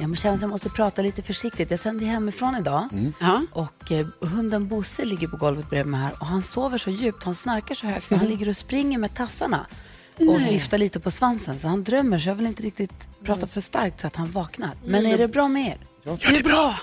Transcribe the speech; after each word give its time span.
Jag 0.00 0.18
känner 0.18 0.34
att 0.34 0.40
jag 0.40 0.50
måste 0.50 0.68
prata 0.70 1.02
lite 1.02 1.22
försiktigt. 1.22 1.70
Jag 1.70 1.80
sänder 1.80 2.06
hemifrån 2.06 2.56
idag 2.56 2.88
Ja. 3.20 3.42
och 3.52 3.92
eh, 3.92 4.06
hunden 4.20 4.68
Bosse 4.68 5.04
ligger 5.04 5.28
på 5.28 5.36
golvet 5.36 5.70
bredvid 5.70 5.90
mig 5.90 6.00
här 6.00 6.12
och 6.20 6.26
han 6.26 6.42
sover 6.42 6.78
så 6.78 6.90
djupt, 6.90 7.24
han 7.24 7.34
snarkar 7.34 7.74
så 7.74 7.86
högt, 7.86 8.10
han 8.10 8.26
ligger 8.26 8.48
och 8.48 8.56
springer 8.56 8.98
med 8.98 9.14
tassarna 9.14 9.66
och 10.28 10.40
viftar 10.40 10.78
lite 10.78 11.00
på 11.00 11.10
svansen. 11.10 11.58
Så 11.60 11.68
han 11.68 11.84
drömmer, 11.84 12.18
så 12.18 12.28
jag 12.28 12.34
vill 12.34 12.46
inte 12.46 12.62
riktigt 12.62 13.08
prata 13.24 13.46
för 13.46 13.60
starkt 13.60 14.00
så 14.00 14.06
att 14.06 14.16
han 14.16 14.30
vaknar. 14.30 14.70
Men 14.84 15.06
är 15.06 15.18
det 15.18 15.28
bra 15.28 15.48
med 15.48 15.66
er? 15.66 15.78
Det 16.04 16.36
är 16.38 16.42
bra. 16.42 16.74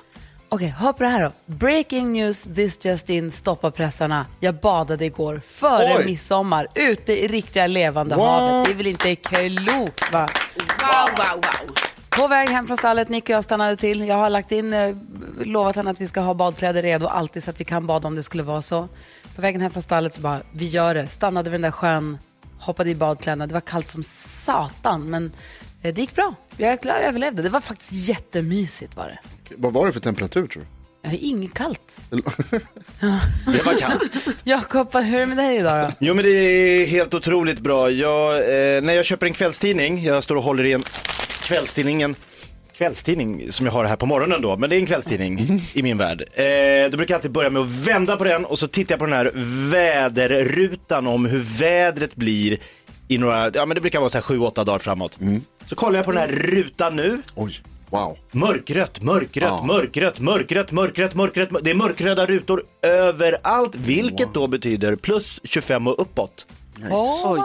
Okej, 0.50 0.68
hör 0.68 0.94
på 0.94 1.04
det 1.04 1.10
här 1.10 1.24
då. 1.24 1.32
Breaking 1.54 2.14
news, 2.14 2.44
this 2.56 2.86
just 2.86 3.10
in, 3.10 3.32
stoppa 3.32 3.72
pressarna. 3.72 4.26
Jag 4.40 4.56
badade 4.56 5.06
igår, 5.06 5.42
före 5.48 5.96
Oj. 5.98 6.06
midsommar, 6.06 6.68
ute 6.76 7.24
i 7.24 7.28
riktiga 7.28 7.68
levande 7.68 8.16
havet. 8.16 8.66
Det 8.66 8.72
är 8.72 8.76
väl 8.76 8.88
inte 8.88 9.16
klokt 9.16 10.14
va? 10.14 10.30
Wow, 10.58 11.10
wow, 11.18 11.36
wow. 11.36 11.76
På 12.16 12.28
väg 12.28 12.50
hem 12.50 12.68
från 12.68 12.78
stallet, 12.78 13.10
Nick 13.10 13.24
och 13.24 13.30
jag 13.30 13.44
stannade 13.44 13.78
till. 13.78 14.08
Jag 14.08 14.16
har 14.16 14.30
lagt 14.30 14.52
in, 14.52 14.74
eh, 14.74 14.96
lovat 15.44 15.76
henne 15.76 15.92
att 15.92 16.02
vi 16.02 16.08
ska 16.08 16.20
ha 16.22 16.34
badkläder 16.34 16.82
redo 16.82 17.08
alltid 17.08 17.44
så 17.44 17.50
att 17.50 17.60
vi 17.60 17.66
kan 17.66 17.88
bada 17.88 18.08
om 18.08 18.16
det 18.16 18.24
skulle 18.24 18.44
vara 18.44 18.62
så. 18.62 18.88
På 19.36 19.42
vägen 19.42 19.62
hem 19.62 19.72
från 19.72 19.84
stallet 19.84 20.14
så 20.14 20.22
bara, 20.22 20.42
vi 20.52 20.66
gör 20.66 20.96
det. 20.96 21.08
Stannade 21.08 21.50
vid 21.50 21.54
den 21.54 21.62
där 21.62 21.72
sjön, 21.72 22.18
hoppade 22.60 22.90
i 22.90 22.96
badkläderna. 22.96 23.48
Det 23.48 23.54
var 23.54 23.62
kallt 23.62 23.92
som 23.92 24.04
satan 24.04 25.10
men 25.10 25.32
eh, 25.82 25.94
det 25.94 26.02
gick 26.02 26.16
bra. 26.16 26.36
Jag 26.58 26.72
är 26.74 26.78
glad 26.78 26.96
jag 26.96 27.04
överlevde. 27.04 27.42
Det 27.42 27.50
var 27.50 27.60
faktiskt 27.60 27.92
jättemysigt 27.92 28.96
var 28.96 29.06
det. 29.06 29.20
Vad 29.58 29.74
var 29.74 29.86
det 29.86 29.94
för 29.94 30.00
temperatur 30.00 30.48
tror 30.48 30.64
du? 30.64 30.68
Jag 31.02 31.10
har 31.10 31.18
inget 31.22 31.54
kallt. 31.54 31.98
Det 33.46 33.66
var 33.66 33.80
kallt. 33.80 34.28
Jakob, 34.44 34.96
hur 34.96 35.16
är 35.16 35.20
det 35.20 35.26
med 35.26 35.38
dig 35.38 35.58
idag 35.58 35.86
då? 35.88 35.92
Jo 36.00 36.14
men 36.14 36.26
det 36.26 36.32
är 36.32 36.86
helt 36.86 37.14
otroligt 37.14 37.60
bra. 37.60 37.90
Jag, 37.90 38.36
eh, 38.38 38.82
när 38.82 38.94
jag 38.94 39.06
köper 39.06 39.26
en 39.26 39.34
kvällstidning, 39.34 40.04
jag 40.04 40.24
står 40.24 40.36
och 40.36 40.44
håller 40.44 40.66
i 40.66 40.74
en 40.74 40.84
kvällstidningen, 41.46 42.16
kvällstidning 42.78 43.52
som 43.52 43.66
jag 43.66 43.74
har 43.74 43.86
här 43.86 43.96
på 43.96 44.06
morgonen 44.06 44.42
då, 44.42 44.58
men 44.58 44.70
det 44.70 44.76
är 44.76 44.80
en 44.80 44.86
kvällstidning 44.86 45.62
i 45.74 45.84
min 45.84 45.98
värld. 45.98 46.22
Eh, 46.34 46.92
då 46.92 46.98
brukar 46.98 47.14
jag 47.14 47.18
alltid 47.20 47.32
börja 47.32 47.50
med 47.50 47.62
att 47.62 47.68
vända 47.88 48.18
på 48.18 48.24
den 48.24 48.46
och 48.46 48.60
så 48.60 48.68
tittar 48.68 48.94
jag 48.94 49.00
på 49.00 49.06
den 49.06 49.14
här 49.14 49.32
väderrutan 49.72 51.08
om 51.08 51.26
hur 51.26 51.40
vädret 51.60 52.16
blir 52.16 52.58
i 53.08 53.18
några, 53.18 53.52
ja 53.54 53.66
men 53.66 53.76
det 53.76 53.82
brukar 53.82 54.00
vara 54.00 54.10
så 54.10 54.18
här 54.18 54.24
sju, 54.24 54.40
åtta 54.40 54.64
dagar 54.64 54.80
framåt. 54.80 55.18
Så 55.70 55.76
kollar 55.76 55.96
jag 56.00 56.06
på 56.06 56.12
den 56.12 56.22
här 56.22 56.28
rutan 56.28 56.96
nu, 56.96 57.22
Oj, 57.36 57.62
wow. 57.90 58.18
Mörkrött, 58.32 59.02
mörkrött, 59.02 59.50
Ja. 59.50 59.64
mörkrött, 59.68 60.20
mörkrött, 60.20 60.72
mörkrött, 60.72 61.16
mörkrött. 61.16 61.50
Det 61.62 61.70
är 61.70 61.76
mörkröda 61.76 62.26
rutor 62.26 62.64
överallt, 62.82 63.76
vilket 63.76 64.34
då 64.34 64.48
betyder 64.48 64.96
plus 64.96 65.42
25 65.44 65.88
och 65.88 66.02
uppåt. 66.02 66.46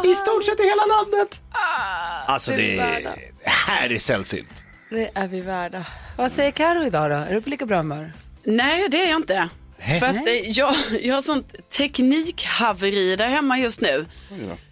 I 0.04 0.14
stort 0.14 0.44
sett 0.44 0.60
i 0.60 0.62
hela 0.62 0.82
landet. 0.86 1.40
alltså 2.26 2.50
det 2.50 2.78
är, 2.78 3.29
här 3.44 3.92
är 3.92 3.98
sällsynt. 3.98 4.48
Det 4.90 5.10
är 5.14 5.28
vi 5.28 5.40
värda. 5.40 5.86
Vad 6.16 6.32
säger 6.32 6.50
Karo 6.50 6.84
idag 6.84 7.10
då? 7.10 7.16
Är 7.16 7.34
du 7.34 7.40
på 7.42 7.50
lika 7.50 7.66
bra 7.66 7.76
humör? 7.76 8.12
Nej, 8.44 8.88
det 8.88 9.04
är 9.04 9.10
jag 9.10 9.18
inte. 9.18 9.48
För 10.00 10.06
att 10.06 10.26
eh, 10.26 10.50
jag, 10.50 10.74
jag 11.00 11.14
har 11.14 11.22
sånt 11.22 11.68
teknikhaveri 11.70 13.16
där 13.16 13.28
hemma 13.28 13.58
just 13.58 13.80
nu. 13.80 14.06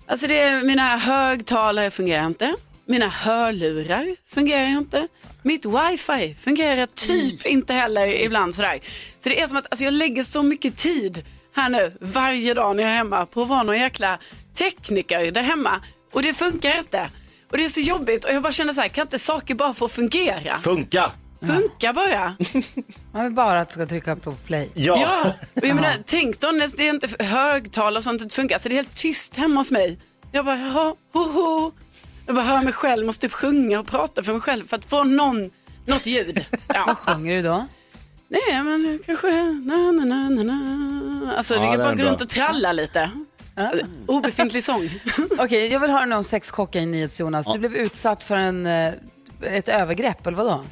Alltså 0.07 0.27
det 0.27 0.41
är, 0.41 0.63
mina 0.63 0.97
högtalare 0.97 1.91
fungerar 1.91 2.27
inte. 2.27 2.55
Mina 2.87 3.09
hörlurar 3.09 4.17
fungerar 4.29 4.67
inte. 4.69 5.09
Mitt 5.43 5.65
wifi 5.65 6.35
fungerar 6.35 6.87
typ 6.87 7.47
inte 7.47 7.75
heller 7.75 8.07
ibland 8.07 8.55
sådär. 8.55 8.79
Så 9.19 9.29
det 9.29 9.41
är 9.41 9.47
som 9.47 9.59
att 9.59 9.67
alltså 9.71 9.85
jag 9.85 9.95
lägger 9.95 10.23
så 10.23 10.43
mycket 10.43 10.77
tid 10.77 11.25
här 11.57 11.69
nu 11.69 11.93
varje 12.01 12.55
dag 12.55 12.77
när 12.77 12.83
jag 12.83 12.93
är 12.93 12.97
hemma 12.97 13.27
på 13.27 13.43
att 13.43 13.49
vara 13.49 13.63
någon 13.63 13.79
jäkla 13.79 14.19
tekniker 14.55 15.31
där 15.31 15.43
hemma. 15.43 15.81
Och 16.13 16.23
det 16.23 16.35
funkar 16.35 16.79
inte. 16.79 17.11
Och 17.51 17.57
det 17.57 17.65
är 17.65 17.69
så 17.69 17.81
jobbigt 17.81 18.25
och 18.25 18.31
jag 18.33 18.43
bara 18.43 18.53
känner 18.53 18.73
så 18.73 18.81
här, 18.81 18.89
kan 18.89 19.03
inte 19.03 19.19
saker 19.19 19.55
bara 19.55 19.75
få 19.75 19.89
fungera? 19.89 20.59
Funka. 20.59 21.11
Funka 21.41 21.93
bara. 21.93 22.37
Man 23.13 23.25
vill 23.25 23.33
bara 23.33 23.61
att 23.61 23.73
ska 23.73 23.87
trycka 23.87 24.17
på 24.17 24.33
play. 24.33 24.71
Ja. 24.75 24.99
Ja, 25.01 25.33
och 25.55 25.67
jag 25.67 25.75
menar, 25.75 25.93
tänk 26.07 26.41
då 26.41 26.49
när 26.49 26.77
det 26.77 26.87
är 26.89 26.91
inte 26.91 27.25
högtalare 27.25 27.97
och 27.97 28.05
sånt 28.05 28.23
det 28.23 28.35
funkar. 28.35 28.59
Så 28.59 28.69
det 28.69 28.75
är 28.75 28.77
helt 28.77 28.95
tyst 28.95 29.37
hemma 29.37 29.61
hos 29.61 29.71
mig. 29.71 29.99
Jag 30.33 30.45
bara, 30.45 30.59
jaha, 30.59 30.95
ho, 31.13 31.21
ho. 31.21 31.73
Jag 32.27 32.35
bara 32.35 32.45
hör 32.45 32.63
mig 32.63 32.73
själv, 32.73 33.07
måste 33.07 33.21
typ 33.29 33.33
sjunga 33.33 33.81
och 33.81 33.87
prata 33.87 34.23
för 34.23 34.33
mig 34.33 34.41
själv 34.41 34.69
för 34.69 34.77
att 34.77 34.85
få 34.85 35.05
någon, 35.05 35.51
något 35.87 36.07
ljud. 36.07 36.45
Ja. 36.69 36.95
Sjunger 36.95 37.37
du 37.37 37.43
då? 37.43 37.67
Nej, 38.29 38.63
men 38.63 38.99
kanske, 39.07 39.43
na, 39.43 39.77
na, 39.93 40.05
na, 40.05 40.29
na, 40.29 40.43
na. 40.43 41.37
Alltså, 41.37 41.55
Ja, 41.55 41.61
det 41.61 41.67
är 41.67 41.71
det 41.71 41.83
är 41.83 41.87
bara 41.87 41.95
gå 41.95 42.03
runt 42.03 42.21
och 42.21 42.29
tralla 42.29 42.73
lite. 42.73 43.11
Obefintlig 44.07 44.65
sång. 44.65 44.91
Okej, 45.39 45.73
jag 45.73 45.81
vill 45.81 45.91
höra 45.91 46.05
nu 46.07 46.15
om 46.15 46.25
sexchocken 46.25 46.83
i 46.83 46.87
NyhetsJonas. 46.87 47.47
Du 47.53 47.59
blev 47.59 47.75
utsatt 47.75 48.25
för 48.25 48.35
en, 48.37 48.67
eh, 48.67 48.93
ett 49.43 49.69
övergrepp, 49.69 50.27
eller 50.27 50.37
vadå? 50.37 50.65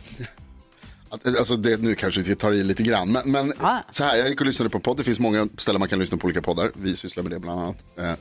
Att- 1.08 1.26
Alltså 1.38 1.56
det, 1.56 1.80
nu 1.80 1.94
kanske 1.94 2.20
vi 2.20 2.36
tar 2.36 2.52
i 2.52 2.62
lite 2.62 2.82
grann, 2.82 3.12
men, 3.12 3.30
men 3.30 3.52
Ah. 3.60 3.78
så 3.90 4.04
här, 4.04 4.16
jag 4.16 4.28
gick 4.28 4.40
och 4.40 4.46
lyssnade 4.46 4.70
på 4.70 4.80
podd. 4.80 4.96
Det 4.96 5.04
finns 5.04 5.18
många 5.18 5.48
ställen 5.58 5.78
man 5.80 5.88
kan 5.88 5.98
lyssna 5.98 6.16
på 6.16 6.24
olika 6.24 6.42
poddar. 6.42 6.70
Vi 6.74 6.96
sysslar 6.96 7.22
med 7.22 7.32
det 7.32 7.38
bland 7.38 7.60
annat. 7.60 7.76
Eh, 7.98 8.12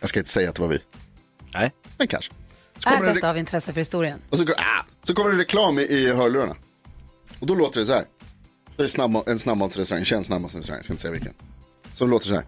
jag 0.00 0.08
ska 0.08 0.18
inte 0.18 0.30
säga 0.30 0.48
att 0.48 0.54
det 0.54 0.62
var 0.62 0.68
vi, 0.68 0.78
Nej. 1.54 1.72
men 1.98 2.06
kanske. 2.08 2.32
Så 2.78 2.88
Är 2.88 2.92
kommer, 2.94 3.08
det, 3.08 3.14
detta 3.14 3.30
av 3.30 3.38
intresse 3.38 3.72
för 3.72 3.80
historien? 3.80 4.18
och 4.30 4.38
så, 4.38 4.44
ah, 4.44 4.84
så 5.02 5.14
kommer 5.14 5.30
det 5.30 5.38
reklam 5.38 5.78
i, 5.78 5.82
i 5.82 6.12
hörlurarna. 6.12 6.54
Och 7.40 7.46
då 7.46 7.54
låter 7.54 7.80
det 7.80 7.86
så 7.86 7.92
här. 7.92 8.04
Så 8.76 8.82
är 8.82 8.82
det 8.82 8.88
snabb, 8.88 9.22
en 9.26 9.38
snabbmatsrestaurang, 9.38 10.00
en 10.00 10.04
känd 10.04 10.26
snabbmatsrestaurang, 10.26 10.78
jag 10.78 10.84
ska 10.84 10.92
inte 10.92 11.02
säga 11.02 11.12
vilken. 11.12 11.32
Som 11.94 12.10
låter 12.10 12.26
så 12.26 12.34
här. 12.34 12.44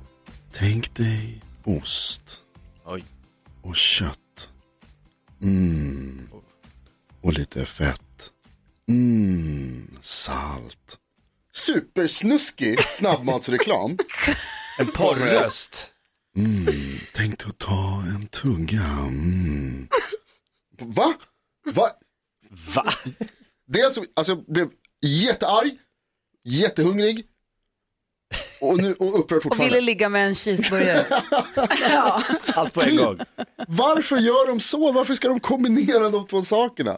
Tänk 0.52 0.94
dig 0.94 1.42
ost 1.64 2.42
Oj. 2.84 3.04
och 3.62 3.76
kött. 3.76 4.50
Mm. 5.42 6.28
Och 7.20 7.32
lite 7.32 7.66
fett. 7.66 8.30
Mm. 8.88 9.90
Salt. 10.00 10.98
Supersnuskig 11.52 12.82
snabbmatsreklam. 12.82 13.98
En 14.78 14.86
porrröst. 14.86 15.94
Tänk 17.14 17.38
dig 17.38 17.48
att 17.48 17.58
ta 17.58 18.02
en 18.06 18.26
tugga. 18.26 18.82
Mm. 18.82 19.88
Va? 20.78 21.14
Va? 21.74 21.90
Va? 22.74 22.92
Det 23.66 23.80
är 23.80 23.84
alltså, 23.84 24.04
alltså 24.14 24.32
jag 24.32 24.44
blev 24.46 24.68
jättearg, 25.06 25.78
jättehungrig 26.44 27.26
och, 28.60 28.78
nu, 28.78 28.94
och 28.94 29.18
upprörd 29.20 29.36
Och 29.36 29.42
fortfarande. 29.42 29.74
ville 29.74 29.80
ligga 29.86 30.08
med 30.08 30.26
en 30.26 30.34
cheeseburgare. 30.34 31.04
Allt 32.54 32.72
på 32.74 32.82
en 32.82 32.96
gång. 32.96 33.18
Varför 33.68 34.16
gör 34.16 34.46
de 34.46 34.60
så? 34.60 34.92
Varför 34.92 35.14
ska 35.14 35.28
de 35.28 35.40
kombinera 35.40 36.08
de 36.08 36.26
två 36.26 36.42
sakerna? 36.42 36.96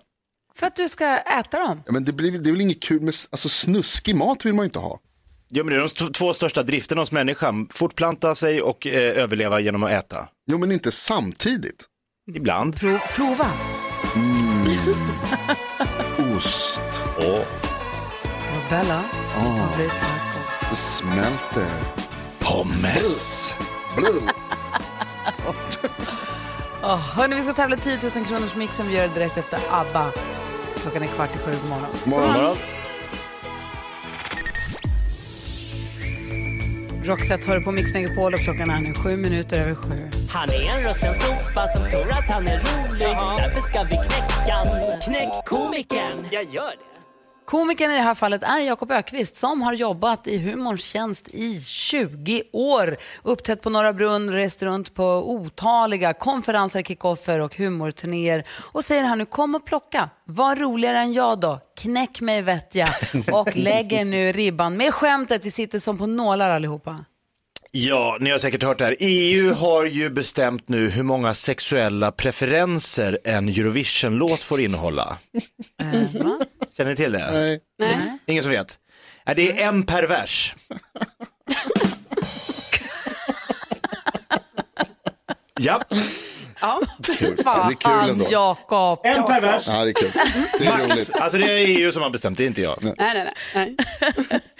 för 0.55 0.67
att 0.67 0.77
du 0.77 0.89
ska 0.89 1.17
äta 1.19 1.59
dem. 1.59 1.83
Ja, 1.87 1.93
men 1.93 2.05
det, 2.05 2.13
blir, 2.13 2.39
det 2.39 2.49
är 2.49 2.53
väl 2.53 2.61
inget 2.61 2.83
kul 2.83 3.01
med 3.01 3.15
alltså, 3.31 3.49
snuskig 3.49 4.17
mat 4.17 4.45
vill 4.47 4.55
man 4.55 4.63
ju 4.63 4.67
inte 4.67 4.79
ha. 4.79 5.01
Jo, 5.51 5.65
men 5.65 5.75
det 5.75 5.81
är 5.81 6.05
de 6.07 6.13
två 6.13 6.35
största 6.35 6.63
drifterna 6.63 7.01
hos 7.03 7.13
människan. 7.13 7.69
Fortplanta 7.75 8.35
sig 8.35 8.63
och 8.63 8.87
eh, 8.87 9.23
överleva 9.23 9.61
genom 9.61 9.83
att 9.83 9.91
äta. 9.91 10.29
Jo 10.51 10.59
men 10.59 10.73
inte 10.73 10.93
samtidigt. 10.93 11.85
Ibland. 12.35 12.77
Pro, 12.77 12.99
prova. 13.15 13.53
Ost, 16.37 16.81
Åh. 17.19 17.41
Och 18.53 18.71
Bella, 18.71 19.05
favorittacos. 19.35 20.32
Det 20.73 20.77
smälter. 20.77 21.67
Pommes. 22.39 23.55
Oh, 26.83 26.97
hörni, 27.17 27.37
vi 27.37 27.43
ska 27.43 27.53
tävla 27.53 27.77
10 27.77 27.99
000 28.17 28.25
kronors 28.25 28.57
mixen. 28.57 28.89
Vi 28.89 28.97
gör 28.97 29.09
det 29.09 29.15
direkt 29.15 29.37
efter 29.37 29.59
ABBA. 29.71 30.11
Klockan 30.77 31.03
är 31.03 31.07
kvart 31.07 31.35
i 31.35 31.39
sju 31.39 31.57
på 31.63 31.69
morgonen. 31.69 31.91
Morgon. 32.05 32.57
Roxette 37.05 37.49
hör 37.49 37.61
på 37.61 37.73
Mix 37.73 37.95
Megapol 37.95 38.35
och 38.35 38.41
klockan 38.41 38.71
är 38.71 38.81
nu 38.81 38.95
sju 38.95 39.17
minuter 39.17 39.61
över 39.61 39.75
sju. 39.75 40.11
Han 40.31 40.49
är 40.49 40.77
en 40.77 40.89
rutten 40.89 41.15
sopa 41.15 41.69
som 41.69 41.87
tror 41.87 42.11
att 42.11 42.31
han 42.31 42.47
är 42.47 42.59
rolig. 42.59 43.17
Därför 43.39 43.61
ska 43.61 43.83
vi 43.83 43.89
knäcka. 43.89 44.57
Knäck 45.05 45.45
komikern. 45.47 46.27
Jag 46.31 46.45
gör 46.45 46.71
det. 46.71 46.92
Komikern 47.45 47.91
i 47.91 47.95
det 47.95 48.01
här 48.01 48.15
fallet 48.15 48.43
är 48.43 48.61
Jakob 48.61 48.91
Ökvist 48.91 49.37
som 49.37 49.63
har 49.63 49.73
jobbat 49.73 50.27
i 50.27 50.39
humorns 50.39 50.85
tjänst 50.85 51.29
i 51.29 51.61
20 51.61 52.43
år. 52.53 52.97
Uppträtt 53.23 53.63
på 53.63 53.71
Norra 53.71 53.93
Brunn, 53.93 54.33
rest 54.33 54.63
runt 54.63 54.95
på 54.95 55.05
otaliga 55.33 56.13
konferenser, 56.13 56.83
kickoffer 56.83 57.41
och 57.41 57.57
humorturnéer. 57.57 58.45
Och 58.73 58.85
säger 58.85 59.05
han 59.05 59.19
nu, 59.19 59.25
kom 59.27 59.55
och 59.55 59.67
plocka. 59.67 60.11
Var 60.25 60.57
roligare 60.57 60.99
än 60.99 61.13
jag 61.13 61.41
då. 61.41 61.61
Knäck 61.81 62.21
mig 62.21 62.43
vet 62.43 62.75
jag. 62.75 62.89
Och 63.33 63.57
lägger 63.57 64.05
nu 64.05 64.33
ribban 64.33 64.77
med 64.77 64.95
skämtet. 64.95 65.45
Vi 65.45 65.51
sitter 65.51 65.79
som 65.79 65.99
på 65.99 66.07
nålar 66.07 66.51
allihopa. 66.51 67.05
Ja, 67.75 68.17
ni 68.21 68.31
har 68.31 68.39
säkert 68.39 68.63
hört 68.63 68.79
det 68.79 68.85
här. 68.85 68.97
EU 69.01 69.53
har 69.55 69.85
ju 69.85 70.11
bestämt 70.11 70.69
nu 70.69 70.89
hur 70.91 71.03
många 71.03 71.35
sexuella 71.35 72.13
preferenser 72.13 73.19
en 73.25 73.49
Eurovision-låt 73.49 74.41
får 74.41 74.61
innehålla. 74.61 75.19
Känner 76.77 76.91
ni 76.91 76.97
till 76.97 77.13
det? 77.13 77.31
Nej. 77.33 77.61
Nej. 77.79 78.19
Ingen 78.27 78.43
som 78.43 78.53
vet? 78.53 78.79
Nej, 79.27 79.35
det 79.37 79.61
är 79.63 79.69
en 79.69 79.83
per 79.83 80.03
vers. 80.03 80.55
ja, 85.61 85.83
Ja. 86.61 86.81
Kul. 87.19 87.37
Ja, 87.45 87.69
det 87.69 87.89
är 87.89 88.01
kul 88.01 88.11
ändå. 88.11 88.27
Jakob. 88.31 89.01
en 89.03 89.25
per 89.25 89.41
vers. 89.41 89.65
Ja, 89.67 89.85
det 89.85 89.91
är 89.91 89.93
kul. 89.93 90.11
Det 90.59 90.67
är 90.67 90.79
roligt. 90.79 91.11
Alltså 91.15 91.39
det 91.39 91.45
är 91.51 91.67
EU 91.67 91.93
som 91.93 92.03
har 92.03 92.11
bestämt, 92.11 92.39
det 92.39 92.45
är 92.45 92.47
inte 92.47 92.63
jag. 92.63 92.79
Nej, 92.83 92.95
nej, 92.99 93.15
nej. 93.55 93.77
nej. 94.31 94.41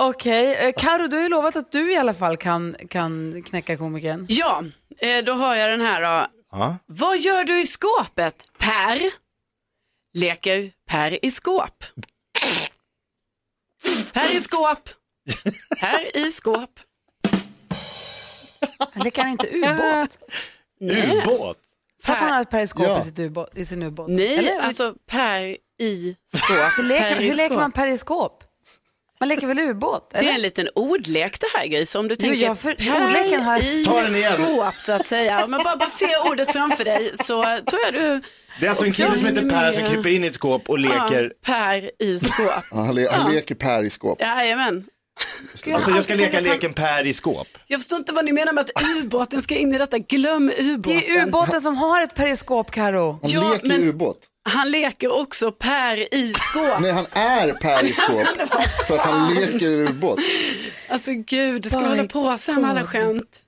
Okej, 0.00 0.54
eh, 0.54 0.72
Karo, 0.76 1.06
du 1.06 1.16
har 1.16 1.22
ju 1.22 1.28
lovat 1.28 1.56
att 1.56 1.72
du 1.72 1.92
i 1.92 1.96
alla 1.96 2.14
fall 2.14 2.36
kan, 2.36 2.76
kan 2.90 3.42
knäcka 3.42 3.76
komikern. 3.76 4.26
Ja, 4.28 4.62
eh, 4.98 5.24
då 5.24 5.32
har 5.32 5.56
jag 5.56 5.70
den 5.70 5.80
här 5.80 6.00
då. 6.02 6.26
Ja. 6.50 6.76
Vad 6.86 7.18
gör 7.18 7.44
du 7.44 7.60
i 7.60 7.66
skåpet? 7.66 8.46
Per 8.58 9.00
leker 10.14 10.70
Per 10.86 11.24
i 11.24 11.30
skåp. 11.30 11.84
Per 14.12 14.36
i 14.36 14.40
skåp. 14.40 14.88
Per 15.80 16.16
i 16.16 16.32
skåp. 16.32 16.80
Leker 19.04 19.22
han 19.22 19.30
inte 19.30 19.46
ubåt? 19.46 20.18
Ubåt. 20.80 21.58
För 22.02 22.12
att 22.12 22.18
han 22.18 22.30
har 22.30 22.40
ett 22.40 22.50
periskop 22.50 22.86
Ja. 22.86 22.98
i, 22.98 23.02
sitt 23.02 23.18
ubåt, 23.18 23.56
i 23.56 23.64
sin 23.66 23.82
ubåt? 23.82 24.08
Nej, 24.10 24.38
Eller? 24.38 24.60
alltså 24.60 24.94
Per 25.06 25.56
i 25.78 26.16
skåp. 26.26 26.78
hur 26.78 26.82
leker, 26.84 27.16
hur 27.16 27.34
leker 27.36 27.56
man 27.56 27.72
periskop? 27.72 28.44
Man 29.20 29.28
leker 29.28 29.46
väl 29.46 29.58
ubåt? 29.58 30.10
Det 30.10 30.18
Eller? 30.18 30.30
är 30.30 30.34
en 30.34 30.42
liten 30.42 30.68
ordlek 30.74 31.40
det 31.40 31.46
här 31.58 31.66
Gry, 31.66 31.84
om 31.96 32.08
du 32.08 32.16
tänker 32.16 32.46
jag 32.46 32.58
för- 32.58 32.70
ordleken 33.04 33.40
har- 33.42 33.62
i 33.64 33.84
Ta 33.84 34.02
den 34.02 34.16
igen. 34.16 34.32
skåp 34.32 34.74
så 34.78 34.92
att 34.92 35.06
säga. 35.06 35.44
Om 35.44 35.52
jag 35.52 35.64
bara, 35.64 35.76
bara 35.76 35.88
ser 35.90 36.30
ordet 36.30 36.52
framför 36.52 36.84
dig 36.84 37.10
så 37.14 37.42
tror 37.42 37.80
jag 37.84 37.92
du 37.94 38.20
Det 38.60 38.66
är 38.66 38.68
alltså 38.70 38.84
en 38.84 38.92
kille 38.92 39.18
som 39.18 39.26
heter 39.26 39.42
Per 39.50 39.72
som 39.72 39.84
kryper 39.86 40.08
in 40.08 40.24
i 40.24 40.26
ett 40.26 40.34
skåp 40.34 40.68
och 40.68 40.78
leker. 40.78 41.32
Ja, 41.46 41.52
Per 41.52 42.02
i 42.02 42.18
skåp. 42.20 42.46
Ja, 42.70 42.76
han, 42.76 42.94
le 42.94 43.08
han 43.10 43.32
leker 43.34 43.54
Per 43.54 43.84
i 43.84 43.90
skåp. 43.90 44.20
Jajamän. 44.20 44.84
Alltså 45.74 45.90
jag 45.90 46.04
ska 46.04 46.14
leka 46.14 46.40
leken 46.40 46.72
Per 46.72 47.06
i 47.06 47.12
skåp. 47.12 47.48
Jag 47.66 47.80
förstår 47.80 47.98
inte 47.98 48.12
vad 48.12 48.24
ni 48.24 48.32
menar 48.32 48.52
med 48.52 48.64
att 48.64 48.82
ubåten 49.02 49.42
ska 49.42 49.54
in 49.56 49.74
i 49.74 49.78
detta. 49.78 49.98
Glöm 49.98 50.46
Det 50.46 50.62
ubåten. 50.62 50.96
är 50.96 51.00
ju 51.08 51.22
ubåten 51.22 51.62
som 51.62 51.76
har 51.76 52.02
ett 52.02 52.14
periskop, 52.14 52.70
Karo. 52.70 53.10
Han 53.22 53.30
Ja, 53.30 53.52
leker 53.52 53.66
men- 53.68 53.82
ubåt. 53.84 54.18
Han 54.48 54.70
leker 54.70 55.20
också 55.20 55.52
Per 55.52 56.14
i 56.14 56.34
skåp. 56.34 56.80
Nej, 56.80 56.92
han 56.92 57.06
är 57.12 57.52
Per 57.52 57.84
i 57.84 57.94
skåp 57.94 58.26
för 58.86 58.94
att 58.94 59.00
han 59.00 59.34
leker 59.34 59.66
ubåt. 59.70 60.18
Alltså 60.88 61.10
gud, 61.12 61.70
ska 61.70 61.80
By 61.80 61.86
hålla 61.86 62.04
på 62.04 62.38
så 62.38 62.52
här 62.52 62.60
med 62.60 62.70
alla 62.70 62.86
skämt. 62.86 63.42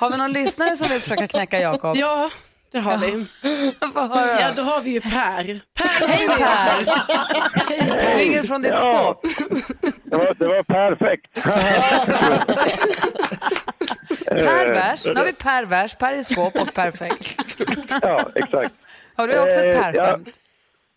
Har 0.00 0.10
vi 0.10 0.16
någon 0.16 0.32
lyssnare 0.32 0.76
som 0.76 0.88
vill 0.88 1.00
försöka 1.00 1.26
knäcka 1.26 1.60
Jakob? 1.60 1.96
Ja, 1.96 2.30
det 2.72 2.80
har 2.80 2.98
vi. 2.98 3.26
Ja, 4.40 4.52
då 4.56 4.62
har 4.62 4.80
vi 4.80 4.90
ju 4.90 5.00
Per. 5.00 5.60
Per 5.74 6.06
Hej 6.08 6.28
Per! 6.28 8.16
Ringer 8.16 8.42
från 8.42 8.62
ditt 8.62 8.78
skåp. 8.78 9.22
Det 10.04 10.16
var, 10.16 10.34
det 10.38 10.46
var 10.46 10.62
perfekt. 10.62 11.34
Pervers. 14.28 15.04
Nu 15.04 15.14
har 15.14 15.24
vi 15.24 15.32
pervers, 15.32 15.94
per 15.94 16.14
i 16.14 16.24
skåp 16.24 16.54
och 16.56 16.74
perfekt. 16.74 17.56
Ja, 18.02 18.30
exakt. 18.34 18.74
Har 19.16 19.28
du 19.28 19.42
också 19.42 19.60
ett 19.60 19.74
Eh, 19.74 19.80
perskämt? 19.82 20.40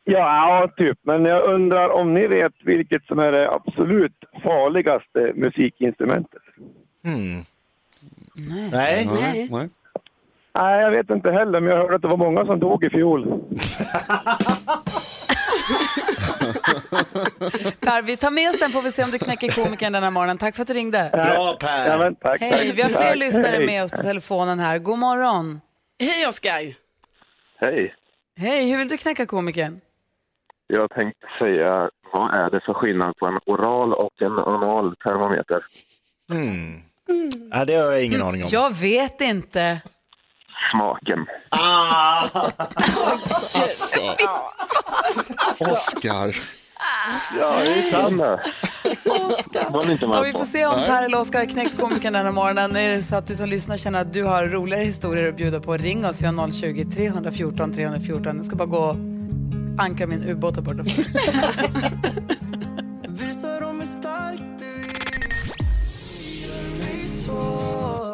Ja, 0.03 0.19
ja, 0.19 0.71
typ. 0.77 0.97
Men 1.01 1.25
jag 1.25 1.43
undrar 1.43 1.89
om 1.89 2.13
ni 2.13 2.27
vet 2.27 2.53
vilket 2.63 3.05
som 3.05 3.19
är 3.19 3.31
det 3.31 3.51
absolut 3.51 4.13
farligaste 4.43 5.31
musikinstrumentet? 5.35 6.41
Nej. 7.01 7.45
Nej, 8.51 9.07
nej. 9.51 9.69
Nej, 10.59 10.81
jag 10.81 10.91
vet 10.91 11.09
inte 11.09 11.31
heller, 11.31 11.59
men 11.61 11.69
jag 11.69 11.77
hörde 11.77 11.95
att 11.95 12.01
det 12.01 12.07
var 12.07 12.17
många 12.17 12.45
som 12.45 12.59
dog 12.59 12.83
i 12.85 12.89
fjol. 12.89 13.23
Per, 17.79 18.01
vi 18.01 18.17
tar 18.17 18.31
med 18.31 18.49
oss 18.49 18.59
den 18.59 18.69
får 18.71 18.81
vi 18.81 18.91
se 18.91 19.03
om 19.03 19.11
du 19.11 19.19
knäcker 19.19 19.63
komikern 19.63 19.93
den 19.93 20.03
här 20.03 20.11
morgonen. 20.11 20.37
Tack 20.37 20.55
för 20.55 20.61
att 20.61 20.67
du 20.67 20.73
ringde. 20.73 21.09
Bra 21.13 21.25
Ja, 21.33 21.57
Per. 21.59 21.97
men 21.97 22.15
tack, 22.15 22.41
Hej, 22.41 22.51
tack. 22.51 22.61
vi 22.77 22.81
har 22.81 22.89
fler 22.89 22.99
Tack. 22.99 23.15
lyssnare 23.15 23.47
Hej. 23.47 23.65
med 23.65 23.83
oss 23.83 23.91
på 23.91 24.01
telefonen 24.01 24.59
här. 24.59 24.77
God 24.79 24.99
morgon. 24.99 25.61
Hej 25.99 26.27
Oskar. 26.27 26.61
Hej. 27.59 27.93
Hej, 28.39 28.69
hur 28.71 28.77
vill 28.77 28.87
du 28.89 28.97
knäcka 28.97 29.25
komikern? 29.25 29.81
Jag 30.67 30.91
tänkte 30.91 31.27
säga, 31.39 31.89
vad 32.13 32.37
är 32.37 32.49
det 32.49 32.61
för 32.65 32.73
skillnad 32.73 33.17
på 33.17 33.27
en 33.27 33.37
oral 33.45 33.93
och 33.93 34.21
en 34.21 34.31
anal 34.39 34.95
termometer? 34.95 35.63
Ja, 37.51 37.65
det 37.65 37.73
har 37.75 37.91
jag 37.91 38.03
ingen 38.03 38.21
aning 38.21 38.43
om. 38.43 38.49
Jag 38.51 38.75
vet 38.75 39.21
inte. 39.21 39.81
Smaken. 40.73 41.25
Ah! 41.49 42.27
Oskar. 45.59 46.56
Ja, 47.39 47.59
det 47.63 47.73
är 47.73 47.81
sant. 47.81 48.11
Inte 49.89 50.05
Ja, 50.05 50.21
vi 50.25 50.31
får 50.31 50.45
se 50.45 50.65
om 50.65 50.73
Per 50.87 51.05
eller 51.05 51.19
Oskar 51.19 51.39
har 51.39 51.45
knäckt 51.45 51.77
komikern 51.77 52.13
den 52.13 52.25
här 52.25 52.31
morgonen. 52.31 52.75
Är 52.75 52.95
det 52.95 53.01
så 53.01 53.15
att 53.15 53.27
du 53.27 53.35
som 53.35 53.49
lyssnar 53.49 53.77
känner 53.77 54.01
att 54.01 54.13
du 54.13 54.23
har 54.23 54.45
roligare 54.45 54.83
historier 54.83 55.29
att 55.29 55.37
bjuda 55.37 55.59
på, 55.59 55.77
ring 55.77 56.05
oss. 56.05 56.21
Vi 56.21 56.25
har 56.25 56.33
020-314 56.33 57.73
314. 57.75 58.35
Jag 58.35 58.45
ska 58.45 58.55
bara 58.55 58.67
gå 58.67 58.77
och 58.77 58.95
ankra 59.77 60.07
min 60.07 60.23
ubåt 60.23 60.55
här 60.55 60.63
borta. 60.63 60.83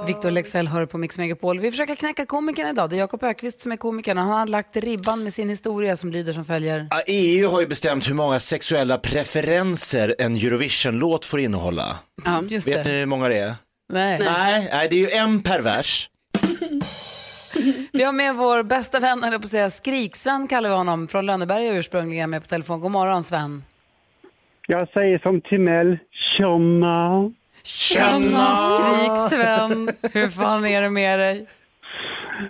Victor 0.07 0.31
Lexell 0.31 0.67
hör 0.67 0.85
på 0.85 0.97
Mix 0.97 1.17
Megapol. 1.17 1.59
Vi 1.59 1.71
försöker 1.71 1.95
knäcka 1.95 2.25
komikern 2.25 2.67
idag. 2.67 2.89
Det 2.89 2.95
är 2.95 2.97
Jakob 2.97 3.23
Ökvist 3.23 3.61
som 3.61 3.71
är 3.71 3.77
komikern 3.77 4.17
och 4.17 4.23
han 4.23 4.39
har 4.39 4.47
lagt 4.47 4.75
ribban 4.75 5.23
med 5.23 5.33
sin 5.33 5.49
historia 5.49 5.95
som 5.95 6.11
lyder 6.11 6.33
som 6.33 6.45
följer. 6.45 6.87
EU 7.07 7.49
har 7.49 7.61
ju 7.61 7.67
bestämt 7.67 8.09
hur 8.09 8.13
många 8.13 8.39
sexuella 8.39 8.97
preferenser 8.97 10.15
en 10.19 10.35
Eurovision-låt 10.35 11.25
får 11.25 11.39
innehålla. 11.39 11.99
Ja. 12.25 12.43
Just 12.49 12.67
Vet 12.67 12.83
det. 12.83 12.91
ni 12.91 12.99
hur 12.99 13.05
många 13.05 13.27
det 13.27 13.39
är? 13.39 13.55
Nej. 13.93 14.19
Nej, 14.19 14.69
nej 14.73 14.87
det 14.89 14.95
är 14.95 14.99
ju 14.99 15.09
en 15.09 15.43
per 15.43 15.59
vers. 15.61 16.09
Vi 17.91 18.03
har 18.03 18.13
med 18.13 18.35
vår 18.35 18.63
bästa 18.63 18.99
vän, 18.99 19.23
eller 19.23 19.39
på 19.39 19.45
att 19.45 19.51
säga 19.51 19.69
Skrik-Sven 19.69 20.47
kallar 20.47 20.69
vi 20.69 20.75
honom, 20.75 21.07
från 21.07 21.25
Lönneberga 21.25 21.73
ursprungligen 21.73 22.29
med 22.29 22.41
på 22.41 22.47
telefon. 22.47 22.81
God 22.81 22.91
morgon 22.91 23.23
Sven. 23.23 23.63
Jag 24.67 24.89
säger 24.89 25.19
som 25.19 25.41
Timell, 25.41 25.97
tjomma. 26.11 27.31
Tjena 27.63 28.55
Skrik-Sven, 28.55 29.89
hur 30.13 30.29
fan 30.29 30.65
är 30.65 30.81
det 30.81 30.89
med 30.89 31.19
dig? 31.19 31.47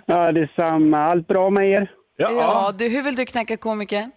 Ja, 0.06 0.32
detsamma. 0.32 0.98
Allt 0.98 1.26
bra 1.28 1.50
med 1.50 1.70
er? 1.70 1.90
Ja, 2.16 2.72
du, 2.78 2.88
hur 2.88 3.02
vill 3.02 3.16
du 3.16 3.24
knäcka 3.26 3.56
komikern? 3.56 4.10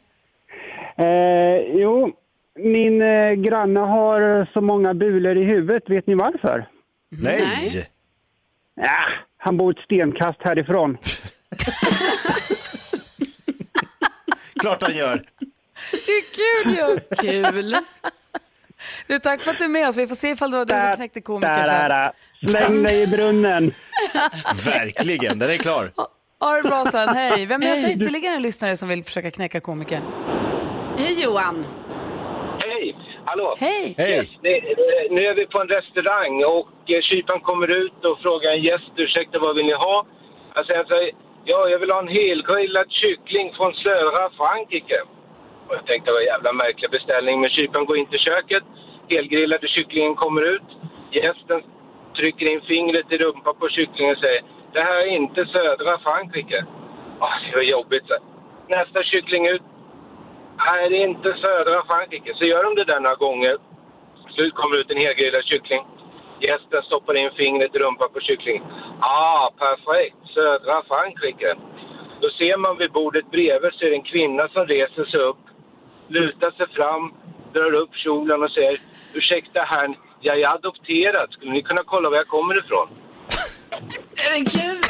Eh, 0.97 1.57
jo, 1.81 2.11
min 2.55 3.01
eh, 3.01 3.31
granne 3.31 3.79
har 3.79 4.49
så 4.53 4.61
många 4.61 4.93
bulor 4.93 5.37
i 5.37 5.43
huvudet. 5.43 5.83
Vet 5.89 6.07
ni 6.07 6.15
varför? 6.15 6.69
Nej. 7.09 7.87
Ja, 8.75 9.03
han 9.37 9.57
bor 9.57 9.71
ett 9.71 9.83
stenkast 9.85 10.39
härifrån. 10.43 10.97
Klart 14.59 14.83
han 14.83 14.95
gör. 14.95 15.23
Det 15.91 16.11
är 16.11 16.23
kul 16.33 16.75
ju! 16.75 16.99
Kul. 17.31 17.75
Du, 19.07 19.19
tack 19.19 19.43
för 19.43 19.51
att 19.51 19.57
du 19.57 19.63
är 19.63 19.69
med 19.69 19.87
oss. 19.87 19.97
Vi 19.97 20.07
får 20.07 20.15
se 20.15 20.29
ifall 20.29 20.51
det 20.51 20.57
var 20.57 20.65
du 20.65 20.79
som 20.79 20.95
knäckte 20.95 21.21
komikern 21.21 22.11
Släng 22.47 22.83
dig 22.83 23.03
i 23.03 23.07
brunnen. 23.07 23.73
Verkligen, 24.65 25.39
den 25.39 25.49
är 25.49 25.57
klar. 25.57 25.91
Ha 26.39 26.55
det 26.55 26.69
bra 26.69 26.85
Sven, 26.85 27.09
hej. 27.09 27.45
Vem 27.45 27.63
är 27.63 27.75
det 27.75 27.91
ytterligare 27.91 28.35
en 28.35 28.41
lyssnare 28.41 28.77
som 28.77 28.89
vill 28.89 29.03
försöka 29.03 29.31
knäcka 29.31 29.59
komikern? 29.59 30.03
Hej 30.97 31.23
Johan. 31.23 31.65
Hej! 32.59 32.95
Hallå! 33.25 33.55
Hej! 33.59 33.95
Hej. 33.97 34.19
Eh, 34.19 34.61
nu 35.15 35.21
är 35.31 35.35
vi 35.35 35.45
på 35.53 35.61
en 35.61 35.67
restaurang 35.77 36.35
och 36.55 36.73
eh, 36.93 37.01
kyparen 37.09 37.41
kommer 37.49 37.69
ut 37.83 37.99
och 38.09 38.17
frågar 38.25 38.49
en 38.51 38.63
gäst, 38.69 38.91
ursäkta 38.95 39.39
vad 39.39 39.55
vill 39.55 39.65
ni 39.65 39.73
ha? 39.73 40.05
Jag 40.55 40.65
säger 40.67 41.11
ja 41.51 41.59
jag 41.73 41.79
vill 41.79 41.91
ha 41.95 41.99
en 42.05 42.13
helgrillad 42.21 42.89
kyckling 43.01 43.47
från 43.57 43.71
södra 43.85 44.23
Frankrike. 44.39 44.99
Och 45.67 45.75
jag 45.77 45.85
tänkte 45.85 46.09
det 46.09 46.15
var 46.17 46.21
en 46.25 46.33
jävla 46.35 46.53
märklig 46.63 46.89
beställning, 46.91 47.35
men 47.41 47.49
kyparen 47.49 47.85
går 47.85 47.97
in 47.97 48.09
till 48.09 48.27
köket, 48.29 48.63
helgrillade 49.13 49.67
kycklingen 49.67 50.15
kommer 50.15 50.41
ut, 50.55 50.69
gästen 51.11 51.59
trycker 52.17 52.45
in 52.53 52.61
fingret 52.71 53.11
i 53.13 53.17
rumpan 53.17 53.55
på 53.59 53.69
kycklingen 53.69 54.15
och 54.15 54.21
säger, 54.23 54.41
det 54.73 54.81
här 54.87 54.97
är 55.05 55.11
inte 55.21 55.41
södra 55.45 55.93
Frankrike. 56.05 56.65
Åh, 57.19 57.35
det 57.45 57.57
var 57.57 57.63
jobbigt. 57.77 58.07
Så. 58.07 58.15
Nästa 58.67 59.03
kyckling 59.03 59.43
ut, 59.53 59.61
Nej, 60.65 60.89
det 60.89 60.97
är 60.97 61.07
inte 61.07 61.29
södra 61.45 61.85
Frankrike. 61.89 62.33
Så 62.35 62.43
gör 62.49 62.63
de 62.63 62.75
det 62.75 62.91
där 62.91 62.99
några 62.99 63.23
gånger. 63.25 63.57
Slut 64.35 64.55
kommer 64.55 64.77
ut 64.77 64.91
en 64.91 65.03
helgrillad 65.05 65.45
kyckling. 65.45 65.83
Gästen 66.39 66.83
stoppar 66.83 67.15
in 67.21 67.31
fingret 67.37 67.75
i 67.75 67.79
rumpan 67.79 68.09
på 68.13 68.19
kycklingen. 68.19 68.63
Ah, 68.99 69.49
perfekt. 69.65 70.17
Södra 70.33 70.83
Frankrike. 70.89 71.55
Då 72.21 72.29
ser 72.39 72.57
man 72.57 72.77
vid 72.77 72.91
bordet 72.91 73.31
bredvid 73.31 73.73
så 73.73 73.85
är 73.85 73.89
det 73.89 73.95
en 73.95 74.11
kvinna 74.13 74.47
som 74.47 74.65
reser 74.65 75.05
sig 75.05 75.21
upp, 75.29 75.43
lutar 76.09 76.51
sig 76.51 76.67
fram, 76.75 77.13
drar 77.53 77.71
upp 77.77 77.95
kjolen 77.95 78.43
och 78.43 78.51
säger 78.51 78.79
Ursäkta 79.13 79.61
herrn, 79.61 79.95
Jag 80.21 80.41
är 80.41 80.49
adopterad. 80.49 81.31
Skulle 81.31 81.51
ni 81.51 81.61
kunna 81.61 81.83
kolla 81.85 82.09
var 82.09 82.17
jag 82.17 82.27
kommer 82.27 82.59
ifrån? 82.65 82.87
Men 84.31 84.43
gud, 84.43 84.83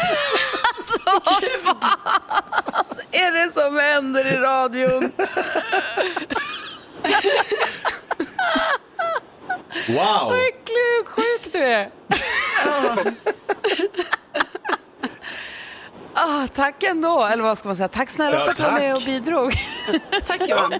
Är 3.11 3.31
det 3.45 3.51
som 3.51 3.77
händer 3.77 4.33
i 4.33 4.37
radion? 4.37 5.11
Wow! 9.87 10.29
Vad 10.29 10.39
äcklig 10.47 11.01
och 11.01 11.07
sjuk 11.07 11.53
du 11.53 11.59
är. 11.59 11.89
Ah, 16.19 16.47
tack 16.47 16.83
ändå, 16.83 17.25
eller 17.25 17.43
vad 17.43 17.57
ska 17.57 17.67
man 17.69 17.75
säga? 17.75 17.87
Tack 17.87 18.09
snälla 18.09 18.37
Ja, 18.37 18.43
för 18.43 18.51
att 18.51 18.57
du 18.57 18.63
var 18.63 18.71
med 18.71 18.95
och 18.95 19.01
bidrog. 19.05 19.53
tack 20.25 20.49
Johan. 20.49 20.73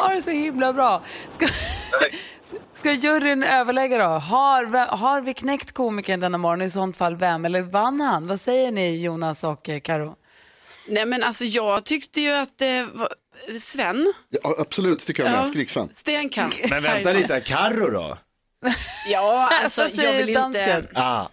Ha 0.00 0.08
det 0.14 0.22
så 0.22 0.30
himla 0.30 0.72
bra. 0.72 1.02
Ska, 1.28 1.46
ska 2.74 2.92
juryn 2.92 3.42
överlägga 3.42 3.98
då? 3.98 4.04
Har, 4.04 4.86
har 4.96 5.20
vi 5.20 5.34
knäckt 5.34 5.72
komikern 5.72 6.20
denna 6.20 6.38
morgon? 6.38 6.62
I 6.62 6.70
sånt 6.70 6.96
fall 6.96 7.16
vem? 7.16 7.44
Eller 7.44 7.62
vann 7.62 8.00
han? 8.00 8.26
Vad 8.26 8.40
säger 8.40 8.70
ni 8.72 9.00
Jonas 9.02 9.44
och 9.44 9.68
eh, 9.68 9.80
Karo? 9.80 10.16
Nej 10.88 11.06
men 11.06 11.22
alltså 11.22 11.44
jag 11.44 11.84
tyckte 11.84 12.20
ju 12.20 12.30
att 12.32 12.58
det 12.58 12.86
var 12.92 13.08
Sven, 13.60 14.12
Ja, 14.42 14.54
absolut, 14.58 15.06
tycker 15.06 15.22
jag 15.24 15.32
med. 15.32 15.48
Skriksvän. 15.48 15.88
stenkast. 15.94 16.64
Men 16.70 16.82
vänta 16.82 17.12
lite, 17.12 17.40
Carro 17.40 17.90
då? 17.90 18.18
Ja, 19.08 19.50
alltså 19.62 19.88
jag 19.92 20.12
vill 20.12 20.28
inte... 20.36 20.82
Ah. 20.94 21.26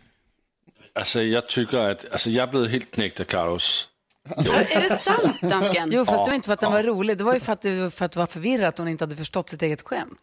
Altså, 0.97 1.21
jeg 1.21 1.43
tykker, 1.47 1.81
at 1.81 2.05
altså, 2.11 2.29
jeg 2.33 2.41
er 2.41 2.45
blevet 2.51 2.69
helt 2.69 2.91
knægt 2.91 3.19
af 3.19 3.25
Carlos. 3.25 3.89
Är 4.75 4.81
det 4.89 4.97
sant 4.99 5.41
dansken? 5.41 5.91
Jo, 5.93 6.05
fast 6.05 6.25
det 6.25 6.29
var 6.31 6.35
inte 6.35 6.45
för 6.47 6.53
att 6.53 6.59
den 6.59 6.71
var 6.71 6.83
rolig. 6.83 7.17
Det 7.17 7.23
var 7.23 7.33
ju 7.33 7.39
för 7.39 7.53
att 7.53 7.61
det, 7.61 7.93
för 7.93 8.05
att 8.05 8.11
det 8.11 8.19
var 8.19 8.27
förvirrat 8.27 8.73
att 8.73 8.77
hon 8.77 8.87
inte 8.87 9.03
hade 9.03 9.15
förstått 9.15 9.49
sitt 9.49 9.61
eget 9.61 9.81
skämt. 9.81 10.19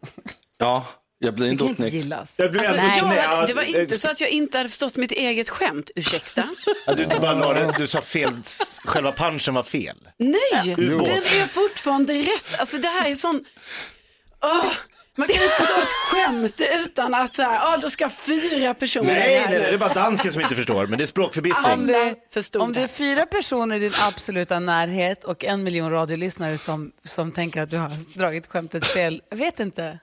Ja, 0.59 0.87
jeg 1.21 1.29
er 1.29 1.33
blevet 1.33 1.59
Det 1.59 1.65
kan 1.65 1.69
inte 1.87 1.97
gillas. 1.97 2.33
Jag 2.37 2.51
blev 2.53 2.63
Alltså, 2.67 3.05
ändå 3.05 3.15
jag, 3.17 3.47
det 3.47 3.55
var 3.55 3.63
inte 3.63 3.99
så 3.99 4.09
att 4.11 4.21
jag 4.21 4.31
inte 4.31 4.59
hade 4.59 4.69
förstått 4.69 4.97
mitt 4.97 5.13
eget 5.13 5.49
skämt, 5.49 5.91
ursäkta. 5.97 6.45
Ja, 6.87 6.95
Du, 6.95 7.05
du, 7.05 7.17
bara 7.21 7.35
la 7.35 7.53
det- 7.55 7.75
du 7.79 7.87
sa 7.87 8.01
fel, 8.01 8.31
s- 8.45 8.81
själva 8.85 9.13
punchen 9.13 9.55
var 9.55 9.63
fel. 9.63 9.97
Nej, 10.19 10.75
Ubåt. 10.79 11.07
den 11.07 11.17
är 11.19 11.47
fortfarande 11.47 12.15
rätt. 12.15 12.59
Alltså 12.59 12.79
det 12.79 12.89
här 12.89 13.11
är 13.11 13.15
sån... 13.15 13.45
Åh, 14.43 14.73
man 15.17 15.29
kan 15.29 15.43
inte 15.43 15.49
förstå 15.49 15.75
ett 15.83 15.89
skämt 15.89 16.61
utan 16.85 17.15
att 17.15 17.35
så 17.35 17.43
här, 17.43 17.75
ah, 17.75 17.77
då 17.77 17.91
ska 17.91 18.09
fyra 18.09 18.75
personer 18.75 19.15
Nej, 19.15 19.39
här 19.39 19.49
nej, 19.51 19.59
nu. 19.59 19.65
det 19.65 19.75
är 19.75 19.79
bara 19.79 19.95
dansken 19.95 20.33
som 20.33 20.43
inte 20.43 20.55
förstår, 20.55 20.87
men 20.87 20.99
det 20.99 21.05
är 21.05 21.07
språkförbistring. 21.07 21.73
Om 21.73 21.87
det, 21.87 22.15
förstod 22.31 22.63
om 22.63 22.73
det 22.73 22.81
är 22.81 22.89
fyra 22.89 23.27
personer 23.27 23.77
i 23.77 23.79
din 23.79 23.93
absoluta 24.09 24.61
närhet 24.61 25.25
och 25.25 25.45
en 25.45 25.65
miljon 25.65 25.91
radiolyssnare 25.91 26.59
som, 26.59 26.93
som 27.05 27.33
tänker 27.33 27.63
att 27.63 27.71
du 27.71 27.77
har 27.77 28.19
dragit 28.19 28.47
skämtet 28.47 28.87
fel, 28.87 29.23
jag 29.31 29.37
vet 29.37 29.61
inte. 29.61 29.99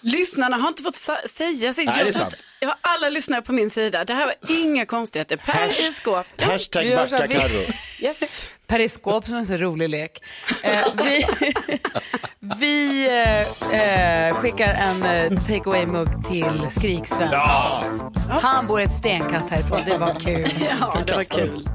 Lyssnarna 0.00 0.56
har 0.56 0.68
inte 0.68 0.82
fått 0.82 0.96
sa- 0.96 1.20
säga 1.28 1.74
sitt. 1.74 1.86
Nej, 1.86 1.94
det 1.96 2.00
är 2.02 2.04
jag, 2.06 2.14
sant. 2.14 2.34
jag 2.60 2.68
har 2.68 2.76
alla 2.80 3.08
lyssnare 3.08 3.42
på 3.42 3.52
min 3.52 3.70
sida. 3.70 4.04
Det 4.04 4.14
här 4.14 4.24
var 4.26 4.34
inga 4.56 4.86
konstigheter. 4.86 5.36
Per 5.36 5.52
Hash- 5.52 5.90
i 5.90 5.92
skåp. 5.92 6.26
Hashtag 6.42 6.96
backa 6.96 7.28
Carro. 7.28 7.62
Yes. 8.00 8.48
Periskop 8.66 9.24
som 9.24 9.34
är 9.34 9.38
en 9.38 9.46
så 9.46 9.56
rolig 9.56 9.88
lek. 9.88 10.22
Eh, 10.62 10.86
vi 11.04 11.24
vi 12.58 13.06
eh, 13.08 13.80
eh, 14.28 14.34
skickar 14.34 14.74
en 14.74 15.02
eh, 15.02 15.40
take 15.46 15.70
away-mugg 15.70 16.28
till 16.28 16.66
Skriksven. 16.70 17.28
Ja, 17.32 17.84
Han 18.42 18.66
bor 18.66 18.80
ett 18.80 18.96
stenkast 18.98 19.50
härifrån. 19.50 19.78
Det 19.86 19.98
var 19.98 20.14
kul. 20.20 20.48
Ja, 20.80 20.96
det 21.06 21.14
var 21.16 21.24
kul. 21.24 21.68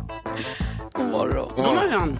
God 0.93 1.05
morgon. 1.05 1.51
God 1.55 1.65
morgon. 1.75 2.19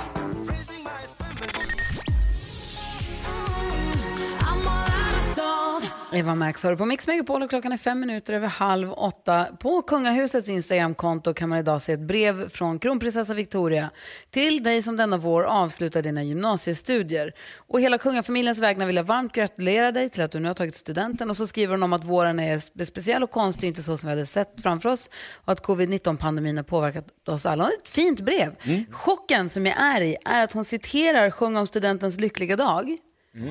Eva 6.15 6.36
Max 6.36 6.63
har 6.63 6.72
du 6.72 6.77
på 6.77 6.86
Mix 6.86 7.07
Megapol 7.07 7.43
och 7.43 7.50
klockan 7.50 7.72
är 7.72 7.77
fem 7.77 8.00
minuter 8.00 8.34
över 8.34 8.48
halv 8.48 8.91
åtta. 8.91 9.48
På 9.60 9.81
kungahusets 9.81 10.50
Instagramkonto 10.50 11.34
kan 11.34 11.50
man 11.50 11.60
idag 11.60 11.81
se 11.81 11.93
ett 11.93 12.00
brev 12.00 12.50
från 12.50 12.79
kronprinsessa 12.79 13.34
Victoria 13.34 13.89
till 14.29 14.63
dig 14.63 14.81
som 14.81 14.98
denna 14.98 15.17
vår 15.17 15.43
avslutar 15.43 16.01
dina 16.01 16.24
gymnasiestudier. 16.24 17.34
Och 17.57 17.81
hela 17.81 17.98
kungafamiljens 17.98 18.60
vägnar 18.60 18.86
vill 18.86 18.95
jag 18.95 19.03
varmt 19.03 19.34
gratulera 19.34 19.91
dig 19.91 20.10
till 20.10 20.24
att 20.24 20.31
du 20.31 20.39
nu 20.39 20.48
har 20.48 20.55
tagit 20.55 20.75
studenten. 20.75 21.29
Och 21.29 21.38
så 21.38 21.48
skriver 21.48 21.74
hon 21.74 21.84
om 21.84 21.93
att 21.93 22.03
våren 22.03 22.39
är 22.39 22.57
spe- 22.57 22.86
speciell 22.86 23.24
och 23.24 23.31
konstig, 23.31 23.67
inte 23.67 23.84
så 23.84 23.98
som 23.98 24.07
vi 24.07 24.12
hade 24.12 24.25
sett 24.25 24.62
framför 24.62 24.89
oss. 24.89 25.10
Och 25.36 25.51
att 25.53 25.65
covid-19-pandemin 25.65 26.57
har 26.57 26.63
påverkat 26.63 27.05
oss 27.27 27.45
alla. 27.45 27.63
Och 27.63 27.69
ett 27.69 27.89
fint 27.89 28.22
brev. 28.22 28.55
Chocken 28.91 29.50
som 29.50 29.65
jag 29.65 29.77
är 29.79 30.01
i 30.01 30.17
är 30.25 30.43
att 30.43 30.51
hon 30.51 30.65
citerar 30.65 31.31
Sjung 31.31 31.57
om 31.57 31.67
studentens 31.67 32.19
lyckliga 32.19 32.55
dag. 32.55 32.98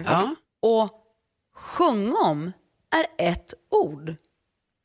Ja. 0.04 0.34
Och 0.62 1.00
sjung 1.54 2.16
om 2.16 2.52
är 2.96 3.26
ett 3.28 3.54
ord. 3.70 4.14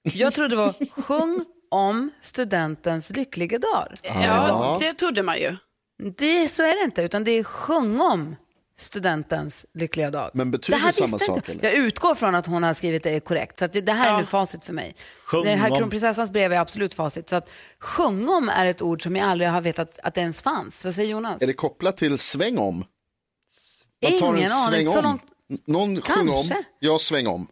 Jag 0.04 0.34
trodde 0.34 0.50
det 0.50 0.56
var 0.56 1.02
sjung 1.02 1.46
om 1.72 2.12
studentens 2.22 3.10
lyckliga 3.10 3.60
dag. 3.60 3.88
ja, 4.04 4.78
det 4.80 4.94
trodde 4.94 5.24
man 5.24 5.40
ju. 5.40 5.56
Det, 6.18 6.48
så 6.48 6.64
är 6.64 6.80
det 6.80 6.84
inte, 6.86 7.02
utan 7.02 7.24
det 7.24 7.32
är 7.32 7.44
sjung 7.44 8.02
om 8.02 8.36
studentens 8.78 9.66
lyckliga 9.74 10.12
dag. 10.12 10.32
Men 10.34 10.52
betyder 10.52 10.80
det 10.80 10.86
här 10.86 10.92
samma 10.92 11.20
sak, 11.20 11.38
inte. 11.38 11.52
eller? 11.52 11.64
Jag 11.64 11.74
utgår 11.74 12.16
från 12.16 12.36
att 12.36 12.46
hon 12.46 12.64
har 12.64 12.74
skrivit 12.74 13.04
det 13.04 13.20
korrekt. 13.20 13.60
Så 13.60 13.66
att 13.66 13.74
det, 13.74 13.92
här 13.92 14.14
är 14.14 14.18
nu 14.18 14.26
facit 14.26 14.66
för 14.66 14.74
mig. 14.74 14.96
Sjung 15.26 15.44
det 15.44 15.56
här 15.56 15.72
om. 15.72 15.78
kronprinsessans 15.78 16.32
brev 16.32 16.54
är 16.54 16.60
absolut 16.60 16.94
facit. 16.94 17.30
Så 17.30 17.36
att 17.36 17.50
sjung 17.80 18.30
om 18.30 18.50
är 18.50 18.66
ett 18.66 18.82
ord 18.82 19.04
som 19.04 19.16
jag 19.16 19.30
aldrig 19.30 19.50
har 19.50 19.62
vetat 19.62 20.00
att 20.04 20.14
det 20.14 20.22
ens 20.22 20.42
fanns. 20.42 20.86
Vad 20.86 20.96
säger 20.96 21.10
Jonas? 21.10 21.42
Är 21.42 21.48
det 21.48 21.54
kopplat 21.54 21.98
till 21.98 22.18
sväng 22.18 22.58
om? 22.58 22.86
Man 24.04 24.20
tar 24.20 24.28
Ingen 24.28 24.46
en 24.46 24.52
aning. 24.52 24.86
sväng 24.86 24.86
Så 24.86 25.00
om. 25.00 25.20
Någon 25.66 26.02
sjunger 26.02 26.36
om, 26.38 26.64
jag 26.80 27.02
sväng 27.02 27.28
om. 27.28 27.48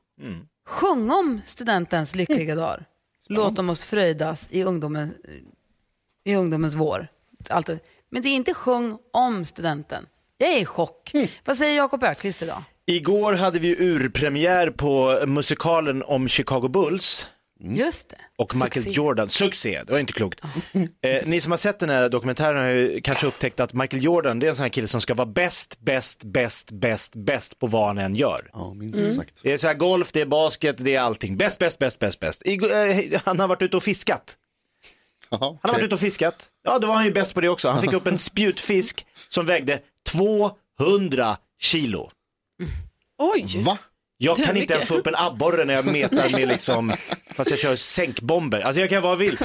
Sjung 0.67 1.11
om 1.11 1.41
studentens 1.45 2.15
lyckliga 2.15 2.55
dagar. 2.55 2.85
Låt 3.27 3.55
dem 3.55 3.69
oss 3.69 3.85
fröjdas 3.85 4.47
i, 4.51 4.63
ungdomen, 4.63 5.13
i 6.25 6.35
ungdomens 6.35 6.73
vår. 6.73 7.07
Allt 7.49 7.67
det. 7.67 7.79
Men 8.09 8.21
det 8.21 8.29
är 8.29 8.35
inte 8.35 8.53
sjung 8.53 8.97
om 9.13 9.45
studenten. 9.45 10.05
Jag 10.37 10.49
är 10.49 10.61
i 10.61 10.65
chock. 10.65 11.11
Vad 11.45 11.57
säger 11.57 11.77
Jakob 11.77 12.03
Ökvist 12.03 12.41
idag? 12.41 12.63
Igår 12.85 13.33
hade 13.33 13.59
vi 13.59 13.83
urpremiär 13.83 14.69
på 14.69 15.23
musikalen 15.27 16.03
om 16.03 16.27
Chicago 16.27 16.67
Bulls. 16.67 17.27
Just 17.59 18.09
det. 18.09 18.15
Och 18.37 18.55
Michael 18.55 18.71
Succé. 18.83 18.89
Jordan, 18.89 19.29
succé, 19.29 19.83
det 19.87 19.91
var 19.91 19.99
inte 19.99 20.13
klokt. 20.13 20.41
Eh, 21.01 21.25
ni 21.25 21.41
som 21.41 21.51
har 21.51 21.57
sett 21.57 21.79
den 21.79 21.89
här 21.89 22.09
dokumentären 22.09 22.57
har 22.57 22.69
ju 22.69 23.01
kanske 23.01 23.27
upptäckt 23.27 23.59
att 23.59 23.73
Michael 23.73 24.03
Jordan, 24.03 24.39
det 24.39 24.45
är 24.45 24.49
en 24.49 24.55
sån 24.55 24.63
här 24.63 24.69
kille 24.69 24.87
som 24.87 25.01
ska 25.01 25.13
vara 25.13 25.25
bäst, 25.25 25.79
bäst, 25.79 26.23
bäst, 26.23 26.71
bäst, 26.71 27.15
bäst 27.15 27.59
på 27.59 27.67
vad 27.67 27.87
han 27.87 27.97
än 27.97 28.15
gör. 28.15 28.49
Ja, 28.53 28.73
minst 28.73 29.15
sagt. 29.15 29.39
Det 29.43 29.53
är 29.53 29.57
så 29.57 29.67
här 29.67 29.73
golf, 29.73 30.11
det 30.11 30.21
är 30.21 30.25
basket, 30.25 30.75
det 30.79 30.95
är 30.95 31.01
allting. 31.01 31.37
Bäst, 31.37 31.59
bäst, 31.59 31.79
bäst, 31.79 31.99
bäst, 31.99 32.19
bäst. 32.19 32.41
Igår, 32.45 32.71
eh, 32.73 33.21
han 33.25 33.39
har 33.39 33.47
varit 33.47 33.61
ute 33.61 33.77
och 33.77 33.83
fiskat. 33.83 34.37
Jaha, 35.29 35.39
Han 35.41 35.57
har 35.61 35.73
varit 35.73 35.83
ute 35.83 35.95
och 35.95 36.01
fiskat. 36.01 36.49
Ja, 36.63 36.79
då 36.79 36.87
var 36.87 36.95
han 36.95 37.05
ju 37.05 37.11
bäst 37.11 37.33
på 37.33 37.41
det 37.41 37.49
också. 37.49 37.69
Han 37.69 37.81
fick 37.81 37.93
upp 37.93 38.07
en 38.07 38.17
spjutfisk 38.17 39.05
som 39.27 39.45
vägde 39.45 39.79
200 40.09 41.37
kilo. 41.59 42.11
Oj. 43.17 43.63
Va? 43.63 43.77
Jag 44.17 44.37
Det 44.37 44.41
är 44.41 44.45
kan 44.45 44.57
inte 44.57 44.59
mycket. 44.61 44.71
ens 44.75 44.87
få 44.87 44.95
upp 44.95 45.07
en 45.07 45.15
abborre 45.15 45.65
när 45.65 45.73
jag 45.73 45.85
metar 45.85 46.29
med 46.29 46.47
liksom, 46.47 46.93
fast 47.35 47.49
jag 47.49 47.59
kör 47.59 47.75
sänkbomber. 47.75 48.59
Alltså 48.61 48.79
jag 48.81 48.89
kan 48.89 49.01
vad 49.03 49.11
jag 49.11 49.17
vill. 49.17 49.37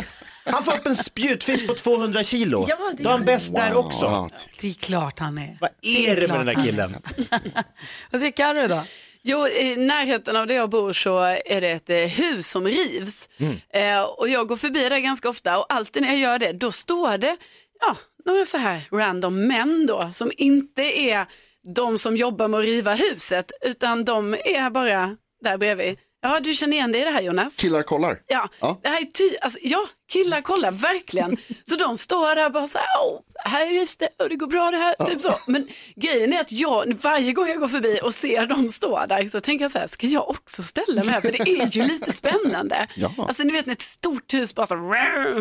Han 0.44 0.64
får 0.64 0.72
upp 0.72 0.86
en 0.86 0.96
spjutfisk 0.96 1.66
på 1.66 1.74
200 1.74 2.24
kilo. 2.24 2.66
Ja, 2.68 2.92
det 2.96 3.02
Då 3.02 3.08
är 3.08 3.12
han 3.12 3.24
bäst 3.24 3.54
där 3.54 3.74
också. 3.76 4.28
Det 4.60 4.66
är 4.66 4.74
klart 4.74 5.18
han 5.18 5.38
är. 5.38 5.56
Vad 5.60 5.70
är 5.82 6.16
det 6.16 6.28
med 6.28 6.38
den 6.38 6.46
där 6.46 6.64
killen? 6.64 6.96
Vad 8.10 8.20
säger 8.20 8.32
Carro 8.32 8.68
då? 8.68 8.82
Jo, 9.22 9.48
i 9.48 9.76
närheten 9.76 10.36
av 10.36 10.46
där 10.46 10.54
jag 10.54 10.70
bor 10.70 10.92
så 10.92 11.18
är 11.46 11.60
det 11.60 11.70
ett 11.70 11.90
eh, 11.90 11.96
hus 11.96 12.50
som 12.50 12.66
rivs. 12.66 13.28
Eh, 13.74 14.02
och 14.02 14.28
jag 14.28 14.48
går 14.48 14.56
förbi 14.56 14.88
där 14.88 14.98
ganska 14.98 15.28
ofta 15.28 15.58
och 15.58 15.66
alltid 15.72 16.02
när 16.02 16.08
jag 16.08 16.18
gör 16.18 16.38
det, 16.38 16.52
då 16.52 16.72
står 16.72 17.18
det 17.18 17.36
ja, 17.80 17.96
några 18.24 18.44
så 18.44 18.58
här 18.58 18.80
random 18.92 19.46
män 19.46 19.86
då 19.86 20.10
som 20.12 20.32
inte 20.36 20.82
är 21.00 21.26
de 21.74 21.98
som 21.98 22.16
jobbar 22.16 22.48
med 22.48 22.60
att 22.60 22.66
riva 22.66 22.94
huset, 22.94 23.52
utan 23.64 24.04
de 24.04 24.34
är 24.34 24.70
bara 24.70 25.16
där 25.44 25.58
bredvid. 25.58 25.98
Ja, 26.24 26.40
du 26.40 26.54
känner 26.54 26.76
igen 26.76 26.92
dig 26.92 27.00
i 27.00 27.04
det 27.04 27.10
här 27.10 27.22
Jonas? 27.22 27.56
Killar 27.56 27.82
kollar. 27.82 28.18
Ja, 28.26 28.48
Ja. 28.60 28.80
det 28.82 28.88
här 28.88 29.00
är 29.00 29.04
ty- 29.04 29.36
alltså, 29.40 29.58
ja, 29.62 29.86
killar 30.12 30.40
kollar 30.40 30.70
verkligen. 30.70 31.36
Så 31.64 31.76
de 31.76 31.96
står 31.96 32.34
där 32.34 32.50
bara 32.50 32.66
så 32.66 32.78
här, 32.78 32.86
"Åh, 33.06 33.20
här 33.44 33.66
rivs 33.66 33.96
det 33.96 34.08
och 34.18 34.28
det 34.28 34.36
går 34.36 34.46
bra 34.46 34.70
det 34.70 34.76
här, 34.76 35.06
typ 35.06 35.20
så. 35.20 35.34
Men 35.46 35.68
grejen 35.96 36.32
är 36.32 36.40
att 36.40 36.52
jag, 36.52 36.94
varje 37.02 37.32
gång 37.32 37.48
jag 37.48 37.60
går 37.60 37.68
förbi 37.68 38.00
och 38.02 38.14
ser 38.14 38.46
dem 38.46 38.68
stå 38.68 39.06
där 39.06 39.28
så 39.28 39.40
tänker 39.40 39.64
jag 39.64 39.72
så 39.72 39.78
här, 39.78 39.86
ska 39.86 40.06
jag 40.06 40.30
också 40.30 40.62
ställa 40.62 41.04
mig 41.04 41.14
här? 41.14 41.20
För 41.20 41.32
det 41.32 41.40
är 41.40 41.66
ju 41.76 41.82
lite 41.82 42.12
spännande. 42.22 42.86
Ja. 42.96 43.14
Alltså 43.18 43.42
ni 43.42 43.52
vet 43.52 43.66
när 43.66 43.72
ett 43.72 43.82
stort 43.82 44.32
hus 44.34 44.54
bara 44.54 44.66
så, 44.66 44.74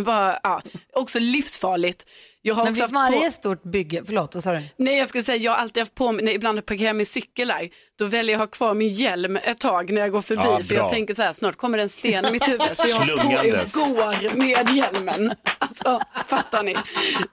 bara, 0.06 0.40
ja, 0.44 0.62
också 0.94 1.20
livsfarligt. 1.20 2.06
Jag 2.44 2.56
har 2.56 2.64
Men 2.64 2.72
också 2.74 2.88
vid 2.88 2.96
haft 2.98 3.10
på- 3.12 3.16
varje 3.18 3.32
stort 3.32 3.64
bygge, 3.64 4.02
förlåt 4.06 4.34
vad 4.34 4.44
sa 4.44 4.52
du? 4.52 4.64
Nej, 4.78 4.98
jag 4.98 5.08
skulle 5.10 5.22
säga 5.24 5.38
jag 5.38 5.52
har 5.52 5.58
alltid 5.60 5.82
haft 5.82 5.96
på 5.96 6.12
mig, 6.12 6.26
när 6.26 6.32
ibland 6.32 6.66
parkerar 6.66 6.88
jag 6.88 6.96
min 6.96 7.06
cykel 7.06 7.48
där, 7.48 7.70
då 8.00 8.06
väljer 8.06 8.34
jag 8.36 8.42
att 8.42 8.50
ha 8.50 8.52
kvar 8.52 8.74
min 8.74 8.90
hjälm 8.94 9.36
ett 9.38 9.58
tag 9.60 9.94
när 9.94 10.02
jag 10.02 10.12
går 10.12 10.22
förbi. 10.22 10.42
Ja, 10.46 10.60
för 10.64 10.76
jag 10.76 10.90
tänker 10.90 11.14
så 11.14 11.22
här, 11.22 11.34
snart 11.34 11.56
kommer 11.58 11.78
det 11.78 11.84
en 11.84 11.90
sten 11.90 12.26
i 12.26 12.32
mitt 12.32 12.48
huvud. 12.48 12.62
Så 12.74 12.88
jag 12.90 13.00
på 13.00 13.06
Slungandes. 13.06 13.74
går 13.74 14.36
med 14.36 14.70
hjälmen. 14.76 15.34
Alltså, 15.58 16.02
fattar 16.28 16.64
ni? 16.64 16.76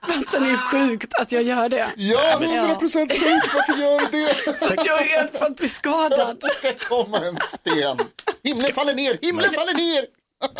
Fattar 0.07 0.39
ni 0.39 0.57
sjukt 0.59 1.13
att 1.13 1.31
jag 1.31 1.43
gör 1.43 1.69
det? 1.69 1.87
Ja, 1.95 2.39
100 2.41 2.75
procent 2.75 3.11
sjukt. 3.11 3.53
Varför 3.55 3.81
gör 3.81 3.99
du 3.99 4.05
det? 4.11 4.83
Jag 4.85 5.01
är 5.01 5.17
rädd 5.21 5.29
för 5.33 5.45
att 5.45 5.55
bli 5.55 5.67
skadad. 5.69 6.37
Det 6.41 6.49
ska 6.49 6.87
komma 6.95 7.17
en 7.17 7.37
sten. 7.37 7.97
Himlen 8.43 8.73
faller 8.73 8.93
ner, 8.93 9.17
himlen 9.21 9.53
faller 9.53 9.73
ner. 9.73 10.05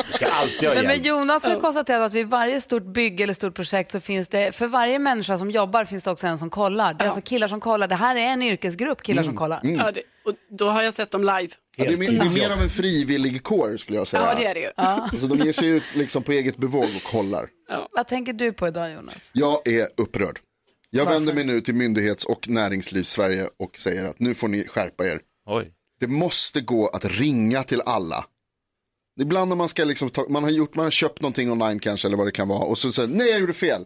Du 0.08 0.14
ska 0.14 0.28
alltid 0.28 0.70
ha 0.70 0.82
men. 0.84 1.04
Jonas 1.04 1.44
har 1.44 1.60
konstaterat 1.60 2.02
att 2.06 2.14
vid 2.14 2.28
varje 2.28 2.62
stort 2.62 2.84
bygge 2.84 3.24
eller 3.24 3.34
stort 3.34 3.56
projekt 3.56 3.92
så 3.92 4.00
finns 4.00 4.28
det, 4.28 4.56
för 4.56 4.68
varje 4.68 5.00
människa 5.00 5.38
som 5.38 5.52
jobbar 5.52 5.86
finns 5.86 6.04
det 6.04 6.12
också 6.12 6.28
en 6.28 6.38
som 6.40 6.50
kollar. 6.50 6.94
Det 6.94 7.04
är 7.04 7.06
alltså 7.06 7.22
killar 7.22 7.48
som 7.48 7.60
kollar. 7.60 7.88
Det 7.88 7.96
här 7.96 8.16
är 8.16 8.20
en 8.20 8.42
yrkesgrupp 8.44 9.02
killar 9.04 9.22
Mm. 9.22 9.32
som 9.32 9.38
kollar. 9.38 9.60
Ja, 9.64 9.92
det, 9.92 10.02
och 10.26 10.34
då 10.58 10.70
har 10.70 10.84
jag 10.84 10.94
sett 10.94 11.12
dem 11.12 11.22
live. 11.22 11.50
Ja, 11.80 11.86
det, 11.86 11.94
är, 11.94 11.98
mer- 11.98 12.12
det 12.12 12.26
är 12.26 12.34
mer 12.34 12.50
av 12.54 12.62
en 12.62 12.70
frivillig 12.70 13.44
kår 13.44 13.78
skulle 13.78 13.98
jag 13.98 14.08
säga. 14.08 14.24
Ja, 14.24 14.36
det 14.40 14.46
är 14.46 14.54
det 14.54 14.60
ju. 14.60 14.72
Alltså, 14.78 15.28
de 15.28 15.40
ger 15.46 15.54
sig 15.54 15.68
ut 15.68 15.84
liksom 15.96 16.24
på 16.24 16.32
eget 16.32 16.58
bevåg 16.58 16.84
och 16.96 17.04
kollar. 17.12 17.50
Vad 17.92 18.08
tänker 18.08 18.34
du 18.34 18.52
på 18.54 18.68
idag 18.68 18.92
Jonas? 18.94 19.32
Jag 19.34 19.68
är 19.68 19.88
upprörd. 19.98 20.40
Jag 20.90 21.06
vänder 21.06 21.34
mig 21.34 21.44
nu 21.44 21.62
till 21.62 21.76
myndighets 21.76 22.26
och 22.26 22.48
näringslivs-Sverige 22.50 23.48
och 23.60 23.78
säger 23.78 24.06
att 24.06 24.20
nu 24.20 24.34
får 24.34 24.48
ni 24.48 24.64
skärpa 24.68 25.08
er. 25.08 25.20
Oj. 25.50 25.72
Det 26.00 26.08
måste 26.08 26.62
gå 26.62 26.88
att 26.88 27.06
ringa 27.06 27.64
till 27.64 27.82
alla. 27.86 28.26
Ibland 29.22 29.50
när 29.50 29.56
man 29.56 29.70
ska 29.70 29.84
liksom 29.84 30.10
ta, 30.10 30.26
man 30.30 30.44
har 30.44 30.52
gjort, 30.52 30.76
man 30.76 30.86
har 30.86 30.92
köpt 30.92 31.22
någonting 31.22 31.52
online 31.52 31.80
kanske 31.80 32.08
eller 32.08 32.18
vad 32.18 32.28
det 32.28 32.32
kan 32.32 32.48
vara 32.48 32.60
och 32.60 32.78
så 32.78 32.92
säger 32.92 33.10
nej 33.10 33.30
jag 33.30 33.40
gjorde 33.40 33.54
fel. 33.54 33.86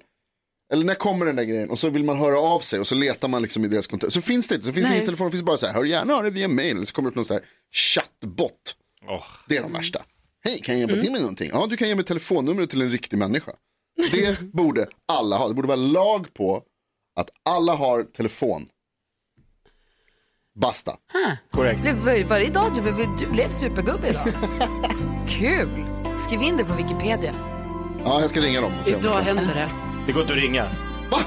Eller 0.74 0.86
när 0.86 0.96
kommer 0.96 1.26
den 1.26 1.36
där 1.36 1.44
grejen? 1.44 1.70
Och 1.70 1.80
så 1.80 1.90
vill 1.90 2.04
man 2.04 2.18
höra 2.20 2.40
av 2.40 2.60
sig 2.60 2.80
och 2.80 2.88
så 2.88 2.96
letar 2.96 3.28
man 3.28 3.42
liksom 3.42 3.66
i 3.66 3.68
deras 3.68 3.88
kontakt. 3.88 4.14
Så 4.14 4.22
finns 4.22 4.48
det 4.48 4.56
inte, 4.56 4.66
så 4.68 4.74
finns 4.74 4.86
det 4.86 4.90
Nej. 4.90 4.98
ingen 4.98 5.06
telefon, 5.06 5.28
det 5.28 5.32
finns 5.32 5.44
bara 5.44 5.58
så 5.58 5.66
här, 5.68 5.74
hör 5.74 5.84
gärna 5.86 6.14
av 6.14 6.24
dig 6.24 6.32
via 6.32 6.48
mail. 6.48 6.86
Så 6.86 6.94
kommer 6.96 7.10
det 7.10 7.12
upp 7.12 7.16
någon 7.16 7.26
sån 7.26 7.34
här 7.34 7.44
chattbot. 7.72 8.76
Åh. 9.10 9.24
Det 9.48 9.58
är 9.58 9.62
de 9.62 9.74
värsta. 9.74 10.04
Hej, 10.46 10.60
kan 10.64 10.80
jag 10.80 10.80
hjälpa 10.90 11.04
till 11.04 11.12
med 11.12 11.22
någonting? 11.22 11.50
Ja, 11.54 11.68
du 11.70 11.78
kan 11.78 11.88
ge 11.88 11.96
mig 11.96 12.06
telefonnumret 12.06 12.70
till 12.70 12.82
en 12.82 12.92
riktig 12.92 13.18
människa. 13.18 13.52
Det 14.12 14.40
borde 14.42 14.88
alla 15.08 15.38
ha. 15.38 15.48
Det 15.48 15.54
borde 15.54 15.68
vara 15.68 15.76
lag 15.76 16.34
på 16.34 16.64
att 17.16 17.30
alla 17.46 17.76
har 17.76 18.04
telefon. 18.04 18.66
Basta. 20.62 20.98
Korrekt. 21.52 21.82
Blev- 21.82 22.28
Var 22.28 22.40
det 22.40 22.46
idag 22.46 22.72
du 22.76 22.82
blev, 22.82 22.96
du 23.20 23.26
blev 23.26 23.50
supergubbe 23.50 24.10
idag? 24.10 24.28
Kul! 25.30 25.86
Skriv 26.28 26.42
in 26.42 26.58
det 26.58 26.66
på 26.66 26.74
Wikipedia. 26.74 27.36
Ja, 28.06 28.22
jag 28.22 28.30
ska 28.30 28.42
ringa 28.42 28.62
dem. 28.62 28.74
och 28.80 28.86
se 28.86 28.92
Idag 28.92 29.24
kan. 29.24 29.38
hände 29.38 29.54
det. 29.54 29.70
Det 30.06 30.12
går 30.12 30.22
inte 30.22 30.34
att 30.34 30.40
ringa. 30.40 30.64
Va? 31.12 31.20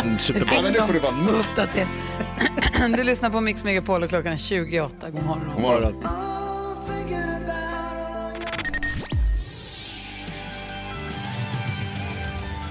Mm, 0.00 0.12
Ja, 0.12 0.18
Superbra. 0.18 0.62
men 0.62 0.72
det 0.72 0.82
får 0.86 0.92
det 0.92 0.98
vara. 0.98 1.38
Uppdater. 1.38 1.86
Du 2.96 3.04
lyssnar 3.04 3.30
på 3.30 3.40
Mix 3.40 3.64
Megapol 3.64 4.02
och 4.02 4.08
klockan 4.08 4.32
är 4.32 4.36
28. 4.36 5.10
God 5.10 5.24
morgon. 5.24 5.50
God 5.54 5.62
morgon. 5.62 5.94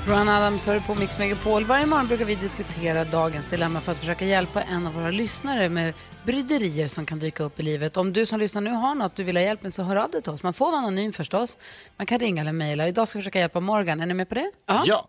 Brian 0.05 0.29
Adams 0.29 0.65
hör 0.67 0.79
på 0.79 0.96
Mix 0.96 1.20
Megapol. 1.20 1.65
Varje 1.65 1.86
morgon 1.86 2.08
brukar 2.08 2.25
vi 2.25 2.36
diskutera 2.36 3.03
dagens 3.05 3.48
dilemma 3.48 3.81
för 3.81 3.91
att 3.91 3.98
försöka 3.98 4.25
hjälpa 4.25 4.62
en 4.62 4.88
av 4.88 4.93
våra 4.93 5.12
lyssnare 5.12 5.70
med 5.70 5.93
bryderier 6.24 6.88
som 6.88 7.05
kan 7.05 7.20
dyka 7.20 7.43
upp 7.43 7.60
i 7.60 7.63
livet. 7.63 7.98
Om 7.98 8.13
du 8.13 8.25
som 8.25 8.39
lyssnar 8.39 8.62
nu 8.62 8.70
har 8.70 8.96
något 8.96 9.15
du 9.15 9.24
vill 9.24 9.38
ha 9.38 9.43
hjälp 9.43 9.63
med 9.63 9.74
så 9.74 9.84
hör 9.84 9.96
av 9.96 10.12
dig 10.12 10.22
till 10.22 10.31
oss. 10.31 10.43
Man 10.43 10.53
får 10.53 10.65
vara 10.72 10.77
anonym 10.77 11.13
förstås. 11.13 11.58
Man 11.98 12.05
kan 12.08 12.20
ringa 12.20 12.41
eller 12.41 12.51
mejla. 12.51 12.88
Idag 12.88 13.08
ska 13.08 13.20
vi 13.20 13.22
försöka 13.22 13.39
hjälpa 13.39 13.60
Morgan. 13.60 14.01
Är 14.01 14.05
ni 14.05 14.13
med 14.13 14.29
på 14.29 14.36
det? 14.36 14.51
Ja. 14.86 15.08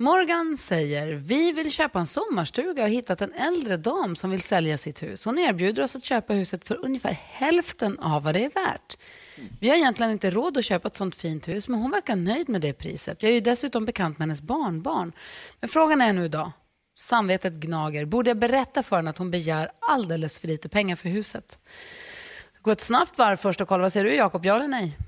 Morgan 0.00 0.56
säger, 0.56 1.08
vi 1.12 1.52
vill 1.52 1.70
köpa 1.72 1.98
en 1.98 2.06
sommarstuga 2.06 2.82
och 2.82 2.88
har 2.88 2.94
hittat 2.94 3.20
en 3.20 3.32
äldre 3.32 3.76
dam 3.76 4.16
som 4.16 4.30
vill 4.30 4.42
sälja 4.42 4.78
sitt 4.78 5.02
hus. 5.02 5.24
Hon 5.24 5.38
erbjuder 5.38 5.82
oss 5.82 5.96
att 5.96 6.04
köpa 6.04 6.32
huset 6.32 6.64
för 6.64 6.84
ungefär 6.84 7.12
hälften 7.12 7.98
av 7.98 8.22
vad 8.22 8.34
det 8.34 8.44
är 8.44 8.50
värt. 8.50 8.98
Vi 9.60 9.68
har 9.68 9.76
egentligen 9.76 10.12
inte 10.12 10.30
råd 10.30 10.58
att 10.58 10.64
köpa 10.64 10.88
ett 10.88 10.96
sånt 10.96 11.14
fint 11.14 11.48
hus, 11.48 11.68
men 11.68 11.80
hon 11.80 11.90
verkar 11.90 12.16
nöjd 12.16 12.48
med 12.48 12.60
det 12.60 12.72
priset. 12.72 13.22
Jag 13.22 13.30
är 13.30 13.34
ju 13.34 13.40
dessutom 13.40 13.84
bekant 13.84 14.18
med 14.18 14.28
hennes 14.28 14.40
barnbarn. 14.40 15.12
Men 15.60 15.68
frågan 15.68 16.00
är 16.00 16.12
nu 16.12 16.24
idag, 16.24 16.50
samvetet 16.98 17.54
gnager, 17.54 18.04
borde 18.04 18.30
jag 18.30 18.38
berätta 18.38 18.82
för 18.82 18.96
henne 18.96 19.10
att 19.10 19.18
hon 19.18 19.30
begär 19.30 19.70
alldeles 19.80 20.38
för 20.38 20.48
lite 20.48 20.68
pengar 20.68 20.96
för 20.96 21.08
huset? 21.08 21.58
Gå 22.62 22.70
ett 22.70 22.80
snabbt 22.80 23.18
varv 23.18 23.36
först 23.36 23.60
och 23.60 23.68
kolla, 23.68 23.82
vad 23.82 23.92
säger 23.92 24.06
du 24.06 24.14
Jakob, 24.14 24.46
ja 24.46 24.56
eller 24.56 24.68
nej? 24.68 24.98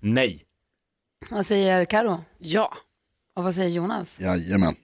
Nej. 0.00 0.44
Vad 1.30 1.46
säger 1.46 1.84
Karo? 1.84 2.24
Ja. 2.38 2.74
Och 3.36 3.44
vad 3.44 3.54
säger 3.54 3.70
Jonas? 3.70 4.20
Jajamän. 4.20 4.74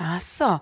Alltså, 0.00 0.60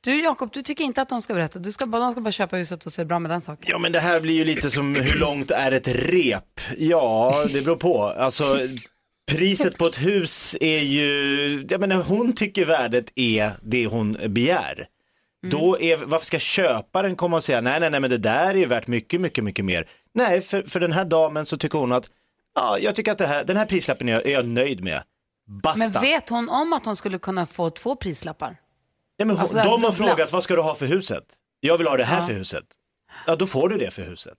du 0.00 0.22
Jakob, 0.22 0.50
du 0.52 0.62
tycker 0.62 0.84
inte 0.84 1.02
att 1.02 1.08
de 1.08 1.22
ska 1.22 1.34
berätta. 1.34 1.58
Du 1.58 1.72
ska 1.72 1.86
bara, 1.86 2.02
de 2.02 2.12
ska 2.12 2.20
bara 2.20 2.32
köpa 2.32 2.56
huset 2.56 2.86
och 2.86 2.92
så 2.92 3.00
är 3.00 3.04
det 3.04 3.08
bra 3.08 3.18
med 3.18 3.30
den 3.30 3.40
saken. 3.40 3.64
Ja 3.70 3.78
men 3.78 3.92
det 3.92 4.00
här 4.00 4.20
blir 4.20 4.34
ju 4.34 4.44
lite 4.44 4.70
som 4.70 4.94
hur 4.94 5.18
långt 5.18 5.50
är 5.50 5.72
ett 5.72 5.88
rep? 5.88 6.60
Ja, 6.76 7.44
det 7.52 7.62
beror 7.62 7.76
på. 7.76 8.02
Alltså 8.04 8.58
priset 9.30 9.78
på 9.78 9.86
ett 9.86 10.02
hus 10.02 10.56
är 10.60 10.78
ju, 10.78 11.66
jag 11.70 11.80
menar 11.80 11.96
hon 11.96 12.32
tycker 12.32 12.64
värdet 12.64 13.12
är 13.14 13.52
det 13.62 13.86
hon 13.86 14.16
begär. 14.28 14.86
Då 15.46 15.80
är, 15.80 15.96
varför 15.96 16.26
ska 16.26 16.38
köparen 16.38 17.16
komma 17.16 17.36
och 17.36 17.44
säga 17.44 17.60
nej, 17.60 17.80
nej, 17.80 17.90
nej, 17.90 18.00
men 18.00 18.10
det 18.10 18.18
där 18.18 18.50
är 18.50 18.54
ju 18.54 18.66
värt 18.66 18.86
mycket, 18.86 19.20
mycket, 19.20 19.44
mycket 19.44 19.64
mer. 19.64 19.88
Nej, 20.14 20.40
för, 20.40 20.62
för 20.62 20.80
den 20.80 20.92
här 20.92 21.04
damen 21.04 21.46
så 21.46 21.56
tycker 21.56 21.78
hon 21.78 21.92
att, 21.92 22.10
ja, 22.54 22.78
jag 22.80 22.94
tycker 22.94 23.12
att 23.12 23.18
det 23.18 23.26
här, 23.26 23.44
den 23.44 23.56
här 23.56 23.66
prislappen 23.66 24.08
är 24.08 24.12
jag, 24.12 24.26
är 24.26 24.30
jag 24.30 24.46
nöjd 24.46 24.84
med. 24.84 25.02
Basta. 25.48 25.78
Men 25.78 26.02
vet 26.02 26.28
hon 26.28 26.48
om 26.48 26.72
att 26.72 26.84
hon 26.86 26.96
skulle 26.96 27.18
kunna 27.18 27.46
få 27.46 27.70
två 27.70 27.96
prislappar? 27.96 28.56
Ja, 29.16 29.24
men 29.24 29.30
hon, 29.36 29.40
Alltså, 29.40 29.56
de 29.56 29.68
har 29.68 29.78
dubbla. 29.78 29.92
frågat 29.92 30.32
vad 30.32 30.42
ska 30.44 30.56
du 30.56 30.62
ha 30.62 30.74
för 30.74 30.86
huset? 30.86 31.24
Jag 31.60 31.78
vill 31.78 31.86
ha 31.86 31.96
det 31.96 32.04
här 32.04 32.20
Ja. 32.20 32.26
för 32.26 32.34
huset. 32.34 32.64
Ja, 33.26 33.36
då 33.36 33.46
får 33.46 33.68
du 33.68 33.78
det 33.78 33.90
för 33.90 34.02
huset. 34.02 34.38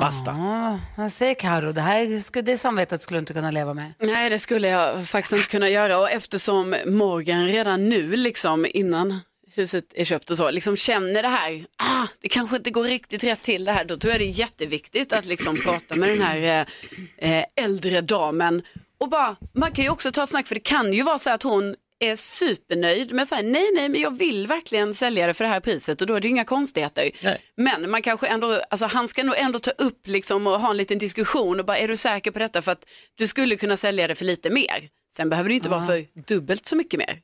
Basta. 0.00 0.30
Ja, 0.30 0.78
vad 0.96 1.12
säger 1.12 1.34
Karo? 1.34 1.72
Det 1.72 1.80
här 1.80 2.20
skulle, 2.20 2.42
det 2.42 2.58
samvetet 2.58 3.02
skulle 3.02 3.18
du 3.18 3.20
inte 3.20 3.32
kunna 3.34 3.50
leva 3.50 3.74
med. 3.74 3.92
Nej, 3.98 4.30
det 4.30 4.38
skulle 4.38 4.68
jag 4.68 5.08
faktiskt 5.08 5.32
inte 5.32 5.48
kunna 5.48 5.68
göra. 5.68 5.98
Och 5.98 6.10
eftersom 6.10 6.76
Morgan 6.86 7.46
redan 7.46 7.88
nu, 7.88 8.16
liksom 8.16 8.66
innan 8.70 9.18
huset 9.54 9.84
är 9.94 10.04
köpt 10.04 10.30
och 10.30 10.36
så, 10.36 10.50
liksom 10.50 10.76
känner 10.76 11.22
det 11.22 11.28
här, 11.28 11.64
ah, 11.76 12.06
det 12.20 12.28
kanske 12.28 12.56
inte 12.56 12.70
går 12.70 12.84
riktigt 12.84 13.24
rätt 13.24 13.42
till 13.42 13.64
det 13.64 13.72
här, 13.72 13.84
då 13.84 13.96
tror 13.96 14.10
jag 14.12 14.20
det 14.20 14.24
är 14.24 14.38
jätteviktigt 14.40 15.12
att 15.12 15.26
liksom 15.26 15.56
prata 15.56 15.96
med 15.96 16.08
den 16.08 16.20
här 16.22 16.66
eh, 17.18 17.30
eh, 17.38 17.44
äldre 17.56 18.00
damen. 18.00 18.62
Och 19.00 19.08
bara, 19.08 19.36
man 19.54 19.72
kan 19.72 19.84
ju 19.84 19.90
också 19.90 20.12
ta 20.12 20.22
ett 20.22 20.28
snack, 20.28 20.46
för 20.46 20.54
det 20.54 20.60
kan 20.60 20.92
ju 20.92 21.02
vara 21.02 21.18
så 21.18 21.30
att 21.30 21.42
hon 21.42 21.74
är 22.00 22.16
supernöjd 22.16 23.12
med 23.12 23.28
så 23.28 23.34
här, 23.34 23.42
nej, 23.42 23.70
nej, 23.74 23.88
men 23.88 24.00
jag 24.00 24.18
vill 24.18 24.46
verkligen 24.46 24.94
sälja 24.94 25.26
det 25.26 25.34
för 25.34 25.44
det 25.44 25.50
här 25.50 25.60
priset 25.60 26.00
och 26.00 26.06
då 26.06 26.14
är 26.14 26.20
det 26.20 26.28
inga 26.28 26.44
konstigheter. 26.44 27.10
Nej. 27.22 27.40
Men 27.56 27.90
man 27.90 28.02
kanske 28.02 28.26
ändå, 28.26 28.60
alltså 28.70 28.86
han 28.86 29.08
ska 29.08 29.22
nog 29.22 29.34
ändå 29.38 29.58
ta 29.58 29.70
upp 29.70 30.06
liksom 30.06 30.46
och 30.46 30.60
ha 30.60 30.70
en 30.70 30.76
liten 30.76 30.98
diskussion 30.98 31.60
och 31.60 31.66
bara, 31.66 31.78
är 31.78 31.88
du 31.88 31.96
säker 31.96 32.30
på 32.30 32.38
detta? 32.38 32.62
För 32.62 32.72
att 32.72 32.84
du 33.14 33.26
skulle 33.26 33.56
kunna 33.56 33.76
sälja 33.76 34.06
det 34.06 34.14
för 34.14 34.24
lite 34.24 34.50
mer. 34.50 34.88
Sen 35.16 35.30
behöver 35.30 35.48
det 35.48 35.54
inte 35.54 35.68
vara 35.68 35.86
för 35.86 36.04
dubbelt 36.26 36.66
så 36.66 36.76
mycket 36.76 36.98
mer. 36.98 37.20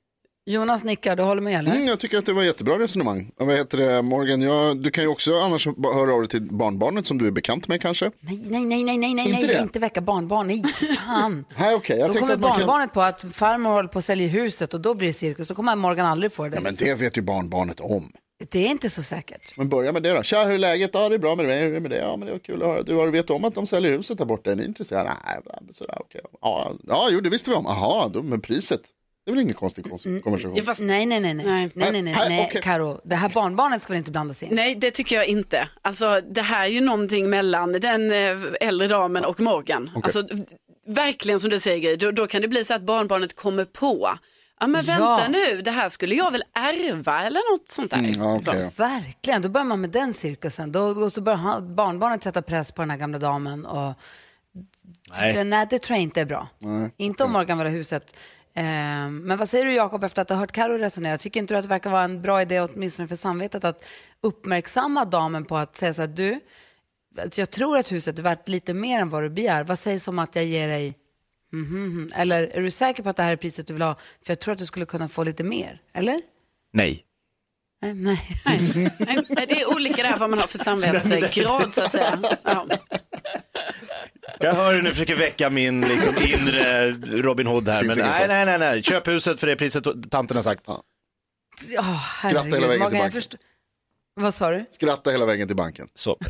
Jonas 0.46 0.84
nickar, 0.84 1.16
du 1.16 1.22
håller 1.22 1.42
med 1.42 1.58
eller? 1.58 1.70
Mm, 1.70 1.84
jag 1.84 2.00
tycker 2.00 2.18
att 2.18 2.26
det 2.26 2.32
var 2.32 2.42
jättebra 2.42 2.78
resonemang. 2.78 3.30
Vad 3.36 3.56
heter 3.56 3.78
det, 3.78 4.02
Morgan, 4.02 4.42
ja, 4.42 4.74
du 4.74 4.90
kan 4.90 5.04
ju 5.04 5.08
också 5.10 5.34
annars 5.34 5.66
höra 5.66 6.12
av 6.14 6.20
dig 6.20 6.28
till 6.28 6.42
barnbarnet 6.42 7.06
som 7.06 7.18
du 7.18 7.26
är 7.26 7.30
bekant 7.30 7.68
med 7.68 7.82
kanske. 7.82 8.10
Nej, 8.20 8.46
nej, 8.48 8.64
nej, 8.64 8.84
nej, 8.84 8.98
nej, 8.98 9.14
nej, 9.14 9.28
Inte 9.28 9.46
nej, 9.46 9.62
inte 9.62 9.78
väcka 9.78 10.00
barnbarn, 10.00 10.46
nej, 10.46 10.62
fan. 11.06 11.44
Nej, 11.58 11.74
okej, 11.74 11.98
jag 11.98 12.12
Då 12.12 12.18
kommer 12.18 12.34
att 12.34 12.40
man 12.40 12.50
kan... 12.50 12.58
barnbarnet 12.60 12.92
på 12.92 13.02
att 13.02 13.24
farmor 13.32 13.70
håller 13.70 13.88
på 13.88 13.98
att 13.98 14.04
sälja 14.04 14.28
huset 14.28 14.74
och 14.74 14.80
då 14.80 14.94
blir 14.94 15.06
det 15.06 15.12
cirkus. 15.12 15.48
Då 15.48 15.54
kommer 15.54 15.76
Morgan 15.76 16.06
aldrig 16.06 16.32
få 16.32 16.48
det. 16.48 16.54
Ja, 16.54 16.60
men 16.60 16.74
det 16.74 16.94
vet 16.94 17.18
ju 17.18 17.22
barnbarnet 17.22 17.80
om. 17.80 18.12
Det 18.50 18.66
är 18.66 18.70
inte 18.70 18.90
så 18.90 19.02
säkert. 19.02 19.58
Men 19.58 19.68
börja 19.68 19.92
med 19.92 20.02
det 20.02 20.12
då. 20.12 20.22
Tja, 20.22 20.44
hur 20.44 20.54
är 20.54 20.58
läget? 20.58 20.90
Ja, 20.92 21.08
det 21.08 21.14
är 21.14 21.18
bra 21.18 21.36
med 21.36 21.46
dig. 21.46 21.60
Hur 21.60 21.70
är 21.70 21.74
det 21.74 21.80
med 21.80 21.90
det? 21.90 21.98
Ja, 21.98 22.16
men 22.16 22.26
det 22.26 22.32
var 22.32 22.38
kul 22.38 22.62
att 22.62 22.68
höra. 22.68 22.82
Du 22.82 22.94
har 22.94 23.08
vet 23.08 23.30
om 23.30 23.44
att 23.44 23.54
de 23.54 23.66
säljer 23.66 23.92
huset 23.92 24.18
där 24.18 24.24
borta. 24.24 24.50
Är 24.50 24.56
ni 24.56 24.64
intresserade? 24.64 25.12
Nej, 25.26 25.38
sådär, 25.72 25.96
okej. 26.00 26.20
Ja, 26.40 26.72
ja, 26.86 27.08
jo, 27.10 27.20
det 27.20 27.30
visste 27.30 27.50
vi 27.50 27.56
om. 27.56 27.64
Jaha, 27.68 28.08
då, 28.08 28.22
men 28.22 28.40
priset. 28.40 28.80
Det 29.24 29.30
är 29.30 29.34
väl 29.34 29.42
ingen 29.42 29.54
konstig 29.54 29.84
kons- 29.86 30.20
konversation. 30.20 30.56
Ja, 30.56 30.62
fast, 30.62 30.80
Nej, 30.80 31.06
nej, 31.06 31.20
nej, 31.20 31.34
nej, 31.34 31.46
nej, 31.46 31.70
nej, 31.74 31.92
nej, 31.92 32.02
nej, 32.02 32.14
Nej, 32.18 32.28
nej. 32.28 32.46
okej. 32.50 32.62
Karo, 32.62 33.00
det 33.04 33.14
här 33.16 33.28
barnbarnet 33.28 33.82
ska 33.82 33.92
väl 33.92 33.98
inte 33.98 34.10
blandas 34.10 34.42
in? 34.42 34.48
nej, 34.52 34.74
det 34.74 34.90
tycker 34.90 35.16
jag 35.16 35.26
inte. 35.26 35.68
Alltså 35.82 36.20
det 36.30 36.42
här 36.42 36.62
är 36.64 36.68
ju 36.68 36.80
någonting 36.80 37.30
mellan 37.30 37.72
den 37.72 38.10
eh, 38.12 38.38
äldre 38.60 38.88
damen 38.88 39.24
och 39.24 39.40
Morgan. 39.40 39.90
Alltså 40.02 40.22
verkligen 40.86 41.40
som 41.40 41.50
du 41.50 41.60
säger, 41.60 41.96
då, 41.96 42.10
då 42.10 42.26
kan 42.26 42.42
det 42.42 42.48
bli 42.48 42.64
så 42.64 42.74
att 42.74 42.82
barnbarnet 42.82 43.36
kommer 43.36 43.64
på. 43.64 44.18
Ja 44.60 44.66
men 44.66 44.84
vänta 44.84 45.04
Ja. 45.04 45.28
nu, 45.28 45.62
det 45.62 45.70
här 45.70 45.88
skulle 45.88 46.14
jag 46.14 46.30
väl 46.30 46.44
ärva 46.54 47.22
eller 47.22 47.52
något 47.52 47.68
sånt 47.68 47.90
där. 47.90 47.98
Mm, 47.98 48.12
ja, 48.16 48.36
okej, 48.36 48.60
ja. 48.60 48.70
Verkligen, 48.88 49.42
då 49.42 49.48
börjar 49.48 49.64
man 49.64 49.80
med 49.80 49.90
den 49.90 50.14
cirkusen. 50.14 50.72
Då, 50.72 50.94
då 50.94 51.10
så 51.10 51.20
börjar 51.20 51.36
han- 51.38 51.74
barnbarnet 51.74 52.22
sätta 52.22 52.42
press 52.42 52.72
på 52.72 52.82
den 52.82 52.90
här 52.90 52.96
gamla 52.98 53.18
damen. 53.18 53.66
Och, 53.66 53.94
Nej. 55.20 55.44
Nej. 55.44 55.66
det 55.70 55.78
tror 55.78 55.96
jag 55.96 56.02
inte 56.02 56.20
är 56.20 56.24
bra. 56.24 56.48
Inte 56.96 57.24
om 57.24 57.32
Morgan 57.32 57.58
vill 57.58 57.66
ha 57.66 57.72
huset. 57.72 58.16
Eh, 58.56 59.10
men 59.10 59.36
vad 59.36 59.48
säger 59.48 59.64
du 59.64 59.72
Jakob 59.72 60.04
efter 60.04 60.22
att 60.22 60.30
ha 60.30 60.36
hört 60.36 60.52
Karo 60.52 60.78
resonera? 60.78 61.18
Tycker 61.18 61.40
inte 61.40 61.54
du 61.54 61.58
att 61.58 61.64
det 61.64 61.68
verkar 61.68 61.90
vara 61.90 62.04
en 62.04 62.22
bra 62.22 62.42
idé, 62.42 62.60
åtminstone 62.60 63.08
för 63.08 63.16
samvetet, 63.16 63.64
att 63.64 63.84
uppmärksamma 64.20 65.04
damen 65.04 65.44
på 65.44 65.56
att 65.56 65.76
säga 65.76 65.94
så 65.94 66.02
här, 66.02 66.08
du, 66.08 66.40
att 67.18 67.38
jag 67.38 67.50
tror 67.50 67.78
att 67.78 67.92
huset 67.92 68.18
är 68.18 68.22
värt 68.22 68.48
lite 68.48 68.74
mer 68.74 69.00
än 69.00 69.08
vad 69.08 69.22
du 69.22 69.30
begär. 69.30 69.64
Vad 69.64 69.78
sägs 69.78 70.08
om 70.08 70.18
att 70.18 70.36
jag 70.36 70.44
ger 70.44 70.68
dig 70.68 70.94
mhm, 71.52 71.86
mhm. 71.86 72.12
Eller 72.14 72.42
är 72.42 72.62
du 72.62 72.70
säker 72.70 73.02
på 73.02 73.08
att 73.08 73.16
det 73.16 73.22
här 73.22 73.32
är 73.32 73.36
priset 73.36 73.66
du 73.66 73.72
vill 73.72 73.82
ha? 73.82 73.94
För 73.94 74.30
jag 74.30 74.40
tror 74.40 74.52
att 74.52 74.58
du 74.58 74.66
skulle 74.66 74.86
kunna 74.86 75.08
få 75.08 75.24
lite 75.24 75.44
mer. 75.44 75.80
Eller? 75.92 76.20
Nej. 76.72 77.04
Nej. 77.82 77.94
nej. 77.94 78.20
Nej, 78.98 79.18
nej, 79.28 79.46
det 79.48 79.60
är 79.60 79.74
olika 79.74 80.02
det 80.02 80.08
här 80.08 80.18
vad 80.18 80.30
man 80.30 80.38
har 80.38 80.46
för 80.46 80.58
samvetsgrad 80.58 81.74
så 81.74 81.82
att 81.82 81.92
säga. 81.92 82.18
Ja. 82.42 82.66
Jag 84.40 84.54
hör 84.54 84.74
hur 84.74 84.82
du 84.82 84.90
försöker 84.90 85.16
väcka 85.16 85.50
min 85.50 85.80
liksom, 85.80 86.14
inre 86.16 86.90
Robin 87.22 87.46
Hood 87.46 87.68
här. 87.68 87.80
Finns 87.80 87.96
Men 87.96 87.98
ingen 87.98 88.10
nej, 88.10 88.20
sån. 88.20 88.28
nej, 88.28 88.46
nej, 88.46 88.58
nej. 88.58 88.82
Köp 88.82 89.08
huset 89.08 89.40
för 89.40 89.46
det 89.46 89.56
priset 89.56 89.84
tanten 90.10 90.36
har 90.36 90.42
sagt. 90.42 90.68
Ja, 91.68 92.00
Skratta 92.18 92.44
hela 92.44 92.66
vägen 92.66 92.90
till 92.90 92.98
banken. 92.98 93.22
Vad 94.14 94.34
sa 94.34 94.50
du? 94.50 94.64
Skratta 94.70 95.10
hela 95.10 95.26
vägen 95.26 95.46
till 95.46 95.56
banken. 95.56 95.88
Så. 95.94 96.18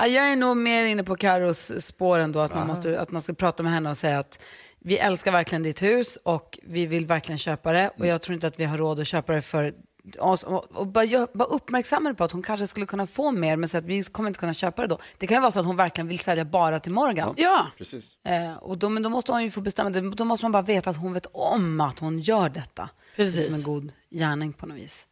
Ja, 0.00 0.06
jag 0.06 0.32
är 0.32 0.36
nog 0.36 0.56
mer 0.56 0.84
inne 0.84 1.04
på 1.04 1.16
Karos 1.16 1.72
spår 1.84 2.18
ändå, 2.18 2.40
att 2.40 2.54
man, 2.54 2.66
måste, 2.66 3.00
att 3.00 3.10
man 3.10 3.22
ska 3.22 3.34
prata 3.34 3.62
med 3.62 3.72
henne 3.72 3.90
och 3.90 3.96
säga 3.96 4.18
att 4.18 4.44
vi 4.80 4.98
älskar 4.98 5.32
verkligen 5.32 5.62
ditt 5.62 5.82
hus 5.82 6.18
och 6.22 6.58
vi 6.62 6.86
vill 6.86 7.06
verkligen 7.06 7.38
köpa 7.38 7.72
det 7.72 7.90
och 7.98 8.06
jag 8.06 8.22
tror 8.22 8.34
inte 8.34 8.46
att 8.46 8.60
vi 8.60 8.64
har 8.64 8.78
råd 8.78 9.00
att 9.00 9.06
köpa 9.06 9.32
det 9.32 9.42
för 9.42 9.74
oss. 10.16 10.42
Och, 10.42 10.86
bara, 10.86 11.28
bara 11.34 11.48
uppmärksamma 11.48 12.14
på 12.14 12.24
att 12.24 12.32
hon 12.32 12.42
kanske 12.42 12.66
skulle 12.66 12.86
kunna 12.86 13.06
få 13.06 13.30
mer 13.30 13.56
men 13.56 13.68
så 13.68 13.78
att 13.78 13.84
vi 13.84 14.02
kommer 14.02 14.28
inte 14.28 14.40
kunna 14.40 14.54
köpa 14.54 14.82
det 14.82 14.88
då. 14.88 14.98
Det 15.18 15.26
kan 15.26 15.36
ju 15.36 15.40
vara 15.40 15.50
så 15.50 15.60
att 15.60 15.66
hon 15.66 15.76
verkligen 15.76 16.08
vill 16.08 16.18
sälja 16.18 16.44
bara 16.44 16.80
till 16.80 16.92
Morgan. 16.92 17.34
Ja, 17.36 17.66
Precis. 17.78 18.18
Eh, 18.24 18.56
och 18.56 18.78
då, 18.78 18.88
men 18.88 19.02
då 19.02 19.08
måste 19.08 19.32
hon 19.32 19.42
ju 19.42 19.50
få 19.50 19.60
bestämma 19.60 19.90
det. 19.90 20.00
Då 20.10 20.24
måste 20.24 20.44
man 20.44 20.52
bara 20.52 20.62
veta 20.62 20.90
att 20.90 20.96
hon 20.96 21.12
vet 21.12 21.26
om 21.32 21.80
att 21.80 21.98
hon 21.98 22.18
gör 22.18 22.48
detta. 22.48 22.88
Precis. 23.16 23.46
Som 23.46 23.54
en 23.54 23.62
god 23.62 23.92
gärning 24.10 24.52
på 24.52 24.66
något 24.66 24.76
vis. 24.76 25.06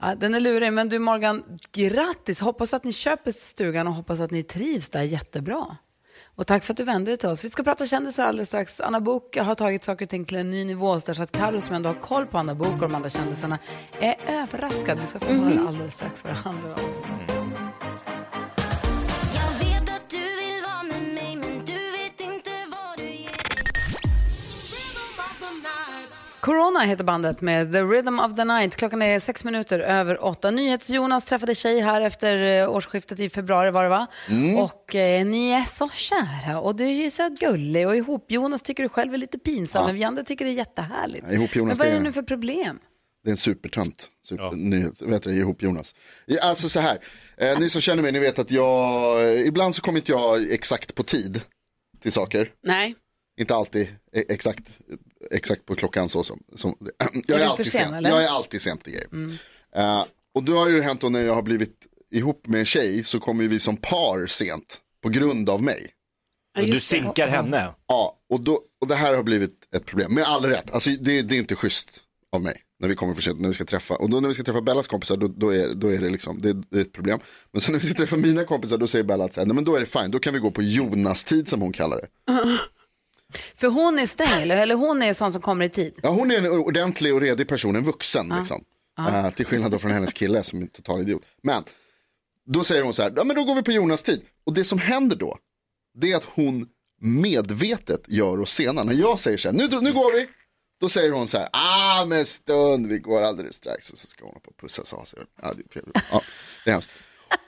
Ja, 0.00 0.14
den 0.14 0.34
är 0.34 0.40
lurig, 0.40 0.72
men 0.72 0.88
du 0.88 0.98
Morgan, 0.98 1.42
grattis! 1.72 2.40
Hoppas 2.40 2.74
att 2.74 2.84
ni 2.84 2.92
köper 2.92 3.30
stugan 3.30 3.86
och 3.86 3.94
hoppas 3.94 4.20
att 4.20 4.30
ni 4.30 4.42
trivs 4.42 4.88
där 4.88 5.02
jättebra. 5.02 5.76
Och 6.38 6.46
tack 6.46 6.64
för 6.64 6.72
att 6.72 6.76
du 6.76 6.84
vände 6.84 7.10
dig 7.10 7.18
till 7.18 7.28
oss. 7.28 7.44
Vi 7.44 7.50
ska 7.50 7.62
prata 7.62 7.86
kändisar 7.86 8.24
alldeles 8.24 8.48
strax. 8.48 8.80
Anna 8.80 9.00
Bok 9.00 9.36
har 9.36 9.54
tagit 9.54 9.84
saker 9.84 10.04
och 10.04 10.08
ting 10.08 10.24
till 10.24 10.36
en 10.36 10.50
ny 10.50 10.64
nivå 10.64 11.00
så 11.00 11.22
att 11.22 11.32
Carro 11.32 11.60
som 11.60 11.74
ändå 11.74 11.88
har 11.88 11.94
koll 11.94 12.26
på 12.26 12.38
Anna 12.38 12.54
Bok 12.54 12.72
och 12.72 12.78
de 12.78 12.94
andra 12.94 13.08
kändisarna 13.08 13.58
är 14.00 14.16
överraskad. 14.28 14.98
Vi 14.98 15.06
ska 15.06 15.18
få 15.18 15.32
höra 15.32 15.68
alldeles 15.68 15.94
strax 15.94 16.24
vad 16.24 16.32
det 16.32 16.38
handlar 16.38 16.70
om. 16.70 17.17
Corona 26.48 26.80
heter 26.80 27.04
bandet 27.04 27.40
med 27.40 27.72
The 27.72 27.82
Rhythm 27.82 28.18
of 28.18 28.36
the 28.36 28.44
Night. 28.44 28.76
Klockan 28.76 29.02
är 29.02 29.20
sex 29.20 29.44
minuter 29.44 29.78
över 29.78 30.24
åtta. 30.24 30.50
NyhetsJonas 30.50 31.24
träffade 31.24 31.54
tjej 31.54 31.80
här 31.80 32.00
efter 32.00 32.62
eh, 32.62 32.70
årsskiftet 32.70 33.20
i 33.20 33.28
februari 33.28 33.70
var 33.70 33.82
det 33.82 33.88
va? 33.88 34.06
Och 34.58 34.94
eh, 34.94 35.26
ni 35.26 35.50
är 35.50 35.64
så 35.64 35.88
kära 35.88 36.60
och 36.60 36.76
du 36.76 36.84
är 36.84 36.92
ju 36.92 37.10
så 37.10 37.28
gullig 37.40 37.86
och 37.86 37.96
ihop 37.96 38.30
Jonas 38.30 38.62
tycker 38.62 38.82
du 38.82 38.88
själv 38.88 39.14
är 39.14 39.18
lite 39.18 39.38
pinsam 39.38 39.86
men 39.86 39.94
vi 39.94 40.04
andra 40.04 40.22
tycker 40.22 40.44
det 40.44 40.50
är 40.50 40.54
jättehärligt. 40.54 41.26
Ja, 41.28 41.34
ihop 41.34 41.56
Jonas, 41.56 41.78
men 41.78 41.86
vad 41.86 41.94
är 41.94 41.98
det 41.98 42.04
nu 42.04 42.12
för 42.12 42.22
problem? 42.22 42.78
Det 43.24 43.28
är 43.28 43.32
en 43.32 43.36
supertönt. 43.36 44.08
Super, 44.24 44.50
nyhet, 44.52 45.02
vet 45.02 45.22
du, 45.22 45.34
ihop 45.34 45.62
Jonas. 45.62 45.94
Ja, 46.26 46.38
Alltså 46.42 46.68
så 46.68 46.80
här, 46.80 46.98
eh, 47.36 47.58
ni 47.58 47.68
som 47.68 47.80
känner 47.80 48.02
mig, 48.02 48.12
ni 48.12 48.18
vet 48.18 48.38
att 48.38 48.50
jag, 48.50 49.22
eh, 49.22 49.46
ibland 49.46 49.74
så 49.74 49.82
kommer 49.82 49.98
inte 49.98 50.12
jag 50.12 50.52
exakt 50.52 50.94
på 50.94 51.02
tid 51.02 51.40
till 52.02 52.12
saker. 52.12 52.48
nej. 52.64 52.94
Inte 53.40 53.54
alltid 53.54 53.88
eh, 54.12 54.22
exakt, 54.28 54.64
exakt 55.30 55.66
på 55.66 55.74
klockan 55.74 56.08
så 56.08 56.24
som, 56.24 56.42
som 56.54 56.74
jag 57.26 57.40
är, 57.40 57.44
för 57.44 57.50
alltid 57.50 57.72
sen, 57.72 57.80
sent. 57.80 57.96
eller? 57.96 58.10
Jag 58.10 58.24
är 58.24 58.28
alltid 58.28 58.60
sent 58.60 58.88
i 58.88 58.90
grejer. 58.90 59.08
Eh, 59.76 60.04
och 60.34 60.42
då 60.42 60.58
har 60.58 60.68
ju 60.68 60.82
hänt 60.82 61.00
då 61.00 61.08
när 61.08 61.22
jag 61.22 61.34
har 61.34 61.42
blivit 61.42 61.74
ihop 62.10 62.46
med 62.46 62.60
en 62.60 62.66
tjej 62.66 63.04
så 63.04 63.20
kommer 63.20 63.48
vi 63.48 63.58
som 63.58 63.76
par 63.76 64.26
sent 64.26 64.80
på 65.02 65.08
grund 65.08 65.50
av 65.50 65.62
mig. 65.62 65.86
Ja, 66.58 66.62
du 66.64 66.72
det. 66.72 66.80
sinkar 66.80 67.28
henne. 67.28 67.74
Ja, 67.86 68.16
och, 68.30 68.40
då, 68.40 68.60
och 68.80 68.88
det 68.88 68.94
här 68.94 69.16
har 69.16 69.22
blivit 69.22 69.74
ett 69.74 69.86
problem. 69.86 70.14
Med 70.14 70.24
all 70.24 70.44
rätt, 70.44 70.74
alltså 70.74 70.90
det, 70.90 71.22
det 71.22 71.34
är 71.34 71.38
inte 71.38 71.56
schysst 71.56 72.00
av 72.32 72.42
mig 72.42 72.56
när 72.80 72.88
vi 72.88 72.94
kommer 72.94 73.14
för 73.14 73.22
sent, 73.22 73.40
när 73.40 73.48
vi 73.48 73.54
ska 73.54 73.64
träffa. 73.64 73.94
Och 73.94 74.10
då 74.10 74.20
när 74.20 74.28
vi 74.28 74.34
ska 74.34 74.42
träffa 74.42 74.60
Bellas 74.60 74.86
kompisar, 74.86 75.16
då, 75.16 75.28
då, 75.28 75.54
är, 75.54 75.74
då 75.74 75.92
är 75.92 75.98
det 75.98 76.10
liksom, 76.10 76.40
det, 76.40 76.52
det 76.52 76.76
är 76.78 76.80
ett 76.80 76.92
problem. 76.92 77.20
Men 77.52 77.60
sen 77.60 77.72
när 77.72 77.80
vi 77.80 77.86
ska 77.86 77.96
träffa 77.96 78.16
mina 78.16 78.44
kompisar, 78.44 78.78
då 78.78 78.86
säger 78.86 79.04
Bella 79.04 79.24
att 79.24 79.34
så 79.34 79.40
här, 79.40 79.46
nej 79.46 79.54
men 79.54 79.64
då 79.64 79.76
är 79.76 79.80
det 79.80 79.86
fine, 79.86 80.10
då 80.10 80.18
kan 80.18 80.34
vi 80.34 80.38
gå 80.38 80.50
på 80.50 80.62
Jonas-tid 80.62 81.48
som 81.48 81.60
hon 81.60 81.72
kallar 81.72 81.96
det. 81.96 82.32
För 83.54 83.66
hon 83.68 83.98
är 83.98 84.06
sträng 84.06 84.42
eller, 84.42 84.62
eller 84.62 84.74
hon 84.74 85.02
är 85.02 85.14
sån 85.14 85.32
som 85.32 85.40
kommer 85.40 85.64
i 85.64 85.68
tid? 85.68 85.94
Ja, 86.02 86.10
hon 86.10 86.30
är 86.30 86.38
en 86.38 86.46
ordentlig 86.46 87.14
och 87.14 87.20
redig 87.20 87.48
person, 87.48 87.76
en 87.76 87.84
vuxen 87.84 88.32
liksom. 88.38 88.64
Eh, 88.98 89.30
till 89.30 89.46
skillnad 89.46 89.70
då 89.70 89.78
från 89.78 89.90
hennes 89.90 90.12
kille 90.12 90.42
som 90.42 90.58
är 90.58 90.62
en 90.62 90.68
total 90.68 91.00
idiot. 91.00 91.22
Men 91.42 91.64
då 92.46 92.64
säger 92.64 92.82
hon 92.82 92.94
så 92.94 93.02
här, 93.02 93.12
ja 93.16 93.24
men 93.24 93.36
då 93.36 93.44
går 93.44 93.54
vi 93.54 93.62
på 93.62 93.72
Jonas 93.72 94.02
tid. 94.02 94.22
Och 94.44 94.54
det 94.54 94.64
som 94.64 94.78
händer 94.78 95.16
då, 95.16 95.38
det 95.94 96.12
är 96.12 96.16
att 96.16 96.24
hon 96.24 96.66
medvetet 97.00 98.04
gör 98.08 98.40
oss 98.40 98.52
sena. 98.52 98.82
När 98.82 98.94
jag 98.94 99.18
säger 99.18 99.38
så 99.38 99.48
här, 99.48 99.56
nu, 99.56 99.68
nu 99.80 99.92
går 99.92 100.12
vi. 100.12 100.28
Då 100.80 100.88
säger 100.88 101.12
hon 101.12 101.26
så 101.26 101.38
här, 101.38 101.48
ah 101.52 102.04
men 102.04 102.26
stund, 102.26 102.86
vi 102.86 102.98
går 102.98 103.22
alldeles 103.22 103.54
strax. 103.54 103.92
Och 103.92 103.98
så 103.98 104.08
ska 104.08 104.24
hon 104.24 104.40
på 104.40 104.50
och 104.50 104.56
pussa 104.56 104.84
så. 104.84 105.02
så 105.04 105.16
ja, 105.42 105.52
det, 105.56 105.80
ja, 106.10 106.22
det 106.64 106.70
är 106.70 106.72
hemskt. 106.72 106.90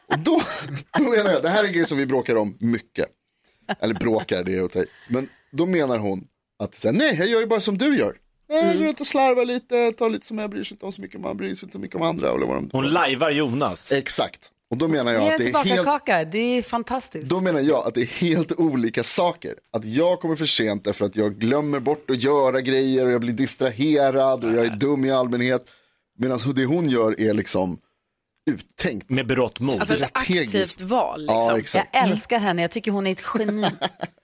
Och 0.07 0.19
då, 0.19 0.43
då 0.99 1.03
menar 1.03 1.31
jag, 1.31 1.43
det 1.43 1.49
här 1.49 1.65
är 1.65 1.67
en 1.67 1.73
grej 1.73 1.87
som 1.87 1.99
vi 1.99 2.07
bråkar 2.07 2.37
om 2.37 2.57
mycket. 2.61 3.07
Eller 3.81 3.95
bråkar, 3.95 4.45
det 4.45 4.57
är 4.57 4.83
i. 4.83 4.87
Men 5.09 5.29
då 5.53 5.67
menar 5.67 5.99
hon 5.99 6.25
att 6.59 6.75
så 6.75 6.89
här, 6.89 6.93
nej, 6.93 7.17
jag 7.19 7.29
gör 7.29 7.41
ju 7.41 7.47
bara 7.47 7.61
som 7.61 7.79
du 7.79 7.97
gör. 7.99 8.17
Jag 8.49 8.79
går 8.79 8.85
runt 8.85 9.01
och 9.01 9.07
slarvar 9.07 9.45
lite, 9.45 9.93
tar 9.93 10.11
lite 10.11 10.27
som 10.27 10.39
jag 10.39 10.51
bryr 10.51 10.65
sig 10.65 10.75
inte 10.75 10.87
om 10.87 10.93
så 10.93 11.03
mycket, 11.03 11.21
man 11.21 11.37
bryr 11.37 11.55
sig 11.55 11.67
inte 11.67 11.73
så 11.73 11.79
mycket 11.79 11.97
om 11.97 12.03
andra. 12.03 12.29
Eller 12.35 12.47
vad 12.47 12.57
de... 12.57 12.71
Hon 12.73 12.89
lajvar 12.89 13.31
Jonas. 13.31 13.93
Exakt. 13.93 14.53
Och 14.71 14.77
då 14.77 14.89
menar 14.89 15.13
jag 15.13 15.23
att 15.23 15.39
det 15.39 15.45
är 15.45 15.53
helt 15.53 15.67
tillbaka-kaka, 15.67 16.25
det 16.25 16.39
är 16.39 16.63
fantastiskt. 16.63 17.27
då 17.29 17.41
menar 17.41 17.61
jag 17.61 17.87
att 17.87 17.95
det 17.95 18.01
är 18.01 18.07
helt 18.07 18.53
olika 18.53 19.03
saker. 19.03 19.55
Att 19.71 19.85
jag 19.85 20.21
kommer 20.21 20.37
för 20.37 20.47
sent 20.47 20.85
därför 20.85 21.05
att 21.05 21.17
jag 21.17 21.35
glömmer 21.35 21.81
bort 21.81 22.11
att 22.11 22.23
göra 22.23 22.61
grejer 22.61 23.07
och 23.07 23.13
jag 23.13 23.21
blir 23.21 23.33
distraherad 23.33 24.45
och 24.45 24.53
jag 24.53 24.65
är 24.65 24.77
dum 24.77 25.05
i 25.05 25.11
allmänhet. 25.11 25.67
Medan 26.19 26.39
det 26.55 26.65
hon 26.65 26.89
gör 26.89 27.21
är 27.21 27.35
liksom 27.35 27.79
uttänkt. 28.51 29.11
Med 29.11 29.27
berått 29.27 29.61
mod. 29.61 29.81
Alltså 29.81 29.95
ett 29.95 30.09
strategiskt. 30.09 30.55
aktivt 30.55 30.81
val. 30.81 31.21
Liksom. 31.57 31.81
Ja, 31.81 31.87
Jag 31.93 32.03
älskar 32.09 32.39
henne, 32.39 32.63
jag 32.63 32.71
tycker 32.71 32.91
hon 32.91 33.07
är 33.07 33.13
ett 33.13 33.25
geni. 33.35 33.65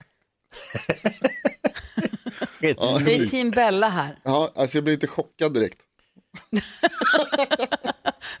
Det 2.59 2.69
är 3.15 3.27
team 3.27 3.51
Bella 3.51 3.89
här. 3.89 4.19
Ja, 4.23 4.51
alltså 4.55 4.77
jag 4.77 4.83
blir 4.83 4.93
inte 4.93 5.07
chockad 5.07 5.53
direkt. 5.53 5.79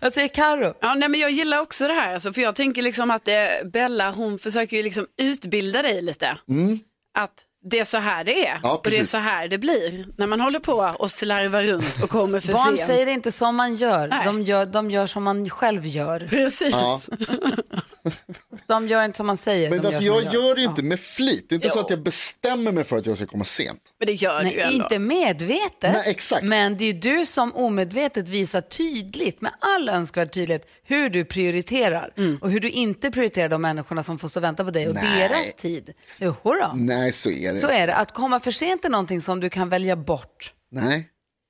Vad 0.01 0.13
säger 0.13 0.27
Karo? 0.27 0.73
Ja, 0.79 0.95
nej, 0.95 1.09
men 1.09 1.19
jag 1.19 1.31
gillar 1.31 1.61
också 1.61 1.87
det 1.87 1.93
här, 1.93 2.13
alltså, 2.13 2.33
för 2.33 2.41
jag 2.41 2.55
tänker 2.55 2.81
liksom 2.81 3.11
att 3.11 3.27
eh, 3.27 3.33
Bella 3.73 4.11
hon 4.11 4.39
försöker 4.39 4.77
ju 4.77 4.83
liksom 4.83 5.07
utbilda 5.21 5.81
dig 5.81 6.01
lite. 6.01 6.37
Att 7.17 7.45
det 7.69 7.79
är 7.79 7.85
så 7.85 7.97
här 7.97 8.23
det 8.23 8.45
är 8.47 8.47
Mm. 8.47 8.59
Ja, 8.63 8.75
och 8.85 8.89
det 8.91 8.97
är 8.97 9.03
så 9.03 9.17
här 9.17 9.47
det 9.47 9.57
blir 9.57 10.05
när 10.17 10.27
man 10.27 10.39
håller 10.39 10.59
på 10.59 10.95
och 10.99 11.11
slarvar 11.11 11.63
runt 11.63 12.03
och 12.03 12.09
kommer 12.09 12.39
för 12.39 12.53
Barn 12.53 12.77
sent. 12.77 12.87
säger 12.87 13.07
inte 13.07 13.31
som 13.31 13.55
man 13.55 13.75
gör. 13.75 14.07
Nej. 14.07 14.25
De, 14.25 14.43
gör, 14.43 14.65
de 14.65 14.91
gör 14.91 15.07
som 15.07 15.23
man 15.23 15.49
själv 15.49 15.85
gör. 15.87 16.19
Precis. 16.29 16.71
Ja. 16.71 17.01
De 18.67 18.87
gör 18.87 19.05
inte 19.05 19.17
som 19.17 19.27
man 19.27 19.37
säger. 19.37 19.69
Men 19.69 19.85
alltså 19.85 20.03
gör 20.03 20.21
jag 20.21 20.33
gör 20.33 20.55
det 20.55 20.61
inte 20.63 20.83
med 20.83 20.99
flit. 20.99 21.45
Det 21.49 21.53
är 21.53 21.57
inte 21.57 21.69
så 21.69 21.79
Jo. 21.79 21.83
att 21.83 21.89
jag 21.89 21.99
bestämmer 22.03 22.71
mig 22.71 22.83
för 22.83 22.97
att 22.97 23.05
jag 23.05 23.17
ska 23.17 23.25
komma 23.25 23.43
sent. 23.45 23.79
Men 23.99 24.05
det 24.07 24.13
gör 24.13 24.39
du 24.39 24.45
Nej, 24.45 24.59
ändå. 24.61 24.83
inte 24.83 24.99
medvetet. 24.99 25.93
Nej, 25.93 26.03
exakt. 26.05 26.43
Men 26.43 26.77
det 26.77 26.85
är 26.85 26.93
du 26.93 27.25
som 27.25 27.55
omedvetet 27.55 28.29
visar 28.29 28.61
tydligt, 28.61 29.41
med 29.41 29.51
all 29.59 29.89
önskvärd 29.89 30.31
tydlighet, 30.33 30.67
hur 30.83 31.09
du 31.09 31.25
prioriterar. 31.25 32.13
Och 32.41 32.51
hur 32.51 32.59
du 32.59 32.69
inte 32.69 33.11
prioriterar 33.11 33.49
de 33.49 33.61
människorna 33.61 34.03
som 34.03 34.19
får 34.19 34.27
stå 34.27 34.39
och 34.39 34.43
vänta 34.43 34.63
på 34.65 34.71
dig 34.71 34.87
och 34.87 34.93
Nej. 34.95 35.03
deras 35.29 35.53
tid. 35.53 35.93
Jo, 36.21 36.35
då. 36.43 36.71
Nej, 36.75 37.11
så 37.11 37.29
är 37.29 37.53
det. 37.53 37.56
Så 37.61 37.67
är 37.69 37.87
det. 37.87 37.95
Att 37.95 38.13
komma 38.13 38.39
för 38.39 38.51
sent 38.51 38.85
är 38.85 38.89
någonting 38.89 39.21
som 39.21 39.39
du 39.39 39.49
kan 39.49 39.69
välja 39.69 39.95
bort. 39.95 40.53
Nej, 40.71 41.07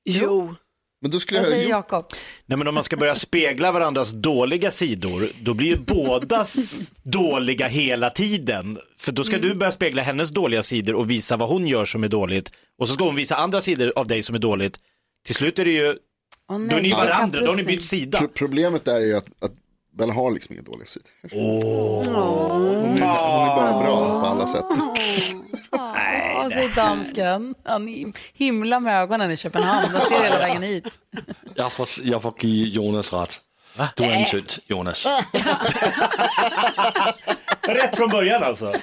Jo. 0.09 0.55
men 1.01 1.11
då 1.11 1.19
skulle 1.19 1.39
jag... 1.39 1.47
säger 1.47 1.69
Jakob? 1.69 2.05
Nej 2.45 2.57
men 2.57 2.67
om 2.67 2.73
man 2.73 2.83
ska 2.83 2.97
börja 2.97 3.15
spegla 3.15 3.71
varandras 3.71 4.11
dåliga 4.11 4.71
sidor, 4.71 5.23
då 5.41 5.53
blir 5.53 5.67
ju 5.67 5.77
bådas 5.77 6.79
dåliga 7.03 7.67
hela 7.67 8.09
tiden. 8.09 8.77
För 8.97 9.11
då 9.11 9.23
ska 9.23 9.35
Mm. 9.35 9.47
du 9.49 9.55
börja 9.55 9.71
spegla 9.71 10.01
hennes 10.01 10.29
dåliga 10.29 10.63
sidor 10.63 10.95
och 10.95 11.09
visa 11.09 11.37
vad 11.37 11.49
hon 11.49 11.67
gör 11.67 11.85
som 11.85 12.03
är 12.03 12.07
dåligt. 12.07 12.51
Och 12.79 12.87
så 12.87 12.93
ska 12.93 13.03
hon 13.03 13.15
visa 13.15 13.35
andra 13.35 13.61
sidor 13.61 13.93
av 13.95 14.07
dig 14.07 14.23
som 14.23 14.35
är 14.35 14.39
dåligt. 14.39 14.79
Till 15.25 15.35
slut 15.35 15.59
är 15.59 15.65
det 15.65 15.71
ju, 15.71 15.95
Åh, 16.49 16.57
nej, 16.59 16.69
då 16.69 16.75
är 16.77 16.81
ni 16.81 16.91
varandra, 16.91 17.39
då 17.41 17.45
har 17.51 17.55
ni 17.55 17.63
bytt 17.63 17.83
sida. 17.83 18.17
pro- 18.19 18.27
problemet 18.27 18.85
där 18.85 18.95
är 18.95 19.05
ju 19.05 19.15
att, 19.17 19.27
att 19.43 19.51
Bella 19.97 20.13
har 20.13 20.31
liksom 20.31 20.53
inga 20.55 20.62
dåliga 20.63 20.88
sidor. 20.88 21.10
Hon, 21.31 22.15
är, 22.15 22.19
hon 22.51 22.97
är 23.01 23.55
bara 23.55 23.83
bra 23.83 24.21
på 24.21 24.27
alla 24.27 24.47
sätt. 24.47 24.65
Vad 26.36 26.51
säger 26.51 26.75
dansken? 26.75 27.55
Han 27.63 27.88
him- 27.88 28.13
himlar 28.33 28.79
med 28.79 29.01
ögonen 29.01 29.31
i 29.31 29.38
Köpenhamn. 29.38 29.93
De 29.93 29.99
ser 29.99 30.23
hela 30.23 30.38
vägen 30.38 30.63
hit. 30.63 30.99
Jag 31.55 31.71
får, 31.71 31.88
jag 32.03 32.21
får 32.21 32.33
ge 32.45 32.67
Jonas 32.67 33.13
rätt. 33.13 33.41
Du 33.95 34.03
är 34.03 34.10
en 34.12 34.25
tönt, 34.25 34.60
Jonas. 34.67 35.07
Rätt 37.67 37.95
från 37.95 38.10
början 38.10 38.43
alltså. 38.43 38.73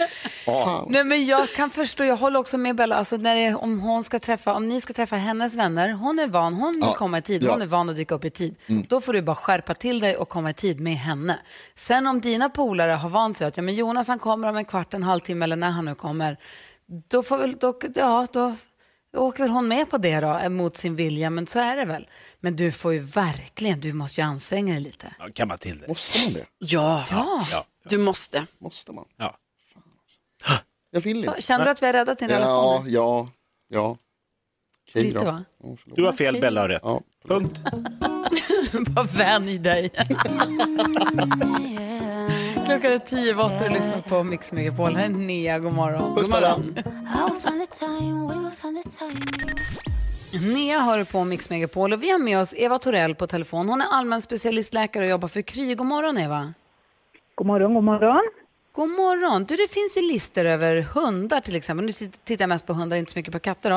Nej, 0.88 1.04
men 1.04 1.26
jag 1.26 1.48
kan 1.52 1.70
förstå, 1.70 2.04
jag 2.04 2.16
håller 2.16 2.40
också 2.40 2.58
med 2.58 2.76
Bella, 2.76 2.96
alltså 2.96 3.16
när 3.16 3.36
det, 3.36 3.54
om, 3.54 3.80
hon 3.80 4.04
ska 4.04 4.18
träffa, 4.18 4.54
om 4.54 4.68
ni 4.68 4.80
ska 4.80 4.92
träffa 4.92 5.16
hennes 5.16 5.56
vänner, 5.56 5.92
hon 5.92 6.18
är 6.18 6.26
van, 6.28 6.54
hon 6.54 6.72
vill 6.72 6.80
Ja, 6.82 6.94
komma 6.94 7.18
i 7.18 7.22
tid, 7.22 7.44
ja. 7.44 7.52
hon 7.52 7.62
är 7.62 7.66
van 7.66 7.88
att 7.90 7.96
dyka 7.96 8.14
upp 8.14 8.24
i 8.24 8.30
tid. 8.30 8.56
Då 8.88 9.00
får 9.00 9.12
du 9.12 9.22
bara 9.22 9.36
skärpa 9.36 9.74
till 9.74 10.00
dig 10.00 10.16
och 10.16 10.28
komma 10.28 10.50
i 10.50 10.54
tid 10.54 10.80
med 10.80 10.96
henne. 10.96 11.38
Sen 11.74 12.06
om 12.06 12.20
dina 12.20 12.48
polare 12.48 12.90
har 12.92 13.08
vant 13.08 13.36
sig 13.36 13.46
att 13.46 13.56
ja, 13.56 13.62
men 13.62 13.74
Jonas 13.74 14.08
han 14.08 14.18
kommer 14.18 14.48
om 14.48 14.56
en 14.56 14.64
kvart, 14.64 14.94
en 14.94 15.02
halvtimme 15.02 15.44
eller 15.44 15.56
när 15.56 15.70
han 15.70 15.84
nu 15.84 15.94
kommer, 15.94 16.36
då 17.10 17.22
får 17.22 17.38
väl, 17.38 17.56
då, 17.60 17.74
ja, 17.94 18.26
då 18.32 18.54
åker 19.16 19.42
väl 19.44 19.50
hon 19.50 19.68
med 19.68 19.90
på 19.90 19.98
det 19.98 20.20
då, 20.20 20.48
mot 20.50 20.76
sin 20.76 20.96
vilja, 20.96 21.30
men 21.30 21.46
så 21.46 21.58
är 21.58 21.76
det 21.76 21.84
väl. 21.84 22.08
Men 22.40 22.56
du 22.56 22.72
får 22.72 22.92
ju 22.92 22.98
verkligen, 22.98 23.80
du 23.80 23.92
måste 23.92 24.20
ju 24.20 24.26
anstränga 24.26 24.72
dig 24.72 24.82
lite. 24.82 25.14
Ja, 25.18 25.28
kan 25.34 25.48
man 25.48 25.58
till 25.58 25.78
det. 25.80 25.88
Måste 25.88 26.18
man 26.24 26.32
det? 26.32 26.46
Ja. 26.58 27.04
Ja, 27.10 27.46
Ja. 27.50 27.64
du 27.88 27.98
måste. 27.98 28.46
Måste 28.58 28.92
man? 28.92 29.04
Ja. 29.16 29.36
Jag 30.90 31.00
vill 31.00 31.22
så, 31.22 31.28
inte. 31.30 31.42
känner 31.42 31.64
du 31.64 31.70
att 31.70 31.82
vi 31.82 31.86
har 31.86 31.92
räddat 31.92 32.18
din 32.18 32.28
relation? 32.28 32.54
Ja, 32.56 32.82
ja, 32.86 33.28
ja. 33.68 33.96
Lite 34.94 35.18
då. 35.18 35.24
va? 35.24 35.44
Ja, 35.62 35.76
förlåt. 35.78 35.96
Du 35.96 36.04
har 36.04 36.12
fel, 36.12 36.40
Bella 36.40 36.60
har 36.60 36.68
rätt. 36.68 36.82
Ja. 36.84 37.00
Punkt. 37.28 37.60
Bara 38.88 39.04
vän 39.04 39.48
i 39.48 39.58
dig. 39.58 39.90
Klockan 42.84 43.00
är 43.00 43.06
tio 43.06 43.32
över 43.32 43.44
åtta 43.44 43.54
och 43.54 43.70
du 43.70 43.76
lyssnar 43.76 44.00
på 44.00 44.22
Mix 44.22 44.52
Megapol. 44.52 44.96
Här 44.96 45.04
är 45.04 45.08
Nea, 45.08 45.58
god 45.58 45.72
morgon. 45.72 46.14
Puss 46.16 46.28
på. 46.28 46.36
Nea 50.54 50.78
hör 50.80 51.12
på 51.12 51.24
Mix 51.24 51.50
Megapol 51.50 51.92
och 51.92 52.02
vi 52.02 52.10
har 52.10 52.18
med 52.18 52.38
oss 52.40 52.54
Eva 52.56 52.78
Torell 52.78 53.14
på 53.14 53.26
telefon. 53.26 53.68
Hon 53.68 53.80
är 53.80 53.86
allmän 53.90 54.22
specialistläkare 54.22 55.04
och 55.04 55.10
jobbar 55.10 55.28
för 55.28 55.42
Kry. 55.42 55.74
God 55.74 55.86
morgon 55.86 56.18
Eva. 56.18 56.54
God 57.34 57.46
morgon, 57.46 57.74
god 57.74 57.84
morgon. 57.84 58.22
God 58.76 58.90
morgon. 58.90 59.44
Du, 59.44 59.56
det 59.56 59.68
finns 59.68 59.96
ju 59.96 60.00
listor 60.00 60.44
över 60.44 60.80
hundar 60.80 61.40
till 61.40 61.56
exempel. 61.56 61.86
Nu 61.86 61.92
tit- 61.92 62.24
tittar 62.24 62.42
jag 62.42 62.48
mest 62.48 62.66
på 62.66 62.72
hundar, 62.72 62.96
inte 62.96 63.12
så 63.12 63.18
mycket 63.18 63.32
på 63.32 63.38
katter 63.38 63.70
då. 63.70 63.76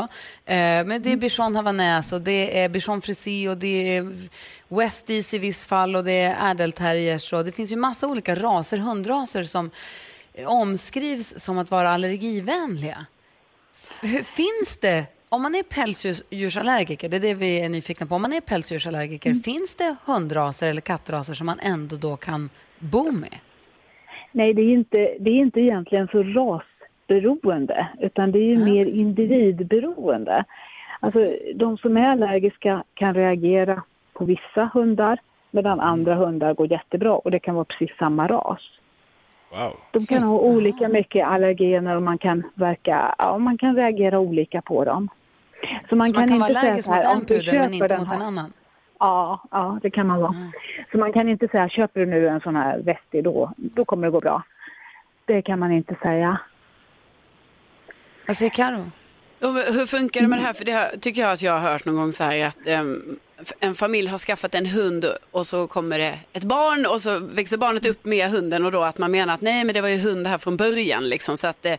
Eh, 0.54 0.86
men 0.86 1.02
det 1.02 1.12
är 1.12 1.18
bichon 1.18 1.56
havanäs 1.56 2.14
och 2.14 2.22
det 2.22 2.60
är 2.60 2.70
bichon 2.70 3.02
frisé 3.02 3.50
och 3.50 3.58
det 3.58 3.98
är 3.98 4.28
westies 4.68 5.34
i 5.34 5.38
viss 5.40 5.68
fall 5.68 5.96
och 5.96 6.04
det 6.04 6.12
är 6.12 6.52
ädelterriers 6.52 7.34
och 7.34 7.46
det 7.46 7.52
finns 7.52 7.72
ju 7.72 7.76
massa 7.76 8.08
olika 8.08 8.36
raser, 8.36 8.78
hundraser 8.78 9.44
som 9.44 9.72
omskrivs 10.46 11.34
som 11.38 11.58
att 11.58 11.72
vara 11.72 11.92
allergivänliga. 11.92 13.06
Finns 14.24 14.78
det, 14.80 15.06
om 15.30 15.42
man 15.42 15.56
är 15.56 15.64
pälsdjursallergiker, 15.64 17.10
det 17.10 17.18
är 17.18 17.22
det 17.22 17.34
vi 17.34 17.60
är 17.60 17.70
nyfikna 17.70 18.06
på, 18.06 18.16
om 18.16 18.22
man 18.22 18.34
är 18.34 18.42
pälsdjursallergiker, 18.42 19.34
finns 19.34 19.76
det 19.76 19.96
hundraser 20.06 20.68
eller 20.68 20.82
kattraser 20.82 21.34
som 21.34 21.46
man 21.46 21.60
ändå 21.60 21.96
då 21.96 22.18
kan 22.18 22.50
bo 22.80 23.12
med? 23.12 23.40
Nej, 24.38 24.54
det 24.54 24.62
är 24.62 24.74
inte, 24.74 24.98
det 25.20 25.30
är 25.30 25.36
inte 25.36 25.60
egentligen 25.60 26.08
så 26.08 26.24
rasberoende, 26.24 27.88
utan 28.00 28.32
det 28.32 28.40
är 28.40 28.56
ju 28.56 28.58
mer 28.58 28.88
individberoende. 28.88 30.44
Alltså, 31.00 31.20
de 31.56 31.78
som 31.78 31.98
är 31.98 32.10
allergiska 32.10 32.84
kan 32.94 33.14
reagera 33.14 33.84
på 34.14 34.26
vissa 34.26 34.70
hundar, 34.74 35.20
medan 35.52 35.80
andra 35.80 36.16
hundar 36.16 36.54
går 36.54 36.72
jättebra 36.72 37.16
och 37.16 37.32
det 37.32 37.40
kan 37.40 37.56
vara 37.56 37.66
precis 37.66 37.98
samma 38.00 38.28
ras. 38.28 38.62
Wow. 39.52 39.74
De 39.92 40.06
kan 40.06 40.24
ha 40.24 40.40
olika 40.40 40.88
mycket 40.88 41.28
allergener 41.28 41.96
och 41.96 42.04
man 42.04 42.18
kan, 42.18 42.44
verka, 42.54 43.16
ja, 43.18 43.38
man 43.38 43.58
kan 43.58 43.76
reagera 43.76 44.20
olika 44.20 44.62
på 44.62 44.86
dem. 44.86 45.10
Så 45.90 45.96
man 45.96 46.14
kan, 46.14 46.24
inte 46.24 46.36
vara 46.36 46.46
allergisk 46.46 46.86
så 46.86 46.92
mot 46.92 47.06
en 47.06 47.26
pudel 47.26 47.56
men 47.56 47.74
inte 47.74 47.98
mot 47.98 48.12
en 48.12 48.22
annan? 48.22 48.54
Ja, 49.00 49.44
ja, 49.52 49.80
det 49.82 49.90
kan 49.92 50.08
man 50.08 50.22
vara. 50.22 50.36
Så 50.92 50.98
man 50.98 51.14
kan 51.14 51.30
inte 51.30 51.48
säga, 51.48 51.70
köper 51.70 52.00
du 52.00 52.06
nu 52.06 52.28
en 52.28 52.42
sån 52.42 52.56
här 52.56 52.80
vestig 52.80 53.24
då, 53.24 53.54
då 53.58 53.86
kommer 53.86 54.08
det 54.08 54.12
gå 54.12 54.20
bra. 54.20 54.44
Det 55.26 55.42
kan 55.42 55.60
man 55.60 55.72
inte 55.72 55.96
säga. 56.02 56.40
Vad 58.28 58.38
säger 58.38 58.52
Karo? 58.52 58.92
Och 59.42 59.54
Hur 59.54 59.86
funkar 59.86 60.22
det 60.22 60.28
med 60.28 60.40
det 60.40 60.44
här? 60.44 60.54
För 60.54 60.66
det 60.66 60.72
här 60.72 60.98
tycker 61.02 61.22
jag 61.22 61.32
att 61.32 61.42
jag 61.42 61.60
har 61.60 61.72
hört 61.72 61.86
någon 61.86 61.96
gång 61.96 62.12
så 62.12 62.24
här 62.24 62.46
att 62.46 62.68
em, 62.68 63.20
en 63.60 63.76
familj 63.76 64.08
har 64.08 64.18
skaffat 64.18 64.56
en 64.56 64.66
hund 64.66 65.06
och 65.32 65.46
så 65.46 65.68
kommer 65.68 66.00
det 66.00 66.20
ett 66.34 66.44
barn 66.44 66.86
och 66.86 67.02
så 67.02 67.20
växer 67.20 67.58
barnet 67.58 67.86
upp 67.86 68.06
med 68.06 68.30
hunden 68.30 68.66
och 68.66 68.72
då 68.72 68.82
att 68.82 68.98
man 68.98 69.12
menar 69.12 69.34
att 69.34 69.42
nej 69.42 69.64
men 69.64 69.74
det 69.74 69.82
var 69.82 69.90
ju 69.90 69.98
hund 69.98 70.28
här 70.28 70.38
från 70.38 70.58
början 70.58 71.10
liksom 71.10 71.38
så 71.38 71.48
att 71.48 71.66
eh, 71.66 71.76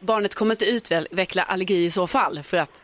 barnet 0.00 0.34
kommer 0.34 0.54
inte 0.54 0.64
utveckla 0.64 1.42
allergi 1.42 1.84
i 1.84 1.90
så 1.90 2.06
fall 2.06 2.42
för 2.42 2.56
att 2.56 2.82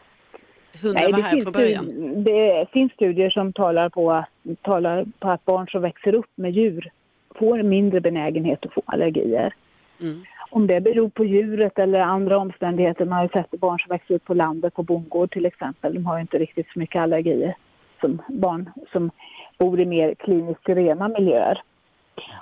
hunden 0.83 1.03
Nej, 1.03 1.13
var 1.13 1.19
det 1.19 1.25
här 1.25 1.31
finns, 1.31 1.45
från 1.45 1.53
början. 1.53 2.25
det 2.25 2.67
finns 2.73 2.93
studier 2.93 3.31
som 3.31 3.53
talar 3.53 3.89
på, 3.89 4.25
talar 4.63 5.05
på 5.19 5.29
att 5.29 5.45
barn 5.45 5.67
som 5.69 5.83
växer 5.83 6.15
upp 6.15 6.31
med 6.35 6.51
djur 6.53 6.91
får 7.35 7.63
mindre 7.63 8.01
benägenhet 8.01 8.67
att 8.67 8.73
få 8.73 8.83
allergier. 8.87 9.55
Mm. 10.01 10.23
Om 10.51 10.67
det 10.67 10.81
beror 10.81 11.09
på 11.09 11.25
djuret 11.25 11.79
eller 11.79 12.01
andra 12.01 12.39
omständigheter, 12.39 13.05
man 13.05 13.17
har 13.19 13.23
ju 13.25 13.29
sett 13.29 13.51
barn 13.61 13.79
som 13.79 13.89
växer 13.89 14.15
upp 14.15 14.25
på 14.25 14.35
landet, 14.35 14.75
på 14.75 14.83
bondgård 14.83 15.31
till 15.33 15.47
exempel, 15.47 15.95
de 15.95 16.07
har 16.07 16.17
ju 16.17 16.21
inte 16.21 16.39
riktigt 16.39 16.67
så 16.73 16.79
mycket 16.79 17.01
allergier 17.03 17.57
som 18.01 18.23
barn 18.29 18.71
som 18.93 19.11
bor 19.59 19.81
i 19.81 19.85
mer 19.87 20.15
kliniskt 20.15 20.69
rena 20.69 21.09
miljöer. 21.09 21.63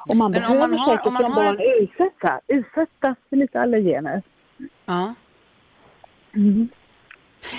Och 0.09 0.17
man 0.17 0.31
Men 0.31 0.43
om 0.43 0.49
behöver 0.49 0.69
man 0.69 0.79
har- 0.79 0.91
säkert 0.93 1.07
om 1.07 1.13
man 1.15 1.23
som 1.23 1.33
har 1.33 1.45
barn 1.45 1.61
utsätta, 1.83 2.41
utsättas 2.47 3.17
för 3.29 3.37
lite 3.37 3.61
allergener. 3.61 4.23
Ja. 4.87 5.15
Mm. 6.37 6.69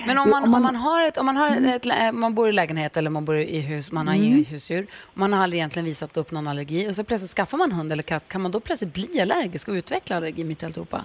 Men 0.08 0.18
om 0.18 0.30
man, 0.30 0.44
om 0.44 0.52
man- 0.52 0.76
har 0.76 1.08
ett, 1.08 1.18
om 1.18 1.26
man, 1.26 1.38
har 1.38 1.76
ett, 1.76 1.86
lä- 1.86 2.12
man 2.12 2.36
bor 2.36 2.50
i 2.50 2.52
lägenhet 2.52 2.98
eller 2.98 3.10
man 3.10 3.26
bor 3.26 3.36
i 3.38 3.60
hus, 3.62 3.92
man 3.92 4.08
har 4.08 4.16
Mm. 4.16 4.46
husdjur, 4.46 4.88
man 5.14 5.34
har 5.34 5.44
aldrig 5.44 5.60
egentligen 5.60 5.86
visat 5.86 6.18
upp 6.18 6.32
någon 6.32 6.48
allergi 6.48 6.90
och 6.90 6.96
så 6.96 7.04
plötsligt 7.04 7.32
skaffar 7.32 7.58
man 7.58 7.72
hund 7.72 7.92
eller 7.92 8.04
katt, 8.04 8.30
kan 8.30 8.42
man 8.42 8.52
då 8.52 8.60
plötsligt 8.60 8.94
bli 8.94 9.22
allergisk 9.22 9.68
och 9.68 9.74
utveckla 9.74 10.16
allergi 10.16 10.44
mitt 10.44 10.64
i 10.64 10.66
alltihopa? 10.66 11.02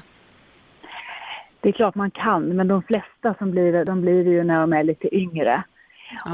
Det 1.60 1.68
är 1.68 1.72
klart 1.72 1.94
man 1.94 2.10
kan, 2.10 2.42
men 2.56 2.68
de 2.68 2.82
flesta 2.82 3.34
som 3.38 3.50
blir 3.50 3.72
det, 3.72 3.84
de 3.84 4.00
blir 4.00 4.24
det 4.24 4.30
ju 4.30 4.44
när 4.44 4.60
de 4.60 4.72
är 4.72 4.84
lite 4.84 5.14
yngre. 5.16 5.62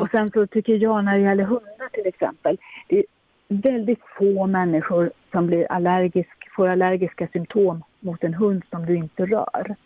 Och 0.00 0.08
sen 0.10 0.30
så 0.30 0.46
tycker 0.46 0.72
jag 0.72 1.04
när 1.04 1.14
det 1.18 1.24
gäller 1.24 1.44
hundar 1.44 1.88
till 1.92 2.06
exempel, 2.06 2.58
det 2.88 2.98
är 2.98 3.04
väldigt 3.48 4.00
få 4.18 4.46
människor 4.46 5.12
som 5.32 5.46
blir 5.46 5.72
allergisk, 5.72 6.30
får 6.56 6.68
allergiska 6.68 7.28
symptom 7.32 7.82
mot 8.00 8.24
en 8.24 8.34
hund 8.34 8.62
som 8.70 8.86
du 8.86 8.96
inte 8.96 9.26
rör. 9.26 9.76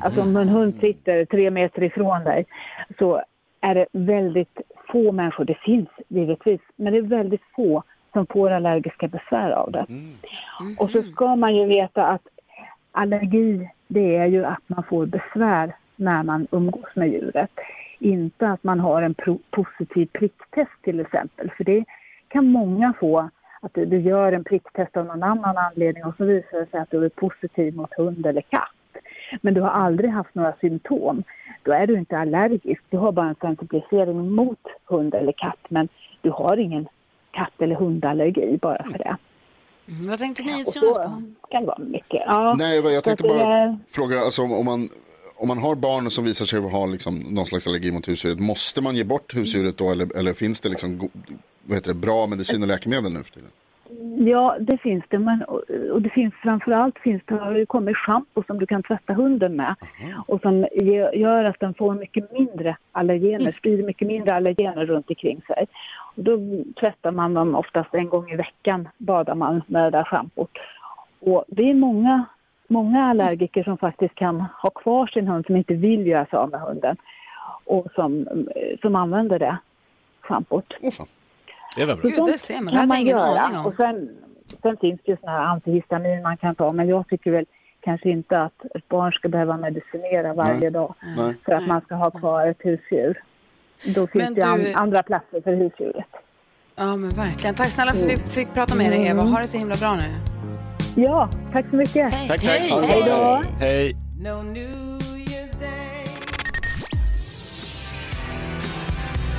Alltså 0.00 0.22
om 0.22 0.36
en 0.36 0.48
hund 0.48 0.74
sitter 0.74 1.24
tre 1.24 1.50
meter 1.50 1.82
ifrån 1.82 2.24
dig 2.24 2.46
så 2.98 3.22
är 3.60 3.74
det 3.74 3.86
väldigt 3.92 4.60
få 4.92 5.12
människor, 5.12 5.44
det 5.44 5.58
finns 5.58 5.88
givetvis, 6.08 6.60
men 6.76 6.92
det 6.92 6.98
är 6.98 7.02
väldigt 7.02 7.42
få 7.56 7.82
som 8.12 8.26
får 8.26 8.50
allergiska 8.50 9.08
besvär 9.08 9.50
av 9.50 9.72
det. 9.72 9.86
Och 10.78 10.90
så 10.90 11.02
ska 11.02 11.36
man 11.36 11.56
ju 11.56 11.66
veta 11.66 12.06
att 12.06 12.26
allergi, 12.92 13.70
det 13.88 14.16
är 14.16 14.26
ju 14.26 14.44
att 14.44 14.62
man 14.66 14.82
får 14.82 15.06
besvär 15.06 15.74
när 15.96 16.22
man 16.22 16.46
umgås 16.50 16.96
med 16.96 17.08
djuret. 17.08 17.50
Inte 17.98 18.48
att 18.48 18.64
man 18.64 18.80
har 18.80 19.02
en 19.02 19.14
positiv 19.50 20.06
pricktest 20.12 20.70
till 20.82 21.00
exempel, 21.00 21.50
för 21.56 21.64
det 21.64 21.84
kan 22.28 22.46
många 22.46 22.92
få. 23.00 23.30
Att 23.60 23.74
du, 23.74 23.84
du 23.84 24.00
gör 24.00 24.32
en 24.32 24.44
pricktest 24.44 24.96
av 24.96 25.06
någon 25.06 25.22
annan 25.22 25.56
anledning 25.56 26.04
och 26.04 26.14
så 26.16 26.24
visar 26.24 26.58
det 26.58 26.70
sig 26.70 26.80
att 26.80 26.90
du 26.90 27.04
är 27.04 27.08
positiv 27.08 27.76
mot 27.76 27.94
hund 27.94 28.26
eller 28.26 28.40
katt. 28.40 28.70
Men 29.40 29.54
du 29.54 29.60
har 29.60 29.70
aldrig 29.70 30.10
haft 30.10 30.34
några 30.34 30.52
symptom. 30.60 31.22
Då 31.62 31.72
är 31.72 31.86
du 31.86 31.98
inte 31.98 32.18
allergisk. 32.18 32.82
Du 32.90 32.96
har 32.96 33.12
bara 33.12 33.28
en 33.28 33.36
sensibilisering 33.40 34.30
mot 34.30 34.58
hund 34.84 35.14
eller 35.14 35.32
katt, 35.32 35.66
men 35.68 35.88
du 36.20 36.30
har 36.30 36.56
ingen 36.56 36.88
katt 37.30 37.52
eller 37.58 37.74
hundallergi 37.74 38.58
bara 38.62 38.84
för 38.90 38.98
det. 38.98 39.16
Mm, 39.88 40.08
vad 40.08 40.18
tänkte 40.18 40.42
ni 40.42 40.62
Och 40.62 40.72
så 40.72 40.94
kan 41.50 41.60
det 41.60 41.66
vara 41.66 41.78
mycket. 41.78 42.22
Ja, 42.26 42.54
Nej, 42.58 42.80
jag 42.80 43.04
tänkte 43.04 43.22
bara 43.28 43.42
är- 43.42 43.78
fråga, 43.88 44.20
alltså, 44.20 44.42
om, 44.42 44.64
man, 44.64 44.88
om 45.36 45.48
man 45.48 45.58
har 45.58 45.74
barn 45.74 46.10
som 46.10 46.24
visar 46.24 46.46
sig 46.46 46.60
ha 46.60 46.86
liksom, 46.86 47.18
någon 47.18 47.46
slags 47.46 47.66
allergi 47.66 47.92
mot 47.92 48.08
husdjuret, 48.08 48.40
måste 48.40 48.80
man 48.80 48.94
ge 48.94 49.04
bort 49.04 49.36
husdjuret 49.36 49.78
då 49.78 49.90
eller, 49.90 50.16
eller 50.18 50.32
finns 50.32 50.60
det 50.60 50.68
liksom, 50.68 51.08
vad 51.64 51.76
heter 51.76 51.88
det, 51.88 51.94
bra 51.94 52.26
medicin 52.26 52.62
och 52.62 52.68
läkemedel 52.68 53.12
nu 53.12 53.22
för 53.22 53.32
tiden? 53.32 53.50
Ja, 54.18 54.56
det 54.60 54.78
finns 54.78 55.04
det. 55.08 55.18
Men, 55.18 55.42
och, 55.42 56.02
det 56.02 56.10
finns 56.10 56.34
framförallt 56.34 56.98
finns 56.98 57.22
det, 57.24 57.34
har 57.34 57.54
det 57.54 57.66
kommit 57.66 57.96
schampo 57.96 58.42
som 58.46 58.58
du 58.58 58.66
kan 58.66 58.82
tvätta 58.82 59.12
hunden 59.12 59.56
med. 59.56 59.74
Och 60.26 60.40
som 60.40 60.66
gör 61.14 61.44
att 61.44 61.60
den 61.60 61.74
får 61.74 61.94
mycket 61.94 62.32
mindre 62.32 62.76
allergener, 62.92 63.50
sprider 63.50 63.84
mycket 63.84 64.08
mindre 64.08 64.34
allergener 64.34 64.86
runt 64.86 65.10
omkring 65.10 65.42
sig. 65.46 65.66
Och 66.16 66.22
då 66.22 66.38
tvättar 66.80 67.10
man 67.10 67.34
dem 67.34 67.54
oftast 67.54 67.94
en 67.94 68.08
gång 68.08 68.30
i 68.30 68.36
veckan, 68.36 68.88
badar 68.98 69.34
man 69.34 69.62
med 69.66 69.84
det 69.84 69.98
där 69.98 70.04
schampot. 70.04 70.50
Och 71.20 71.44
det 71.48 71.70
är 71.70 71.74
många, 71.74 72.24
många 72.68 73.04
allergiker 73.04 73.62
som 73.62 73.78
faktiskt 73.78 74.14
kan 74.14 74.40
ha 74.40 74.70
kvar 74.70 75.06
sin 75.06 75.28
hund 75.28 75.46
som 75.46 75.56
inte 75.56 75.74
vill 75.74 76.06
göra 76.06 76.26
sig 76.26 76.36
av 76.36 76.50
med 76.50 76.60
hunden. 76.60 76.96
Och 77.64 77.86
som, 77.94 78.26
som 78.82 78.96
använder 78.96 79.38
det 79.38 79.56
schampot. 80.20 80.74
Det 81.76 81.84
var 81.84 81.96
bra. 81.96 82.10
Gud, 82.10 82.24
det 82.26 82.38
ser 82.38 82.60
man. 82.60 82.74
Det 82.74 82.80
hade 82.80 82.94
jag 82.94 83.00
ingen 83.00 83.16
göra. 83.16 83.40
aning 83.40 83.58
om. 83.58 83.66
Och 83.66 83.74
sen, 83.76 84.10
sen 84.62 84.76
finns 84.80 85.00
det 85.04 85.10
ju 85.10 85.16
såna 85.20 85.32
här 85.32 85.44
antihistamin 85.44 86.22
man 86.22 86.36
kan 86.36 86.54
ta, 86.54 86.72
men 86.72 86.88
jag 86.88 87.08
tycker 87.08 87.30
väl 87.30 87.46
kanske 87.80 88.10
inte 88.10 88.40
att 88.42 88.64
ett 88.74 88.88
barn 88.88 89.12
ska 89.12 89.28
behöva 89.28 89.56
medicinera 89.56 90.34
varje 90.34 90.60
Nej. 90.60 90.70
dag 90.70 90.94
Nej. 91.16 91.34
för 91.44 91.52
att 91.52 91.66
man 91.66 91.80
ska 91.80 91.94
ha 91.94 92.10
kvar 92.10 92.46
ett 92.46 92.58
husdjur. 92.60 93.22
Då 93.94 94.06
finns 94.06 94.24
Men 94.24 94.34
det 94.34 94.42
an- 94.42 94.58
du- 94.60 94.72
andra 94.72 95.02
platser 95.02 95.40
för 95.40 95.54
husdjuret. 95.54 96.06
Ja, 96.76 96.96
men 96.96 97.10
verkligen. 97.10 97.54
Tack 97.54 97.66
snälla 97.68 97.92
för 97.92 98.06
att 98.06 98.12
vi 98.12 98.16
fick 98.16 98.54
prata 98.54 98.74
med 98.76 98.90
dig, 98.92 99.06
Eva. 99.06 99.22
Ha 99.22 99.40
det 99.40 99.46
så 99.46 99.58
himla 99.58 99.74
bra 99.80 99.94
nu. 99.94 100.14
Ja, 101.02 101.28
tack 101.52 101.66
så 101.70 101.76
mycket. 101.76 102.14
Hej. 102.14 102.28
Tack, 102.28 102.40
tack. 102.40 102.50
Hej. 102.50 102.70
Hej 102.88 103.02
då. 103.06 103.42
Hej. 103.60 103.96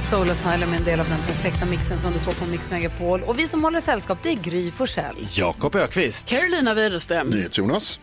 Soul 0.09 0.29
Asylum 0.29 0.73
är 0.73 0.77
en 0.77 0.83
del 0.83 0.99
av 0.99 1.09
den 1.09 1.21
perfekta 1.21 1.65
mixen 1.65 1.99
som 1.99 2.13
du 2.13 2.19
får 2.19 2.31
på 2.31 2.45
Mix 2.45 2.71
Megapol. 2.71 3.21
Och 3.21 3.39
vi 3.39 3.47
som 3.47 3.63
håller 3.63 3.79
sällskap, 3.79 4.17
det 4.23 4.29
är 4.29 4.35
Gry 4.35 4.71
Forssell. 4.71 5.27
Jakob 5.29 5.75
Ökvist. 5.75 6.27
Carolina 6.27 6.73
Widerström. 6.73 7.33
Jonas. 7.51 7.99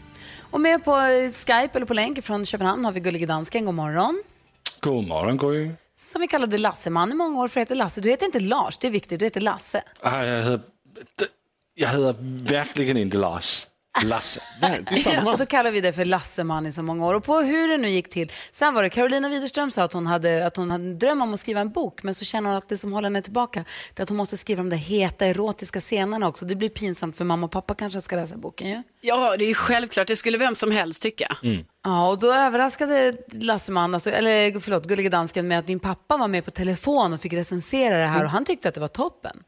Och 0.50 0.60
med 0.60 0.84
på 0.84 0.96
eh, 0.96 1.30
Skype 1.32 1.70
eller 1.74 1.86
på 1.86 1.94
länk 1.94 2.24
från 2.24 2.46
Köpenhamn 2.46 2.84
har 2.84 2.92
vi 2.92 3.00
Gullige 3.00 3.26
Dansken. 3.26 3.64
God 3.64 3.74
morgon. 3.74 4.22
God 4.80 5.08
morgon, 5.08 5.36
Gry. 5.36 5.70
Som 6.00 6.20
vi 6.20 6.28
kallade 6.28 6.58
Lasseman 6.58 7.12
i 7.12 7.14
många 7.14 7.40
år 7.40 7.48
för 7.48 7.60
att 7.60 7.68
heta 7.68 7.74
Lasse. 7.74 8.00
Du 8.00 8.10
heter 8.10 8.26
inte 8.26 8.40
Lars, 8.40 8.78
det 8.78 8.86
är 8.86 8.90
viktigt. 8.90 9.18
Du 9.18 9.26
heter 9.26 9.40
Lasse. 9.40 9.82
Ah, 10.00 10.24
jag, 10.24 10.36
heter, 10.42 10.60
jag 11.74 11.88
heter 11.88 12.14
verkligen 12.44 12.96
inte 12.96 13.16
Lars. 13.16 13.66
Lasse. 14.04 14.40
Och 15.26 15.38
då 15.38 15.46
kallar 15.46 15.70
vi 15.70 15.80
det 15.80 15.92
för 15.92 16.04
Lasseman 16.04 16.66
i 16.66 16.72
så 16.72 16.82
många 16.82 17.06
år. 17.06 17.14
Och 17.14 17.24
på 17.24 17.40
hur 17.40 17.68
det 17.68 17.76
nu 17.76 17.88
gick 17.88 18.10
till. 18.10 18.32
Sen 18.52 18.74
var 18.74 18.82
det 18.82 18.90
Carolina 18.90 19.28
Widerström 19.28 19.70
sa 19.70 19.82
att 19.82 19.92
hon 19.92 20.06
hade, 20.06 20.46
att 20.46 20.56
hon 20.56 20.70
hade 20.70 20.84
en 20.84 20.98
dröm 20.98 21.22
om 21.22 21.34
att 21.34 21.40
skriva 21.40 21.60
en 21.60 21.70
bok. 21.70 22.02
Men 22.02 22.14
så 22.14 22.24
känner 22.24 22.48
hon 22.48 22.58
att 22.58 22.68
det 22.68 22.78
som 22.78 22.92
håller 22.92 23.06
henne 23.06 23.22
tillbaka 23.22 23.64
det 23.94 24.00
är 24.00 24.02
att 24.02 24.08
hon 24.08 24.16
måste 24.18 24.36
skriva 24.36 24.56
de 24.62 24.70
där 24.70 24.76
heta 24.76 25.26
erotiska 25.26 25.80
scenerna 25.80 26.28
också. 26.28 26.44
Det 26.44 26.54
blir 26.54 26.68
pinsamt 26.68 27.16
för 27.16 27.24
mamma 27.24 27.46
och 27.46 27.52
pappa 27.52 27.74
kanske 27.74 28.00
ska 28.00 28.16
läsa 28.16 28.36
boken 28.36 28.68
ju. 28.68 28.82
Ja, 29.00 29.36
det 29.36 29.44
är 29.44 29.48
ju 29.48 29.54
självklart. 29.54 30.06
Det 30.06 30.16
skulle 30.16 30.38
vem 30.38 30.54
som 30.54 30.70
helst 30.70 31.02
tycka. 31.02 31.36
Ja, 31.84 32.08
och 32.08 32.18
då 32.18 32.32
överraskade 32.32 33.16
Lasseman, 33.32 33.94
alltså, 33.94 34.10
eller 34.10 34.60
förlåt, 34.60 34.86
Gullige 34.86 35.08
Dansken 35.08 35.48
med 35.48 35.58
att 35.58 35.66
din 35.66 35.80
pappa 35.80 36.16
var 36.16 36.28
med 36.28 36.44
på 36.44 36.50
telefon 36.50 37.12
och 37.12 37.20
fick 37.20 37.32
recensera 37.32 37.98
det 37.98 38.04
här 38.04 38.24
och 38.24 38.30
han 38.30 38.44
tyckte 38.44 38.68
att 38.68 38.74
det 38.74 38.80
var 38.80 38.88
toppen. 38.88 39.42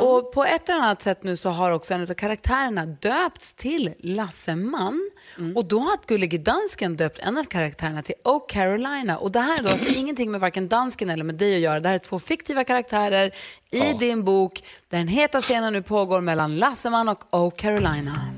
Och 0.00 0.32
på 0.32 0.44
ett 0.44 0.68
eller 0.68 0.78
annat 0.78 1.02
sätt 1.02 1.22
nu 1.22 1.36
så 1.36 1.50
har 1.50 1.70
också 1.70 1.94
en 1.94 2.02
av 2.02 2.14
karaktärerna 2.14 2.86
döpts 2.86 3.54
till 3.54 3.94
Lasseman. 3.98 5.10
Och 5.56 5.64
då 5.64 5.78
har 5.78 5.98
Gullige 6.06 6.38
Dansken 6.38 6.96
döpt 6.96 7.18
en 7.18 7.38
av 7.38 7.44
karaktärerna 7.44 8.02
till 8.02 8.14
O 8.24 8.40
Carolina. 8.40 9.18
Och 9.18 9.32
det 9.32 9.40
här 9.40 9.62
då 9.62 9.68
har 9.68 9.98
ingenting 9.98 10.30
med 10.30 10.40
varken 10.40 10.68
dansken 10.68 11.10
eller 11.10 11.24
med 11.24 11.34
dig 11.34 11.54
att 11.54 11.60
göra. 11.60 11.80
Det 11.80 11.88
här 11.88 11.94
är 11.94 11.98
två 11.98 12.18
fiktiva 12.18 12.64
karaktärer 12.64 13.30
i 13.70 13.92
din 13.92 14.24
bok 14.24 14.64
den 14.88 15.08
heta 15.08 15.40
scenen 15.40 15.72
nu 15.72 15.82
pågår 15.82 16.20
mellan 16.20 16.56
Lasseman 16.56 17.08
och 17.08 17.24
O 17.30 17.50
Carolina. 17.50 18.32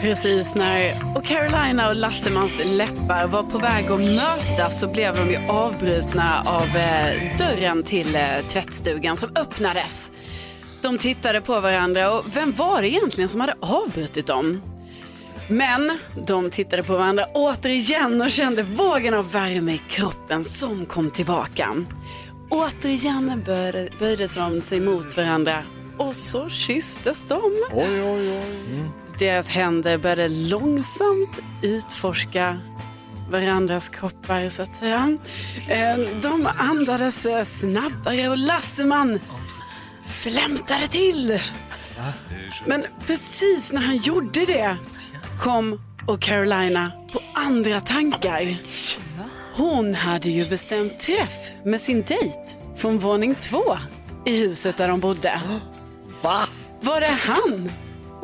Precis 0.00 0.54
när 0.54 0.94
och 1.16 1.24
Carolina 1.24 1.88
och 1.88 1.96
Lassemans 1.96 2.60
läppar 2.64 3.26
var 3.26 3.42
på 3.42 3.58
väg 3.58 3.84
att 3.84 4.00
mötas 4.00 4.80
så 4.80 4.88
blev 4.88 5.14
de 5.14 5.30
ju 5.30 5.36
avbrutna 5.48 6.42
av 6.46 6.76
eh, 6.76 7.36
dörren 7.38 7.82
till 7.82 8.16
eh, 8.16 8.22
tvättstugan 8.48 9.16
som 9.16 9.30
öppnades. 9.36 10.12
De 10.82 10.98
tittade 10.98 11.40
på 11.40 11.60
varandra 11.60 12.12
och 12.12 12.36
vem 12.36 12.52
var 12.52 12.82
det 12.82 12.88
egentligen 12.88 13.28
som 13.28 13.40
hade 13.40 13.54
avbrutit 13.60 14.26
dem? 14.26 14.62
Men 15.48 15.98
de 16.26 16.50
tittade 16.50 16.82
på 16.82 16.96
varandra 16.96 17.26
återigen 17.34 18.20
och 18.20 18.30
kände 18.30 18.62
vågen 18.62 19.14
av 19.14 19.32
värme 19.32 19.72
i 19.72 19.78
kroppen 19.78 20.44
som 20.44 20.86
kom 20.86 21.10
tillbaka. 21.10 21.74
Återigen 22.50 23.42
böjde, 23.98 24.26
de 24.36 24.60
sig 24.60 24.80
mot 24.80 25.16
varandra 25.16 25.58
och 25.96 26.16
så 26.16 26.48
kysstes 26.48 27.24
de. 27.24 27.40
Oj, 27.72 28.02
oj, 28.02 28.30
oj. 28.30 28.42
Mm. 28.70 29.03
Deras 29.18 29.48
händer 29.48 29.98
började 29.98 30.28
långsamt 30.28 31.38
utforska 31.62 32.60
varandras 33.30 33.88
kroppar 33.88 34.48
så 34.48 34.62
att 34.62 34.74
säga. 34.74 35.18
Eh, 35.68 35.98
De 36.22 36.48
andades 36.58 37.26
eh, 37.26 37.44
snabbare 37.44 38.28
och 38.28 38.38
Lasseman 38.38 39.20
flämtade 40.06 40.88
till. 40.88 41.40
Men 42.66 42.84
precis 43.06 43.72
när 43.72 43.80
han 43.80 43.96
gjorde 43.96 44.44
det 44.44 44.76
kom 45.42 45.80
och 46.06 46.20
Carolina 46.20 46.92
på 47.12 47.20
andra 47.34 47.80
tankar. 47.80 48.56
Hon 49.56 49.94
hade 49.94 50.30
ju 50.30 50.48
bestämt 50.48 50.98
träff 50.98 51.50
med 51.64 51.80
sin 51.80 52.02
dejt 52.02 52.40
från 52.76 52.98
våning 52.98 53.34
två 53.34 53.78
i 54.26 54.38
huset 54.38 54.76
där 54.76 54.88
de 54.88 55.00
bodde. 55.00 55.40
Va? 56.22 56.40
Var 56.80 57.00
det 57.00 57.16
han 57.20 57.70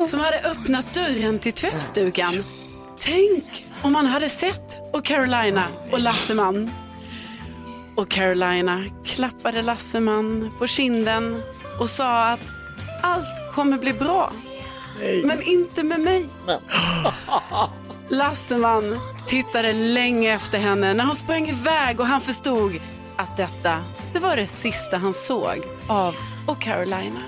som 0.07 0.19
hade 0.19 0.39
öppnat 0.39 0.93
dörren 0.93 1.39
till 1.39 1.53
tvättstugan? 1.53 2.43
Tänk 2.97 3.65
om 3.81 3.95
han 3.95 4.05
hade 4.05 4.29
sett 4.29 4.77
och 4.93 5.05
Carolina 5.05 5.63
och 5.91 5.99
Lasseman. 5.99 6.71
Och 7.95 8.09
Carolina 8.09 8.83
klappade 9.05 9.61
Lasseman 9.61 10.51
på 10.59 10.67
kinden 10.67 11.41
och 11.79 11.89
sa 11.89 12.23
att 12.27 12.39
allt 13.03 13.53
kommer 13.55 13.77
bli 13.77 13.93
bra. 13.93 14.31
Men 15.23 15.41
inte 15.41 15.83
med 15.83 15.99
mig. 15.99 16.25
Lasseman 18.09 18.99
tittade 19.27 19.73
länge 19.73 20.33
efter 20.33 20.59
henne 20.59 20.93
när 20.93 21.05
hon 21.05 21.15
sprang 21.15 21.49
iväg 21.49 21.99
och 21.99 22.05
han 22.05 22.21
förstod 22.21 22.79
att 23.15 23.37
detta, 23.37 23.83
det 24.13 24.19
var 24.19 24.35
det 24.35 24.47
sista 24.47 24.97
han 24.97 25.13
såg 25.13 25.57
av 25.87 26.15
och 26.47 26.61
Carolina. 26.61 27.19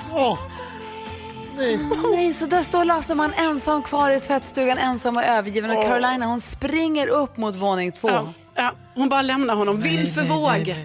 Nej, 2.11 2.33
så 2.33 2.45
där 2.45 2.63
står 2.63 2.85
Lasseman 2.85 3.33
ensam 3.33 3.83
kvar 3.83 4.11
i 4.11 4.19
tvättstugan, 4.19 4.77
ensam 4.77 5.17
och 5.17 5.23
övergiven. 5.23 5.77
Och 5.77 5.83
Carolina 5.83 6.25
hon 6.25 6.41
springer 6.41 7.07
upp 7.07 7.37
mot 7.37 7.55
våning 7.55 7.91
två. 7.91 8.09
Ja, 8.09 8.33
ja, 8.55 8.73
hon 8.95 9.09
bara 9.09 9.21
lämnar 9.21 9.55
honom 9.55 9.79
vind 9.79 10.13
för 10.13 10.21
våg. 10.21 10.75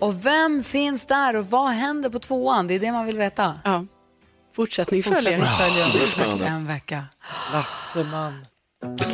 Och 0.00 0.26
vem 0.26 0.62
finns 0.62 1.06
där 1.06 1.36
och 1.36 1.46
vad 1.46 1.70
händer 1.70 2.10
på 2.10 2.18
tvåan? 2.18 2.66
Det 2.66 2.74
är 2.74 2.80
det 2.80 2.92
man 2.92 3.06
vill 3.06 3.18
veta. 3.18 3.60
Ja. 3.64 3.84
Fortsättning 4.56 5.02
följer. 5.02 5.38
Fortsättning 5.38 6.08
följer. 6.08 6.46
En 6.46 6.66
vecka. 6.66 7.04
Lasseman. 7.52 8.46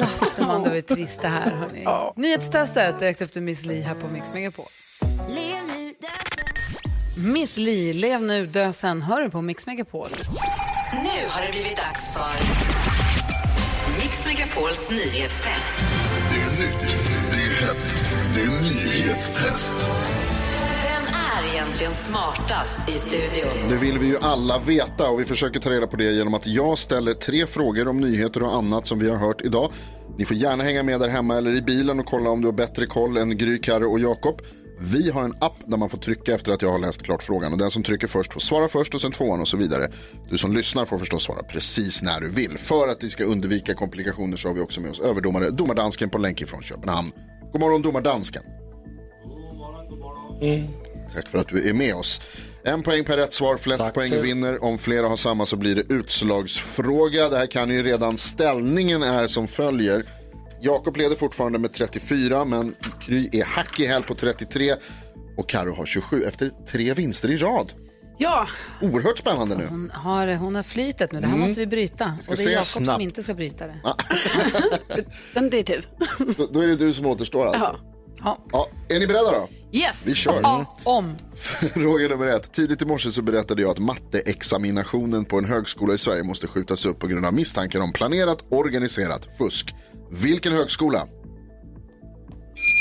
Lasseman, 0.00 0.62
det 0.62 0.70
var 0.70 0.80
trist 0.80 1.20
det 1.20 1.28
här. 1.28 1.50
Hörni. 1.50 2.12
Nyhetstestet 2.16 2.98
direkt 2.98 3.20
efter 3.20 3.40
Miss 3.40 3.64
Li 3.64 3.80
här 3.80 3.94
på 3.94 4.08
Mix 4.08 4.32
Megapol. 4.32 4.66
Miss 7.18 7.56
Li, 7.56 7.92
lev 7.92 8.22
nu, 8.22 8.46
dö 8.46 8.72
sen. 8.72 9.02
Hör 9.02 9.20
du 9.20 9.30
på 9.30 9.42
Mix 9.42 9.66
Megapol. 9.66 10.08
Nu 10.92 11.28
har 11.28 11.42
det 11.42 11.50
blivit 11.50 11.76
dags 11.76 12.10
för 12.12 12.38
Mix 14.02 14.26
Megapols 14.26 14.90
nyhetstest. 14.90 15.74
Det 16.30 16.40
är 16.40 16.50
nytt, 16.60 16.98
det 17.30 17.36
är 17.36 17.66
hett, 17.66 17.96
det 18.34 18.40
är 18.40 18.62
nyhetstest. 18.62 19.74
Vem 20.82 21.14
är 21.14 21.54
egentligen 21.54 21.92
smartast 21.92 22.88
i 22.88 22.98
studion? 22.98 23.68
Det 23.70 23.76
vill 23.76 23.98
vi 23.98 24.06
ju 24.06 24.18
alla 24.18 24.58
veta 24.58 25.10
och 25.10 25.20
vi 25.20 25.24
försöker 25.24 25.60
ta 25.60 25.70
reda 25.70 25.86
på 25.86 25.96
det 25.96 26.04
genom 26.12 26.34
att 26.34 26.46
jag 26.46 26.78
ställer 26.78 27.14
tre 27.14 27.46
frågor 27.46 27.88
om 27.88 28.00
nyheter 28.00 28.42
och 28.42 28.54
annat 28.54 28.86
som 28.86 28.98
vi 28.98 29.10
har 29.10 29.16
hört 29.16 29.40
idag. 29.40 29.72
Ni 30.18 30.24
får 30.24 30.36
gärna 30.36 30.64
hänga 30.64 30.82
med 30.82 31.00
där 31.00 31.08
hemma 31.08 31.36
eller 31.36 31.56
i 31.56 31.62
bilen 31.62 32.00
och 32.00 32.06
kolla 32.06 32.30
om 32.30 32.40
du 32.40 32.46
har 32.46 32.52
bättre 32.52 32.86
koll 32.86 33.16
än 33.16 33.38
Gry, 33.38 33.58
Karro 33.58 33.92
och 33.92 34.00
Jakob. 34.00 34.42
Vi 34.80 35.10
har 35.10 35.22
en 35.22 35.34
app 35.40 35.56
där 35.66 35.76
man 35.76 35.90
får 35.90 35.98
trycka 35.98 36.34
efter 36.34 36.52
att 36.52 36.62
jag 36.62 36.70
har 36.70 36.78
läst 36.78 37.02
klart 37.02 37.22
frågan 37.22 37.52
och 37.52 37.58
den 37.58 37.70
som 37.70 37.82
trycker 37.82 38.06
först 38.06 38.32
får 38.32 38.40
svara 38.40 38.68
först 38.68 38.94
och 38.94 39.00
sen 39.00 39.12
tvåan 39.12 39.40
och 39.40 39.48
så 39.48 39.56
vidare. 39.56 39.90
Du 40.30 40.38
som 40.38 40.52
lyssnar 40.52 40.84
får 40.84 40.98
förstås 40.98 41.22
svara 41.22 41.42
precis 41.42 42.02
när 42.02 42.20
du 42.20 42.30
vill. 42.30 42.58
För 42.58 42.88
att 42.88 43.02
vi 43.02 43.10
ska 43.10 43.24
undvika 43.24 43.74
komplikationer 43.74 44.36
så 44.36 44.48
har 44.48 44.54
vi 44.54 44.60
också 44.60 44.80
med 44.80 44.90
oss 44.90 45.00
överdomare, 45.00 45.50
domardansken 45.50 46.10
på 46.10 46.18
länk 46.18 46.48
från 46.48 46.62
Köpenhamn. 46.62 47.10
God 47.52 47.60
morgon 47.60 47.82
domardansken. 47.82 48.42
Tack 51.14 51.28
för 51.28 51.38
att 51.38 51.48
du 51.48 51.68
är 51.68 51.72
med 51.72 51.94
oss. 51.94 52.20
En 52.62 52.82
poäng 52.82 53.04
per 53.04 53.16
rätt 53.16 53.32
svar, 53.32 53.56
flest 53.56 53.94
poäng 53.94 54.22
vinner. 54.22 54.64
Om 54.64 54.78
flera 54.78 55.08
har 55.08 55.16
samma 55.16 55.46
så 55.46 55.56
blir 55.56 55.74
det 55.74 55.94
utslagsfråga. 55.94 57.28
Det 57.28 57.38
här 57.38 57.46
kan 57.46 57.70
ju 57.70 57.82
redan 57.82 58.18
ställningen 58.18 59.02
är 59.02 59.26
som 59.26 59.48
följer. 59.48 60.04
Jakob 60.60 60.96
leder 60.96 61.16
fortfarande 61.16 61.58
med 61.58 61.72
34 61.72 62.44
men 62.44 62.74
Kry 63.00 63.28
är 63.32 63.44
hack 63.44 63.80
i 63.80 63.86
häl 63.86 64.02
på 64.02 64.14
33 64.14 64.74
och 65.36 65.48
Karo 65.48 65.74
har 65.74 65.86
27 65.86 66.24
efter 66.24 66.50
tre 66.72 66.94
vinster 66.94 67.30
i 67.30 67.36
rad. 67.36 67.72
Ja, 68.20 68.46
Oerhört 68.82 69.18
spännande 69.18 69.56
nu. 69.56 69.66
Hon 69.68 69.90
har, 69.94 70.34
hon 70.34 70.54
har 70.54 70.62
flytet 70.62 71.12
nu. 71.12 71.20
Det 71.20 71.26
här 71.26 71.34
Mm. 71.34 71.48
måste 71.48 71.60
vi 71.60 71.66
bryta. 71.66 72.14
Ska 72.22 72.30
Och 72.30 72.36
det 72.36 72.42
se 72.42 72.48
är 72.48 72.52
Jakob 72.52 72.66
snabbt. 72.66 72.90
som 72.90 73.00
inte 73.00 73.22
ska 73.22 73.34
bryta 73.34 73.66
det. 73.66 73.76
den 75.34 75.50
det 75.50 75.58
är 75.58 75.62
du. 75.62 75.82
Då, 76.36 76.46
då 76.52 76.60
är 76.60 76.66
det 76.66 76.76
du 76.76 76.92
som 76.92 77.06
återstår 77.06 77.46
alltså. 77.46 77.80
Ja. 78.24 78.38
Ja, 78.52 78.68
är 78.88 78.98
ni 79.00 79.06
beredda 79.06 79.30
då? 79.30 79.48
Yes. 79.72 80.08
Vi 80.08 80.14
kör. 80.14 80.40
Ja, 80.42 80.76
om. 80.84 81.14
Fråga 81.74 82.08
nummer 82.08 82.26
ett. 82.26 82.52
Tidigt 82.52 82.82
i 82.82 82.84
morse 82.86 83.10
så 83.10 83.22
berättade 83.22 83.62
jag 83.62 83.70
att 83.70 83.78
matteexaminationen 83.78 85.24
på 85.24 85.38
en 85.38 85.44
högskola 85.44 85.94
i 85.94 85.98
Sverige 85.98 86.22
måste 86.22 86.46
skjutas 86.46 86.86
upp 86.86 86.98
på 86.98 87.06
grund 87.06 87.26
av 87.26 87.34
misstankar 87.34 87.80
om 87.80 87.92
planerat 87.92 88.38
organiserat 88.50 89.28
fusk. 89.38 89.74
Vilken 90.10 90.52
högskola? 90.52 91.06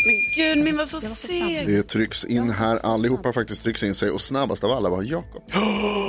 Men 0.06 0.16
gud, 0.36 0.64
min 0.64 0.78
var 0.78 0.86
så 0.86 1.02
seg. 1.02 1.68
Det 1.68 1.84
trycks 1.84 2.26
in 2.26 2.50
här. 2.50 2.80
Allihopa 2.86 3.34
faktiskt 3.34 3.64
trycks 3.64 3.84
in 3.84 3.96
sig 3.96 4.12
och 4.12 4.22
snabbast 4.22 4.64
av 4.64 4.72
alla 4.72 4.90
var 4.90 5.04
Jakob. 5.04 5.44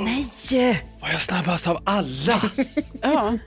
Nej! 0.03 0.85
Var 1.01 1.09
jag 1.09 1.21
snabbast 1.21 1.67
av 1.67 1.77
alla? 1.83 2.41
Ja. 3.01 3.37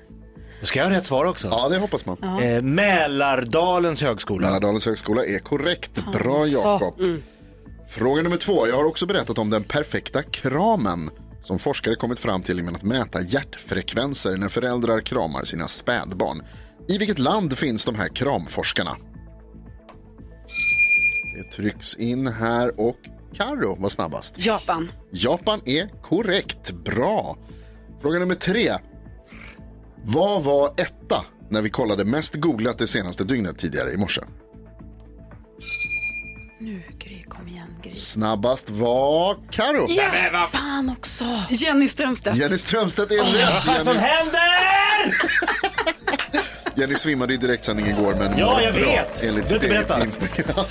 Då 0.61 0.67
ska 0.67 0.79
jag 0.79 0.87
ha 0.87 0.97
rätt 0.97 1.05
svar 1.05 1.25
också. 1.25 1.49
Ja, 1.49 1.69
det 1.69 1.79
hoppas 1.79 2.07
man. 2.07 2.41
Eh, 2.43 2.63
Mälardalens 2.63 4.03
högskola. 4.03 4.47
Mälardalens 4.47 4.87
högskola 4.87 5.25
är 5.25 5.39
korrekt. 5.39 5.91
Bra. 6.13 6.47
Jakob. 6.47 6.95
Fråga 7.89 8.23
nummer 8.23 8.37
två. 8.37 8.69
Jag 8.69 8.77
har 8.77 8.85
också 8.85 9.07
berättat 9.07 9.39
om 9.39 9.51
den 9.51 9.63
perfekta 9.65 10.23
kramen 10.23 11.11
som 11.43 11.59
forskare 11.59 11.95
kommit 11.95 12.21
fram 12.21 12.43
till 12.43 12.57
genom 12.57 12.75
att 12.75 12.83
mäta 12.83 13.21
hjärtfrekvenser 13.21 14.37
när 14.37 14.49
föräldrar 14.49 15.01
kramar 15.01 15.45
sina 15.45 15.69
spädbarn. 15.69 16.43
I 16.93 16.99
vilket 16.99 17.19
land 17.19 17.59
finns 17.59 17.85
de 17.85 17.95
här 17.95 18.09
kramforskarna? 18.09 18.97
Det 21.37 21.57
trycks 21.57 21.95
in 21.97 22.27
här 22.27 22.81
och 22.81 22.97
Karo 23.35 23.77
var 23.83 23.89
snabbast. 23.89 24.35
Japan. 24.39 24.93
Japan 25.13 25.61
är 25.65 26.03
korrekt. 26.03 26.71
Bra. 26.71 27.37
Fråga 28.03 28.19
nummer 28.19 28.35
tre. 28.35 28.73
Vad 30.05 30.43
var 30.45 30.69
etta 30.77 31.25
när 31.51 31.63
vi 31.63 31.71
kollade 31.71 32.05
mest 32.05 32.35
googlat 32.35 32.79
det 32.79 32.87
senaste 32.87 33.25
dygnet 33.25 33.59
tidigare 33.59 33.93
i 33.93 33.97
morse? 33.97 34.21
Nu 36.61 36.83
Gry, 36.99 37.23
kom 37.23 37.49
igen 37.49 37.77
Gry. 37.83 37.93
Snabbast 37.93 38.71
var 38.71 39.37
Karo. 39.51 39.87
Ja, 39.89 40.49
fan 40.53 40.91
också. 40.99 41.25
Jenny 41.51 41.89
Strömstedt. 41.89 42.37
Jenny 42.39 42.59
Strömstedt 42.59 43.13
är 43.13 43.17
rätt. 43.17 43.53
vad 43.55 43.63
fan 43.65 43.85
som 43.85 43.95
Jenny- 43.95 44.07
händer? 44.07 44.43
Jenny 46.75 46.95
svimmade 46.95 47.35
i 47.35 47.37
direktsändning 47.37 47.87
igår 47.87 48.15
men 48.19 48.39
Ja, 48.39 48.63
jag 48.63 48.75
bra, 48.75 48.85
vet. 48.85 49.25
Enligt 49.25 49.49
Du 49.49 49.55
eget 49.57 49.69
berätta. 49.69 50.05
Instagram. 50.05 50.65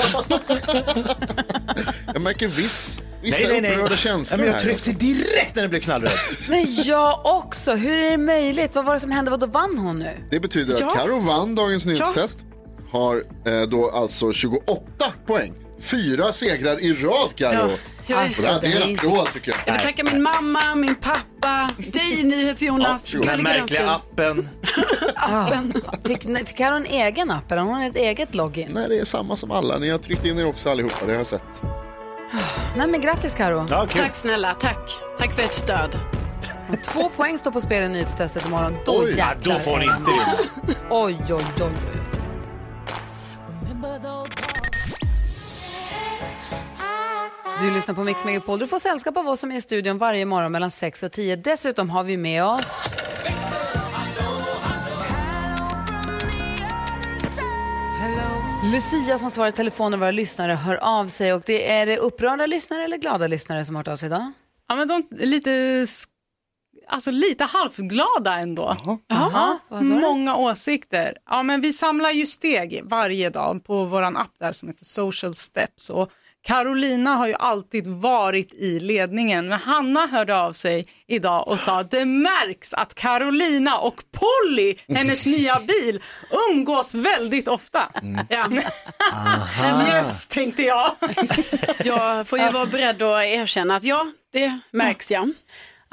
jag 2.13 2.21
märker 2.21 2.47
viss, 2.47 3.01
vissa 3.21 3.47
Nej, 3.47 3.51
nej, 3.51 3.61
nej. 3.61 3.71
upprörda 3.71 3.93
Ja, 3.93 3.97
känslor 3.97 4.37
men 4.37 4.47
jag 4.47 4.53
här. 4.53 4.61
tryckte 4.61 4.91
direkt 4.91 5.55
när 5.55 5.63
det 5.63 5.69
blev 5.69 5.79
knallröd. 5.79 6.11
Men 6.49 6.65
jag 6.85 7.21
också. 7.25 7.75
Hur 7.75 7.97
är 7.97 8.11
det 8.11 8.17
möjligt? 8.17 8.75
Vad 8.75 8.85
var 8.85 8.93
det 8.93 8.99
som 8.99 9.11
hände? 9.11 9.31
Vadå 9.31 9.45
vann 9.45 9.77
hon 9.77 9.99
nu? 9.99 10.11
Det 10.29 10.39
betyder 10.39 10.75
Ja. 10.79 10.87
att 10.87 10.95
Karo 10.95 11.19
vann 11.19 11.55
dagens 11.55 11.85
Ja. 11.85 11.91
nyhetstest. 11.91 12.39
Har 12.91 13.15
eh, 13.45 13.61
då 13.61 13.89
alltså 13.89 14.33
28 14.33 15.05
poäng. 15.25 15.53
Fyra 15.81 16.33
segrar 16.33 16.79
i 16.83 16.93
rad 16.93 17.29
Karo. 17.35 17.53
Ja, 17.53 17.69
jag 18.11 18.23
vet. 18.23 18.37
Och 18.37 18.43
det 18.43 18.49
här 18.49 18.61
det 18.61 18.67
är 18.67 18.87
en 18.87 18.95
applåd 18.95 19.33
tycker 19.33 19.51
jag. 19.51 19.59
Jag 19.65 19.73
vill 19.73 19.81
tacka 19.81 20.03
min 20.03 20.21
mamma, 20.21 20.75
min 20.75 20.95
pappa, 20.95 21.69
dig 21.77 22.23
NyhetsJonas. 22.23 23.09
Den 23.11 23.27
här 23.27 23.37
märkliga 23.37 23.89
appen. 23.89 24.49
appen. 25.15 25.73
Fick, 26.05 26.47
fick 26.47 26.57
Karo 26.57 26.75
en 26.75 26.85
egen 26.85 27.31
app 27.31 27.51
eller 27.51 27.61
har 27.61 27.69
hon 27.69 27.81
ett 27.81 27.95
eget 27.95 28.35
login? 28.35 28.69
Nej, 28.73 28.89
det 28.89 28.99
är 28.99 29.05
samma 29.05 29.35
som 29.35 29.51
alla. 29.51 29.77
Ni 29.77 29.89
har 29.89 29.97
tryckt 29.97 30.25
in 30.25 30.39
er 30.39 30.47
också 30.47 30.69
allihopa, 30.69 31.05
det 31.05 31.11
har 31.11 31.17
jag 31.17 31.27
sett. 31.27 31.43
Nej 32.77 32.87
men 32.87 33.01
grattis 33.01 33.33
Karo. 33.33 33.67
Tack 33.67 34.15
snälla, 34.15 34.53
tack. 34.53 34.91
Tack 35.17 35.33
för 35.33 35.43
ert 35.43 35.53
stöd. 35.53 35.99
Två 36.83 37.09
poäng 37.09 37.37
står 37.37 37.51
på 37.51 37.61
spel 37.61 37.83
i 37.83 37.87
nyhetstestet 37.89 38.45
imorgon. 38.45 38.77
Då 38.85 39.01
Oj. 39.03 39.09
jäklar. 39.09 39.35
Ja, 39.45 39.53
då 39.53 39.59
får 39.59 39.77
ni 39.77 39.85
inte 39.85 40.11
vinna. 40.11 40.79
Oj, 40.89 41.17
oj, 41.29 41.43
oj. 41.61 42.00
Du 47.61 47.71
lyssnar 47.71 47.95
på 47.95 48.03
Mix 48.03 48.25
Megapol. 48.25 48.59
Du 48.59 48.67
får 48.67 48.79
sällskap 48.79 49.17
av 49.17 49.27
oss 49.27 49.39
som 49.39 49.51
är 49.51 49.55
i 49.55 49.61
studion 49.61 49.97
varje 49.97 50.25
morgon 50.25 50.51
mellan 50.51 50.71
6 50.71 51.03
och 51.03 51.11
10. 51.11 51.35
Dessutom 51.35 51.89
har 51.89 52.03
vi 52.03 52.17
med 52.17 52.45
oss... 52.45 52.95
Lucia 58.73 59.19
som 59.19 59.31
svarar 59.31 59.49
i 59.49 59.51
telefon 59.51 59.91
när 59.91 59.97
våra 59.97 60.11
lyssnare 60.11 60.53
hör 60.53 60.75
av 60.75 61.07
sig. 61.07 61.33
Och 61.33 61.43
det 61.45 61.71
är 61.71 61.85
det 61.85 61.97
upprörda 61.97 62.45
lyssnare 62.45 62.83
eller 62.83 62.97
glada 62.97 63.27
lyssnare 63.27 63.65
som 63.65 63.75
har 63.75 63.79
hört 63.79 63.87
av 63.87 63.97
sig 63.97 64.07
idag? 64.07 64.31
Ja, 64.67 64.75
men 64.75 64.87
de 64.87 65.07
lite, 65.11 65.85
alltså 66.87 67.11
lite 67.11 67.43
halvglada 67.43 68.39
ändå. 68.39 68.77
Jaha, 69.07 69.59
du? 69.69 69.85
Många 69.85 70.35
åsikter. 70.35 71.17
Ja, 71.29 71.43
men 71.43 71.61
vi 71.61 71.73
samlar 71.73 72.11
ju 72.11 72.25
steg 72.25 72.81
varje 72.83 73.29
dag 73.29 73.63
på 73.63 73.85
vår 73.85 74.03
app 74.03 74.31
där 74.39 74.53
som 74.53 74.67
heter 74.67 74.85
Social 74.85 75.35
Steps. 75.35 75.89
Och 75.89 76.11
Carolina 76.43 77.15
har 77.15 77.27
ju 77.27 77.33
alltid 77.33 77.87
varit 77.87 78.53
i 78.53 78.79
ledningen, 78.79 79.47
men 79.47 79.59
Hanna 79.59 80.07
hörde 80.07 80.37
av 80.37 80.53
sig 80.53 80.87
idag 81.07 81.47
och 81.47 81.59
sa 81.59 81.83
det 81.83 82.05
märks 82.05 82.73
att 82.73 82.93
Carolina 82.93 83.77
och 83.77 84.03
Polly, 84.11 84.75
hennes 84.87 85.25
nya 85.25 85.57
bil, 85.59 86.01
umgås 86.49 86.95
väldigt 86.95 87.47
ofta. 87.47 87.91
Ja. 88.29 88.47
yes, 89.87 90.27
tänkte 90.27 90.63
jag. 90.63 90.91
Jag 91.83 92.27
får 92.27 92.39
ju 92.39 92.49
vara 92.49 92.65
beredd 92.65 93.01
att 93.01 93.23
erkänna 93.23 93.75
att 93.75 93.83
ja, 93.83 94.07
det 94.33 94.59
märks 94.71 95.11
ja. 95.11 95.27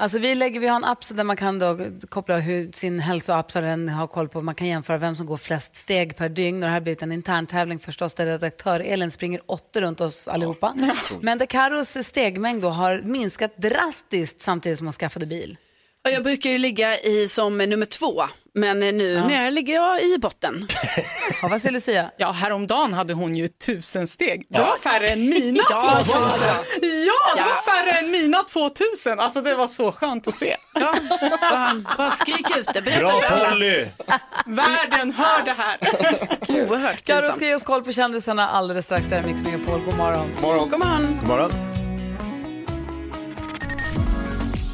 Alltså 0.01 0.19
vi, 0.19 0.35
lägger, 0.35 0.59
vi 0.59 0.67
har 0.67 0.75
en 0.75 0.85
app 0.85 1.07
där 1.09 1.23
man 1.23 1.37
kan 1.37 1.59
då 1.59 1.77
koppla 2.09 2.37
hur 2.37 2.71
sin 2.71 2.99
hälsoapp 2.99 3.51
så 3.51 3.61
den 3.61 3.89
har 3.89 4.07
koll 4.07 4.29
på, 4.29 4.41
man 4.41 4.55
kan 4.55 4.67
jämföra 4.67 4.97
vem 4.97 5.15
som 5.15 5.25
går 5.25 5.37
flest 5.37 5.75
steg 5.75 6.15
per 6.15 6.29
dygn 6.29 6.55
och 6.55 6.61
det 6.61 6.67
här 6.67 6.73
har 6.73 6.81
blivit 6.81 7.01
en 7.01 7.11
intern 7.11 7.47
tävling 7.47 7.79
förstås 7.79 8.13
där 8.13 8.25
redaktör 8.25 8.79
Elin 8.79 9.11
springer 9.11 9.41
åtta 9.45 9.81
runt 9.81 10.01
oss 10.01 10.27
allihopa. 10.27 10.73
Men 11.21 11.37
där 11.37 11.45
Karos 11.45 12.07
stegmängd 12.07 12.61
då 12.61 12.69
har 12.69 13.01
minskat 13.03 13.57
drastiskt 13.57 14.41
samtidigt 14.41 14.77
som 14.77 14.87
hon 14.87 14.93
skaffade 14.93 15.25
bil. 15.25 15.57
Och 16.05 16.11
jag 16.11 16.23
brukar 16.23 16.49
ju 16.49 16.57
ligga 16.57 16.99
i 16.99 17.29
som 17.29 17.57
nummer 17.57 17.85
två, 17.85 18.23
men 18.55 18.79
nu 18.79 19.23
mer 19.27 19.51
ligger 19.51 19.73
jag 19.73 20.03
i 20.03 20.17
botten. 20.17 20.67
Ja, 21.41 21.47
vad 21.47 21.61
säger 21.61 21.73
Lucia? 21.73 22.11
Ja, 22.17 22.31
häromdagen 22.31 22.93
hade 22.93 23.13
hon 23.13 23.35
ju 23.35 23.47
tusen 23.47 24.07
steg. 24.07 24.43
Det 24.49 24.57
Ja. 24.57 24.65
var 24.65 24.77
färre 24.91 25.07
än 25.07 25.29
mina 25.29 25.63
Ja, 25.69 25.91
2000. 26.03 26.21
vad 26.21 26.39
bra. 26.39 26.47
Ja, 26.81 27.35
det 27.35 27.41
Ja. 27.41 27.45
var 27.45 27.61
färre 27.75 27.91
än 27.99 28.11
mina 28.11 28.43
2000. 28.43 29.19
Alltså 29.19 29.41
det 29.41 29.55
var 29.55 29.67
så 29.67 29.91
skönt 29.91 30.27
att 30.27 30.33
se. 30.33 30.55
Ja, 30.73 30.95
bara, 31.41 31.81
bara 31.97 32.11
skrik 32.11 32.57
ut 32.57 32.69
det. 32.73 32.81
Berätta 32.81 33.01
Bra. 33.19 33.49
Polly! 33.49 33.85
Världen 34.45 35.11
hör 35.11 35.45
det 35.45 35.51
här. 35.57 35.77
Oerhört 36.49 37.05
pinsamt. 37.05 37.35
ska 37.35 37.45
ge 37.45 37.55
oss 37.55 37.63
koll 37.63 37.83
på 37.83 37.91
kändisarna 37.91 38.49
alldeles 38.49 38.85
strax. 38.85 39.05
Där 39.09 39.17
är 39.17 39.23
Mix 39.23 39.43
Megapol. 39.43 39.79
God 39.85 39.97
morgon. 39.97 40.31
morgon. 40.41 40.69
God 40.69 40.79
morgon. 40.79 41.17
God 41.19 41.27
morgon. 41.29 41.51